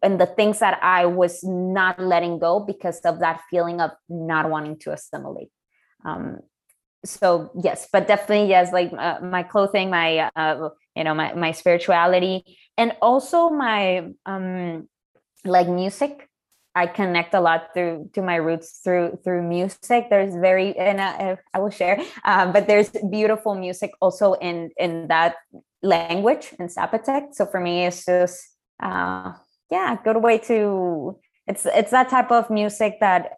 and 0.02 0.20
the 0.20 0.26
things 0.26 0.60
that 0.60 0.80
I 0.84 1.06
was 1.06 1.44
not 1.44 2.00
letting 2.00 2.38
go 2.38 2.60
because 2.60 3.00
of 3.02 3.20
that 3.20 3.42
feeling 3.50 3.80
of 3.80 3.92
not 4.10 4.50
wanting 4.50 4.78
to 4.80 4.92
assimilate. 4.92 5.50
Um, 6.06 6.40
so 7.06 7.52
yes, 7.62 7.88
but 7.92 8.08
definitely 8.08 8.48
yes, 8.50 8.72
like 8.72 8.92
uh, 8.94 9.20
my 9.22 9.44
clothing, 9.44 9.90
my 9.90 10.30
uh, 10.36 10.70
you 10.96 11.04
know 11.04 11.14
my 11.14 11.34
my 11.34 11.52
spirituality, 11.52 12.58
and 12.78 12.94
also 13.02 13.50
my 13.50 14.10
um 14.26 14.88
like 15.46 15.68
music. 15.68 16.30
I 16.76 16.88
connect 16.88 17.36
a 17.36 17.42
lot 17.42 17.70
through 17.76 18.10
to 18.14 18.22
my 18.24 18.36
roots 18.36 18.80
through 18.84 19.20
through 19.24 19.44
music. 19.44 20.08
There's 20.10 20.36
very 20.36 20.76
and 20.78 21.00
I, 21.00 21.38
I 21.54 21.60
will 21.60 21.70
share, 21.70 22.02
um, 22.26 22.52
but 22.52 22.68
there's 22.68 22.90
beautiful 23.12 23.54
music 23.56 23.92
also 24.02 24.34
in 24.34 24.72
in 24.78 25.08
that 25.08 25.36
language 25.84 26.54
in 26.58 26.68
Zapotec. 26.68 27.36
So 27.36 27.46
for 27.46 27.60
me, 27.60 27.86
it's 27.86 28.06
just 28.06 28.42
uh, 28.82 29.34
yeah, 29.70 29.98
good 30.04 30.18
way 30.18 30.38
to 30.50 31.20
it's 31.48 31.66
it's 31.66 31.92
that 31.92 32.10
type 32.10 32.32
of 32.32 32.50
music 32.50 32.98
that 33.02 33.38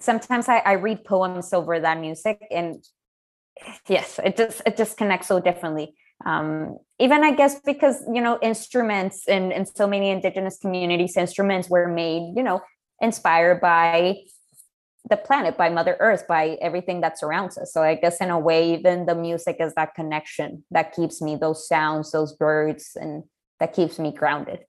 sometimes 0.00 0.48
I, 0.48 0.58
I 0.58 0.72
read 0.72 1.04
poems 1.04 1.52
over 1.52 1.78
that 1.80 2.00
music 2.00 2.46
and 2.50 2.84
yes, 3.88 4.20
it 4.22 4.36
just 4.36 4.62
it 4.66 4.76
just 4.76 4.96
connects 4.96 5.28
so 5.28 5.40
differently. 5.40 5.94
Um, 6.24 6.78
even 6.98 7.22
I 7.22 7.32
guess 7.32 7.60
because 7.60 8.02
you 8.12 8.20
know 8.20 8.38
instruments 8.42 9.28
in, 9.28 9.52
in 9.52 9.66
so 9.66 9.86
many 9.86 10.10
indigenous 10.10 10.58
communities, 10.58 11.16
instruments 11.16 11.68
were 11.68 11.88
made, 11.88 12.34
you 12.36 12.42
know, 12.42 12.60
inspired 13.00 13.60
by 13.60 14.16
the 15.08 15.16
planet, 15.16 15.56
by 15.56 15.68
Mother 15.68 15.96
Earth, 16.00 16.26
by 16.26 16.58
everything 16.60 17.00
that 17.02 17.18
surrounds 17.18 17.56
us. 17.56 17.72
So 17.72 17.82
I 17.82 17.94
guess 17.94 18.20
in 18.20 18.30
a 18.30 18.38
way, 18.38 18.74
even 18.74 19.06
the 19.06 19.14
music 19.14 19.56
is 19.60 19.72
that 19.74 19.94
connection 19.94 20.64
that 20.72 20.94
keeps 20.94 21.22
me 21.22 21.36
those 21.36 21.68
sounds, 21.68 22.10
those 22.10 22.32
birds, 22.32 22.96
and 22.96 23.22
that 23.60 23.72
keeps 23.72 23.98
me 23.98 24.12
grounded. 24.12 24.60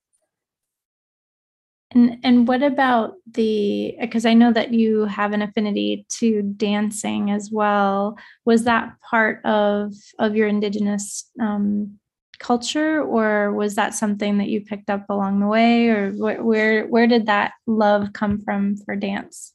And 1.92 2.18
and 2.24 2.48
what 2.48 2.64
about 2.64 3.14
the 3.32 3.96
because 4.00 4.26
I 4.26 4.34
know 4.34 4.52
that 4.52 4.74
you 4.74 5.06
have 5.06 5.32
an 5.32 5.42
affinity 5.42 6.06
to 6.20 6.42
dancing 6.42 7.32
as 7.32 7.50
well. 7.52 8.18
Was 8.46 8.66
that 8.66 8.94
part 9.10 9.44
of 9.46 9.94
of 10.20 10.36
your 10.36 10.48
indigenous 10.48 11.30
um, 11.40 11.98
culture, 12.40 13.02
or 13.02 13.54
was 13.54 13.76
that 13.76 13.94
something 13.94 14.38
that 14.40 14.50
you 14.50 14.62
picked 14.62 14.90
up 14.90 15.06
along 15.10 15.40
the 15.40 15.48
way, 15.48 15.88
or 15.88 16.12
wh- 16.12 16.46
where 16.46 16.88
where 16.88 17.08
did 17.08 17.28
that 17.28 17.54
love 17.68 18.12
come 18.14 18.42
from 18.42 18.76
for 18.78 18.96
dance? 18.98 19.54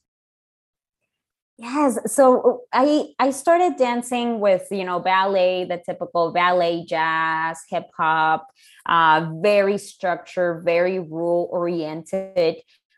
Yes. 1.57 1.99
So 2.13 2.61
I 2.73 3.09
I 3.19 3.29
started 3.29 3.77
dancing 3.77 4.39
with 4.39 4.67
you 4.71 4.83
know 4.83 4.99
ballet, 4.99 5.65
the 5.65 5.77
typical 5.77 6.31
ballet, 6.31 6.85
jazz, 6.85 7.59
hip 7.69 7.89
hop, 7.95 8.47
uh, 8.87 9.29
very 9.41 9.77
structured, 9.77 10.63
very 10.65 10.99
rule 10.99 11.47
oriented 11.51 12.55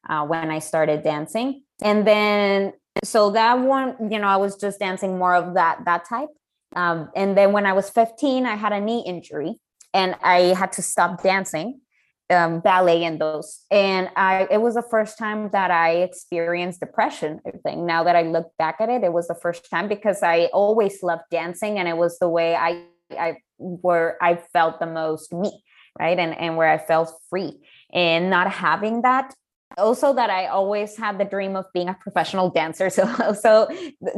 uh, 0.10 0.26
when 0.26 0.52
I 0.52 0.60
started 0.60 1.04
dancing, 1.04 1.64
and 1.82 2.08
then 2.08 2.74
so 3.04 3.32
that 3.32 3.60
one 3.60 4.10
you 4.10 4.20
know 4.20 4.28
I 4.28 4.38
was 4.38 4.56
just 4.56 4.80
dancing 4.80 5.18
more 5.18 5.36
of 5.36 5.56
that 5.56 5.84
that 5.84 6.06
type, 6.08 6.30
um, 6.76 7.10
and 7.14 7.38
then 7.38 7.52
when 7.52 7.66
I 7.66 7.74
was 7.74 7.90
15, 7.90 8.46
I 8.46 8.56
had 8.56 8.72
a 8.72 8.80
knee 8.80 9.04
injury 9.06 9.60
and 9.94 10.16
I 10.22 10.54
had 10.54 10.74
to 10.74 10.82
stop 10.82 11.24
dancing 11.24 11.82
um, 12.30 12.60
ballet 12.60 13.04
and 13.04 13.20
those. 13.20 13.62
And 13.70 14.10
I, 14.16 14.48
it 14.50 14.62
was 14.62 14.76
the 14.76 14.82
first 14.82 15.18
time 15.18 15.50
that 15.52 15.72
I 15.72 15.98
experienced 15.98 16.80
depression. 16.80 17.40
I 17.46 17.52
think 17.52 17.82
now 17.82 18.04
that 18.04 18.16
I 18.16 18.24
look 18.24 18.52
back 18.58 18.78
at 18.80 18.90
it, 18.90 19.04
it 19.04 19.14
was 19.14 19.28
the 19.28 19.36
first 19.36 19.70
time 19.70 19.88
because 19.88 20.24
I 20.24 20.46
always 20.46 21.04
loved 21.04 21.24
dancing, 21.32 21.78
and 21.78 21.88
it 21.88 21.98
was 21.98 22.20
the 22.20 22.30
way 22.30 22.56
I, 22.56 22.84
I 23.12 23.38
where 23.58 24.18
I 24.22 24.36
felt 24.36 24.80
the 24.80 24.88
most 24.88 25.34
me, 25.34 25.64
right, 26.00 26.18
and 26.18 26.36
and 26.38 26.58
where 26.58 26.70
I 26.70 26.78
felt 26.78 27.14
free. 27.30 27.62
And 27.94 28.30
not 28.30 28.52
having 28.52 29.04
that, 29.04 29.34
also 29.78 30.14
that 30.14 30.30
I 30.30 30.48
always 30.48 30.98
had 30.98 31.18
the 31.18 31.26
dream 31.26 31.56
of 31.56 31.66
being 31.74 31.90
a 31.90 31.94
professional 31.94 32.50
dancer. 32.50 32.90
So 32.96 33.34
so 33.34 33.70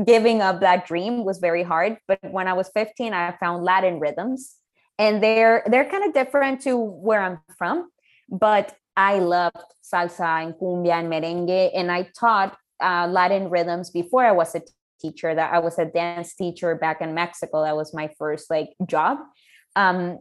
giving 0.06 0.42
up 0.42 0.62
that 0.62 0.88
dream 0.88 1.26
was 1.26 1.40
very 1.40 1.64
hard. 1.64 1.98
But 2.08 2.20
when 2.24 2.48
I 2.48 2.54
was 2.54 2.70
15, 2.74 3.14
I 3.14 3.36
found 3.40 3.64
Latin 3.64 4.00
rhythms 4.00 4.56
and 4.98 5.22
they're 5.22 5.64
they're 5.68 5.90
kind 5.90 6.06
of 6.06 6.14
different 6.14 6.62
to 6.62 6.78
where 6.78 7.22
I'm 7.22 7.40
from 7.58 7.90
but 8.30 8.76
I 8.96 9.20
loved 9.20 9.58
salsa 9.84 10.44
and 10.44 10.54
cumbia 10.56 11.00
and 11.00 11.12
merengue, 11.12 11.72
and 11.74 11.92
I 11.92 12.10
taught 12.20 12.58
uh, 12.82 13.08
Latin 13.08 13.50
rhythms 13.50 13.90
before 13.90 14.26
I 14.26 14.32
was 14.32 14.56
a 14.56 14.62
teacher. 15.00 15.34
That 15.34 15.54
I 15.54 15.60
was 15.60 15.78
a 15.80 15.86
dance 15.86 16.36
teacher 16.36 16.76
back 16.76 17.02
in 17.02 17.14
Mexico. 17.14 17.64
That 17.64 17.76
was 17.76 17.94
my 17.94 18.10
first 18.18 18.50
like 18.50 18.70
job. 18.86 19.20
Um, 19.76 20.20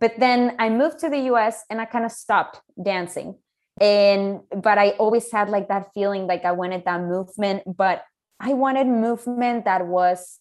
but 0.00 0.18
then 0.18 0.56
I 0.58 0.70
moved 0.70 0.98
to 1.00 1.10
the 1.10 1.18
U.S. 1.32 1.64
and 1.70 1.80
I 1.80 1.84
kind 1.84 2.04
of 2.04 2.12
stopped 2.12 2.60
dancing. 2.82 3.36
And 3.80 4.40
but 4.50 4.78
I 4.78 4.90
always 4.90 5.30
had 5.30 5.48
like 5.50 5.68
that 5.68 5.88
feeling 5.94 6.26
like 6.26 6.44
I 6.44 6.52
wanted 6.52 6.84
that 6.84 7.00
movement, 7.00 7.62
but 7.66 8.04
I 8.40 8.54
wanted 8.54 8.86
movement 8.86 9.64
that 9.64 9.86
was 9.86 10.38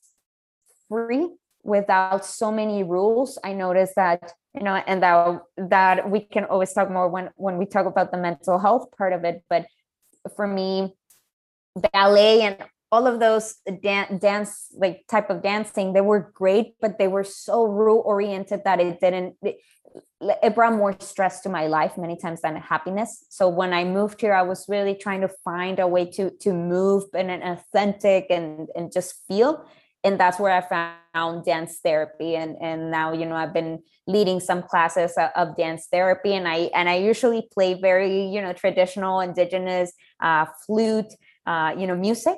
free 0.88 1.30
without 1.64 2.26
so 2.26 2.51
many 2.51 2.84
rules. 2.84 3.39
I 3.43 3.53
noticed 3.53 3.95
that 3.95 4.34
you 4.53 4.64
know 4.64 4.76
and 4.76 5.01
that 5.03 5.41
that 5.57 6.09
we 6.09 6.22
can 6.22 6.45
always 6.45 6.74
talk 6.74 6.89
more 6.89 7.09
when 7.09 7.30
when 7.36 7.57
we 7.57 7.66
talk 7.66 7.86
about 7.86 8.11
the 8.11 8.18
mental 8.18 8.59
health 8.59 8.88
part 8.97 9.14
of 9.14 9.24
it 9.24 9.43
but 9.49 9.66
for 10.36 10.47
me 10.47 10.93
ballet 11.91 12.41
and 12.41 12.57
all 12.91 13.07
of 13.07 13.20
those 13.20 13.55
dan- 13.82 14.20
dance 14.20 14.68
like 14.76 15.03
type 15.09 15.30
of 15.30 15.41
dancing 15.41 15.93
they 15.93 16.01
were 16.01 16.32
great 16.34 16.76
but 16.80 16.99
they 16.99 17.07
were 17.07 17.24
so 17.24 17.66
rule 17.66 18.03
oriented 18.05 18.61
that 18.64 18.80
it 18.80 18.99
didn't 18.99 19.36
it, 19.41 19.57
it 20.22 20.55
brought 20.55 20.74
more 20.74 20.95
stress 20.99 21.41
to 21.41 21.49
my 21.49 21.68
life 21.68 21.97
many 21.97 22.16
times 22.16 22.41
than 22.41 22.55
happiness 22.55 23.26
so 23.30 23.49
when 23.49 23.74
i 23.74 23.84
moved 23.84 24.22
here 24.22 24.34
i 24.34 24.43
was 24.43 24.66
really 24.70 24.93
trying 24.93 25.22
to 25.22 25.30
find 25.43 25.80
a 25.80 25.88
way 25.88 26.05
to 26.05 26.30
to 26.39 26.53
move 26.53 27.03
in 27.16 27.32
an 27.32 27.41
authentic 27.41 28.28
and 28.30 28.70
and 28.76 28.93
just 28.93 29.16
feel 29.28 29.66
and 30.04 30.20
that's 30.20 30.39
where 30.39 30.51
i 30.51 30.62
found 30.62 31.45
dance 31.45 31.80
therapy. 31.84 32.36
And 32.36 32.58
and 32.62 32.91
now 32.91 33.14
you 33.14 33.26
know 33.26 33.36
i've 33.36 33.54
been 33.54 33.80
leading 34.08 34.39
some 34.39 34.64
classes 34.64 35.14
of 35.36 35.56
dance 35.56 35.88
therapy. 35.91 36.34
And 36.34 36.47
i 36.47 36.70
and 36.76 36.89
i 36.89 36.95
usually 36.95 37.47
play 37.54 37.76
very 37.76 38.26
you 38.26 38.41
know 38.41 38.54
traditional 38.54 39.20
indigenous 39.20 39.93
uh, 40.22 40.45
flute 40.66 41.14
uh, 41.45 41.76
you 41.78 41.88
know 41.88 41.95
music. 41.95 42.38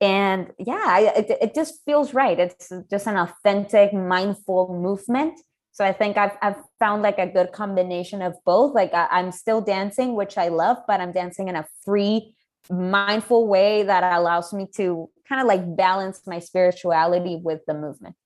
And 0.00 0.52
yeah 0.58 0.98
it, 0.98 1.38
it 1.40 1.54
just 1.54 1.84
feels 1.84 2.14
right. 2.14 2.38
It's 2.38 2.70
just 2.90 3.06
an 3.06 3.16
authentic 3.16 3.92
mindful 3.92 4.78
movement. 4.80 5.38
So 5.72 5.84
i 5.84 5.92
think 5.92 6.16
i've, 6.16 6.36
I've 6.42 6.60
found 6.80 7.02
like 7.02 7.18
a 7.18 7.26
good 7.26 7.52
combination 7.52 8.20
of 8.22 8.34
both. 8.44 8.74
Like 8.74 8.92
I, 8.92 9.06
i'm 9.10 9.30
still 9.32 9.60
dancing 9.60 10.14
which 10.14 10.36
i 10.36 10.48
love 10.48 10.78
but 10.88 11.00
i'm 11.00 11.12
dancing 11.12 11.46
in 11.48 11.56
a 11.56 11.66
free 11.84 12.34
mindful 12.70 13.46
way 13.46 13.82
that 13.84 14.02
allows 14.18 14.52
me 14.52 14.66
to 14.76 15.08
kind 15.28 15.40
of 15.40 15.46
like 15.46 15.76
balance 15.76 16.22
my 16.26 16.38
spirituality 16.38 17.40
with 17.42 17.60
the 17.66 17.74
movement. 17.74 18.16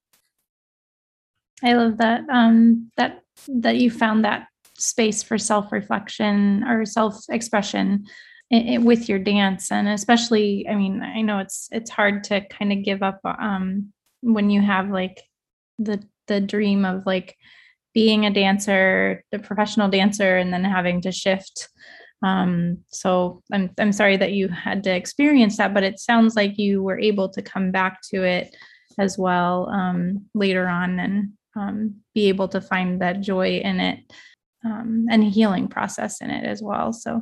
I 1.63 1.73
love 1.73 1.97
that 1.97 2.21
um, 2.29 2.91
that 2.97 3.21
that 3.47 3.77
you 3.77 3.89
found 3.89 4.25
that 4.25 4.47
space 4.77 5.23
for 5.23 5.37
self-reflection 5.37 6.63
or 6.63 6.85
self-expression 6.85 8.05
with 8.51 9.09
your 9.09 9.17
dance 9.17 9.71
and 9.71 9.87
especially 9.87 10.67
i 10.69 10.75
mean 10.75 11.01
i 11.01 11.21
know 11.21 11.39
it's 11.39 11.67
it's 11.71 11.89
hard 11.89 12.23
to 12.23 12.41
kind 12.49 12.71
of 12.71 12.83
give 12.83 13.01
up 13.01 13.19
um 13.23 13.91
when 14.21 14.49
you 14.49 14.61
have 14.61 14.89
like 14.89 15.21
the 15.79 16.01
the 16.27 16.39
dream 16.39 16.85
of 16.85 17.05
like 17.05 17.35
being 17.93 18.25
a 18.25 18.33
dancer 18.33 19.23
a 19.31 19.39
professional 19.39 19.89
dancer 19.89 20.37
and 20.37 20.53
then 20.53 20.63
having 20.63 21.01
to 21.01 21.11
shift 21.11 21.69
um 22.23 22.77
so 22.89 23.41
i'm 23.51 23.69
i'm 23.79 23.91
sorry 23.91 24.17
that 24.17 24.31
you 24.31 24.47
had 24.47 24.83
to 24.83 24.93
experience 24.93 25.57
that 25.57 25.73
but 25.73 25.83
it 25.83 25.99
sounds 25.99 26.35
like 26.35 26.57
you 26.57 26.81
were 26.81 26.99
able 26.99 27.29
to 27.29 27.41
come 27.41 27.71
back 27.71 27.99
to 28.01 28.23
it 28.23 28.55
as 28.97 29.17
well 29.17 29.69
um 29.69 30.23
later 30.33 30.67
on 30.67 30.99
and 30.99 31.31
um 31.55 31.95
be 32.15 32.29
able 32.29 32.47
to 32.47 32.61
find 32.61 33.01
that 33.01 33.21
joy 33.21 33.57
in 33.57 33.79
it 33.79 33.99
um, 34.65 35.07
and 35.09 35.23
healing 35.23 35.67
process 35.67 36.21
in 36.21 36.29
it 36.29 36.45
as 36.45 36.61
well. 36.61 36.93
So, 36.93 37.21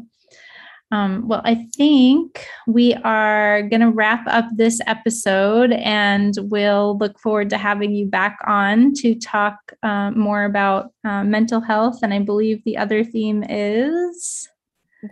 um, 0.91 1.27
well, 1.27 1.41
I 1.45 1.67
think 1.75 2.45
we 2.67 2.93
are 2.95 3.63
going 3.63 3.81
to 3.81 3.91
wrap 3.91 4.25
up 4.27 4.45
this 4.55 4.81
episode 4.87 5.71
and 5.71 6.33
we'll 6.41 6.97
look 6.97 7.17
forward 7.19 7.49
to 7.51 7.57
having 7.57 7.93
you 7.93 8.07
back 8.07 8.37
on 8.45 8.93
to 8.95 9.15
talk 9.15 9.55
uh, 9.83 10.11
more 10.11 10.43
about 10.43 10.91
uh, 11.05 11.23
mental 11.23 11.61
health. 11.61 11.99
And 12.03 12.13
I 12.13 12.19
believe 12.19 12.63
the 12.63 12.77
other 12.77 13.03
theme 13.03 13.43
is. 13.47 14.49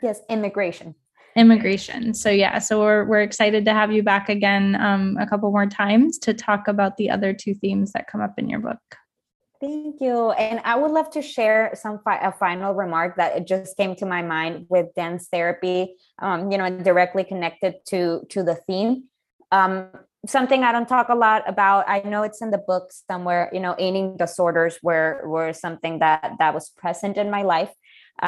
Yes, 0.01 0.21
immigration. 0.29 0.95
Immigration. 1.35 2.13
So 2.13 2.29
yeah, 2.29 2.59
so 2.59 2.81
we're 2.81 3.05
we're 3.05 3.21
excited 3.21 3.63
to 3.65 3.73
have 3.73 3.91
you 3.91 4.03
back 4.03 4.29
again 4.29 4.75
um, 4.75 5.15
a 5.19 5.27
couple 5.27 5.51
more 5.51 5.67
times 5.67 6.17
to 6.19 6.33
talk 6.33 6.67
about 6.67 6.97
the 6.97 7.09
other 7.09 7.33
two 7.33 7.53
themes 7.53 7.91
that 7.93 8.07
come 8.07 8.21
up 8.21 8.33
in 8.37 8.49
your 8.49 8.59
book. 8.59 8.79
Thank 9.61 9.99
you. 9.99 10.31
And 10.31 10.61
I 10.63 10.77
would 10.77 10.91
love 10.91 11.09
to 11.11 11.21
share 11.21 11.71
some 11.73 11.99
fi- 12.03 12.19
a 12.19 12.31
final 12.31 12.73
remark 12.73 13.17
that 13.17 13.35
it 13.35 13.45
just 13.45 13.75
came 13.75 13.93
to 13.97 14.05
my 14.05 14.21
mind 14.21 14.67
with 14.69 14.93
dance 14.95 15.27
therapy, 15.31 15.95
um, 16.19 16.49
you 16.49 16.57
know, 16.57 16.69
directly 16.79 17.25
connected 17.25 17.75
to 17.87 18.21
to 18.29 18.41
the 18.41 18.55
theme. 18.55 19.03
Um, 19.51 19.89
something 20.25 20.63
I 20.63 20.71
don't 20.71 20.87
talk 20.87 21.09
a 21.09 21.15
lot 21.15 21.43
about. 21.47 21.85
I 21.87 22.01
know 22.01 22.23
it's 22.23 22.41
in 22.41 22.51
the 22.51 22.57
book 22.57 22.91
somewhere. 22.91 23.49
You 23.53 23.59
know, 23.59 23.75
eating 23.77 24.17
disorders 24.17 24.79
were 24.81 25.21
were 25.25 25.53
something 25.53 25.99
that 25.99 26.33
that 26.39 26.53
was 26.53 26.69
present 26.69 27.17
in 27.17 27.29
my 27.29 27.43
life. 27.43 27.71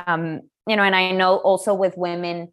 Um, 0.06 0.42
you 0.68 0.76
know, 0.76 0.84
and 0.84 0.96
I 0.96 1.12
know 1.12 1.38
also 1.38 1.74
with 1.74 1.98
women, 1.98 2.52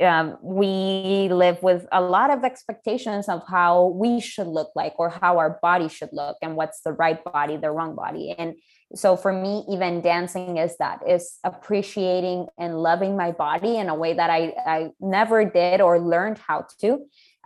um, 0.00 0.36
we 0.42 1.28
live 1.30 1.62
with 1.62 1.86
a 1.92 2.00
lot 2.00 2.30
of 2.30 2.44
expectations 2.44 3.28
of 3.28 3.42
how 3.48 3.86
we 3.88 4.20
should 4.20 4.46
look 4.46 4.70
like 4.74 4.94
or 4.98 5.10
how 5.10 5.38
our 5.38 5.58
body 5.62 5.88
should 5.88 6.10
look 6.12 6.36
and 6.42 6.56
what's 6.56 6.80
the 6.80 6.92
right 6.92 7.22
body 7.24 7.56
the 7.56 7.70
wrong 7.70 7.94
body. 7.94 8.34
And 8.36 8.54
so 8.94 9.16
for 9.16 9.32
me 9.32 9.64
even 9.70 10.00
dancing 10.00 10.56
is 10.56 10.76
that 10.78 11.00
is 11.06 11.38
appreciating 11.44 12.48
and 12.58 12.82
loving 12.82 13.16
my 13.16 13.30
body 13.30 13.76
in 13.76 13.88
a 13.88 13.94
way 13.94 14.14
that 14.14 14.30
i 14.30 14.52
i 14.66 14.90
never 14.98 15.44
did 15.44 15.80
or 15.80 16.00
learned 16.00 16.38
how 16.38 16.66
to. 16.80 16.98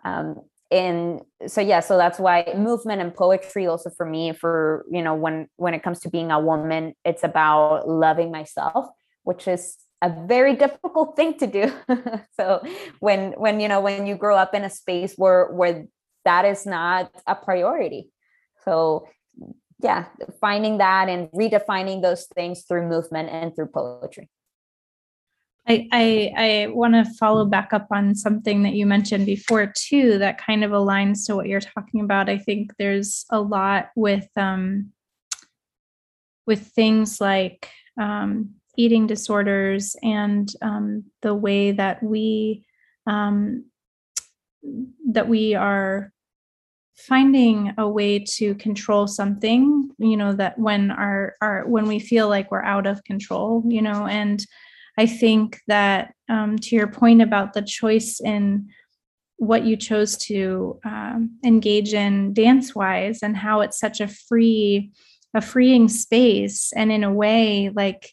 Um, 0.05 0.41
and 0.71 1.21
so 1.47 1.61
yeah 1.61 1.81
so 1.81 1.99
that's 1.99 2.19
why 2.19 2.53
movement 2.57 3.01
and 3.03 3.15
poetry 3.15 3.67
also 3.67 3.91
for 3.91 4.07
me 4.07 4.33
for 4.33 4.87
you 4.91 5.03
know 5.03 5.15
when 5.15 5.47
when 5.57 5.75
it 5.75 5.83
comes 5.83 6.01
to 6.01 6.09
being 6.09 6.31
a 6.31 6.41
woman 6.41 6.95
it's 7.05 7.23
about 7.23 7.87
loving 7.87 8.31
myself 8.31 8.87
which 9.25 9.49
is 9.49 9.77
a 10.01 10.15
very 10.27 10.55
difficult 10.55 11.17
thing 11.17 11.39
to 11.39 11.47
do. 11.47 11.73
So 12.39 12.63
when 13.01 13.33
when 13.33 13.61
you 13.61 13.69
know 13.69 13.81
when 13.81 14.07
you 14.07 14.17
grow 14.17 14.37
up 14.37 14.55
in 14.55 14.65
a 14.65 14.71
space 14.71 15.15
where 15.17 15.47
where 15.53 15.87
that 16.25 16.45
is 16.45 16.67
not 16.67 17.11
a 17.27 17.35
priority. 17.35 18.11
So 18.65 19.09
yeah 19.81 20.07
finding 20.41 20.79
that 20.79 21.09
and 21.09 21.29
redefining 21.33 22.03
those 22.03 22.27
things 22.35 22.65
through 22.65 22.89
movement 22.89 23.29
and 23.31 23.55
through 23.55 23.69
poetry. 23.69 24.29
I, 25.67 25.89
I, 25.93 26.33
I 26.37 26.67
want 26.67 26.93
to 26.93 27.11
follow 27.15 27.47
back 27.47 27.73
up 27.73 27.87
on 27.91 28.15
something 28.15 28.65
that 28.65 28.75
you 28.75 28.85
mentioned 28.85 29.25
before 29.25 29.73
too 29.75 30.19
that 30.19 30.37
kind 30.37 30.63
of 30.63 30.73
aligns 30.73 31.27
to 31.27 31.37
what 31.37 31.47
you're 31.47 31.61
talking 31.61 32.03
about. 32.03 32.29
I 32.29 32.37
think 32.37 32.73
there's 32.79 33.25
a 33.31 33.41
lot 33.41 33.89
with 33.97 34.29
um, 34.37 34.93
with 36.47 36.67
things 36.69 37.19
like 37.19 37.71
um, 37.99 38.57
eating 38.77 39.07
disorders 39.07 39.97
and 40.03 40.51
um, 40.63 41.05
the 41.23 41.35
way 41.35 41.73
that 41.73 42.03
we 42.03 42.67
um, 43.07 43.65
that 45.07 45.29
we 45.29 45.55
are 45.55 46.13
finding 46.97 47.73
a 47.77 47.89
way 47.89 48.21
to 48.21 48.55
control 48.55 49.07
something 49.07 49.91
you 49.99 50.17
know 50.17 50.33
that 50.33 50.57
when 50.59 50.93
our 50.93 51.35
our 51.41 51.67
when 51.67 51.87
we 51.87 51.99
feel 51.99 52.29
like 52.29 52.51
we're 52.51 52.63
out 52.63 52.87
of 52.87 53.03
control 53.03 53.65
you 53.67 53.83
know 53.83 54.07
and 54.07 54.47
i 54.97 55.05
think 55.05 55.61
that 55.67 56.15
um, 56.29 56.57
to 56.57 56.77
your 56.77 56.87
point 56.87 57.21
about 57.21 57.53
the 57.53 57.63
choice 57.63 58.21
in 58.21 58.69
what 59.39 59.65
you 59.65 59.77
chose 59.77 60.17
to 60.17 60.79
um, 60.85 61.37
engage 61.45 61.93
in 61.93 62.33
dance 62.33 62.77
wise 62.77 63.25
and 63.25 63.37
how 63.37 63.61
it's 63.61 63.79
such 63.79 64.01
a 64.01 64.07
free 64.07 64.93
a 65.35 65.41
freeing 65.41 65.89
space 65.89 66.73
and 66.77 66.93
in 66.93 67.03
a 67.03 67.13
way 67.13 67.71
like 67.75 68.13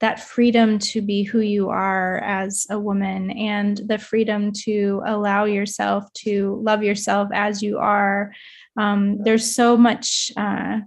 that 0.00 0.20
freedom 0.20 0.78
to 0.78 1.00
be 1.00 1.22
who 1.22 1.40
you 1.40 1.70
are 1.70 2.18
as 2.18 2.66
a 2.70 2.78
woman 2.78 3.30
and 3.30 3.80
the 3.86 3.98
freedom 3.98 4.52
to 4.52 5.02
allow 5.06 5.44
yourself 5.44 6.12
to 6.12 6.60
love 6.62 6.82
yourself 6.82 7.28
as 7.32 7.62
you 7.62 7.78
are. 7.78 8.32
Um, 8.76 9.18
there's 9.22 9.54
so 9.54 9.76
much, 9.76 10.30
uh, 10.36 10.80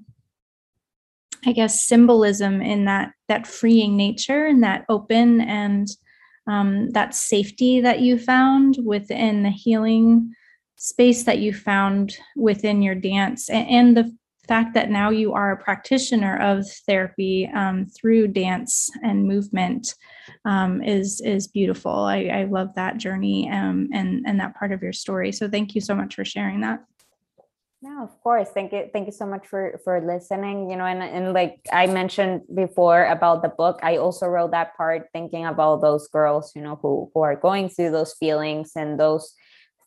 I 1.45 1.51
guess, 1.53 1.85
symbolism 1.85 2.61
in 2.61 2.85
that 2.85 3.11
that 3.27 3.47
freeing 3.47 3.97
nature 3.97 4.45
and 4.45 4.63
that 4.63 4.85
open 4.89 5.41
and 5.41 5.87
um, 6.47 6.89
that 6.91 7.15
safety 7.15 7.81
that 7.81 8.01
you 8.01 8.17
found 8.17 8.77
within 8.83 9.43
the 9.43 9.49
healing 9.49 10.33
space 10.75 11.23
that 11.23 11.39
you 11.39 11.53
found 11.53 12.17
within 12.35 12.81
your 12.81 12.95
dance 12.95 13.49
and, 13.49 13.67
and 13.69 13.97
the 13.97 14.17
fact 14.49 14.73
that 14.73 14.89
now 14.89 15.11
you 15.11 15.33
are 15.33 15.51
a 15.51 15.63
practitioner 15.63 16.35
of 16.41 16.67
therapy 16.87 17.49
um, 17.55 17.85
through 17.85 18.27
dance 18.27 18.89
and 19.03 19.27
movement 19.27 19.93
um, 20.43 20.81
is 20.81 21.21
is 21.21 21.47
beautiful. 21.47 21.91
I, 21.91 22.19
I 22.39 22.43
love 22.45 22.69
that 22.75 22.97
journey 22.97 23.49
um, 23.49 23.89
and 23.93 24.25
and 24.27 24.39
that 24.39 24.55
part 24.55 24.71
of 24.71 24.81
your 24.81 24.93
story. 24.93 25.31
So 25.31 25.47
thank 25.47 25.75
you 25.75 25.81
so 25.81 25.93
much 25.95 26.15
for 26.15 26.25
sharing 26.25 26.61
that. 26.61 26.83
No, 27.81 28.03
of 28.03 28.19
course. 28.21 28.49
Thank 28.49 28.73
you. 28.73 28.89
Thank 28.91 29.05
you 29.05 29.13
so 29.13 29.25
much 29.25 29.45
for 29.47 29.79
for 29.85 30.01
listening. 30.01 30.69
You 30.69 30.77
know, 30.77 30.85
and 30.85 31.01
and 31.01 31.33
like 31.33 31.55
I 31.71 31.85
mentioned 31.87 32.41
before 32.53 33.05
about 33.05 33.41
the 33.41 33.53
book, 33.61 33.79
I 33.83 33.97
also 33.97 34.25
wrote 34.27 34.51
that 34.51 34.75
part 34.75 35.07
thinking 35.13 35.45
about 35.45 35.81
those 35.81 36.07
girls, 36.09 36.51
you 36.55 36.61
know, 36.61 36.77
who 36.81 37.09
who 37.13 37.21
are 37.21 37.37
going 37.37 37.69
through 37.69 37.91
those 37.91 38.13
feelings 38.19 38.73
and 38.75 38.99
those 38.99 39.33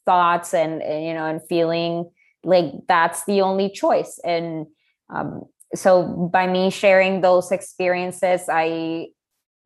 thoughts 0.07 0.55
and, 0.55 0.83
and 0.83 1.05
you 1.05 1.15
know 1.15 1.27
and 1.27 1.41
feeling 1.49 2.11
like 2.45 2.73
that's 2.89 3.25
the 3.25 3.41
only 3.41 3.71
choice. 3.71 4.19
And 4.25 4.67
um, 5.09 5.45
so 5.75 6.29
by 6.33 6.47
me 6.47 6.71
sharing 6.71 7.23
those 7.23 7.51
experiences 7.51 8.43
i 8.51 9.07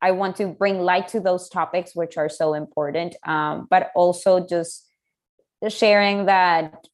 i 0.01 0.11
want 0.11 0.37
to 0.37 0.47
bring 0.47 0.79
light 0.79 1.07
to 1.09 1.19
those 1.19 1.49
topics 1.49 1.93
which 1.93 2.17
are 2.17 2.29
so 2.29 2.53
important. 2.53 3.15
Um, 3.25 3.67
but 3.69 3.91
also 3.93 4.45
just 4.45 4.85
sharing 5.67 6.27
that 6.27 6.87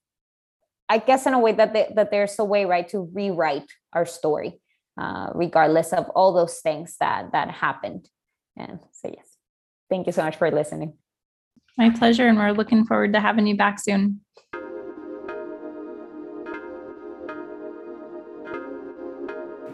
i 0.90 0.98
guess 0.98 1.26
in 1.28 1.34
a 1.34 1.40
way 1.40 1.52
that 1.52 1.74
they, 1.74 1.92
that 1.96 2.10
there's 2.12 2.40
a 2.40 2.44
way 2.44 2.66
right 2.66 2.88
to 2.90 3.10
rewrite 3.14 3.72
our 3.94 4.06
story 4.06 4.60
uh, 4.98 5.30
regardless 5.34 5.92
of 5.94 6.10
all 6.10 6.34
those 6.34 6.60
things 6.60 6.98
that 7.00 7.32
that 7.32 7.50
happened. 7.50 8.08
And 8.56 8.80
so 8.92 9.12
yes. 9.16 9.38
Thank 9.90 10.08
you 10.08 10.14
so 10.14 10.24
much 10.24 10.36
for 10.36 10.50
listening. 10.52 10.94
My 11.78 11.90
pleasure 11.90 12.28
and 12.28 12.38
we're 12.38 12.52
looking 12.52 12.86
forward 12.86 13.14
to 13.14 13.20
having 13.20 13.48
you 13.48 13.58
back 13.58 13.80
soon 13.80 14.22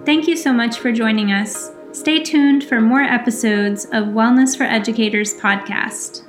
Thank 0.09 0.27
you 0.27 0.35
so 0.35 0.51
much 0.51 0.79
for 0.79 0.91
joining 0.91 1.31
us. 1.31 1.69
Stay 1.91 2.23
tuned 2.23 2.63
for 2.63 2.81
more 2.81 3.03
episodes 3.03 3.85
of 3.85 4.05
Wellness 4.05 4.57
for 4.57 4.63
Educators 4.63 5.35
podcast. 5.35 6.23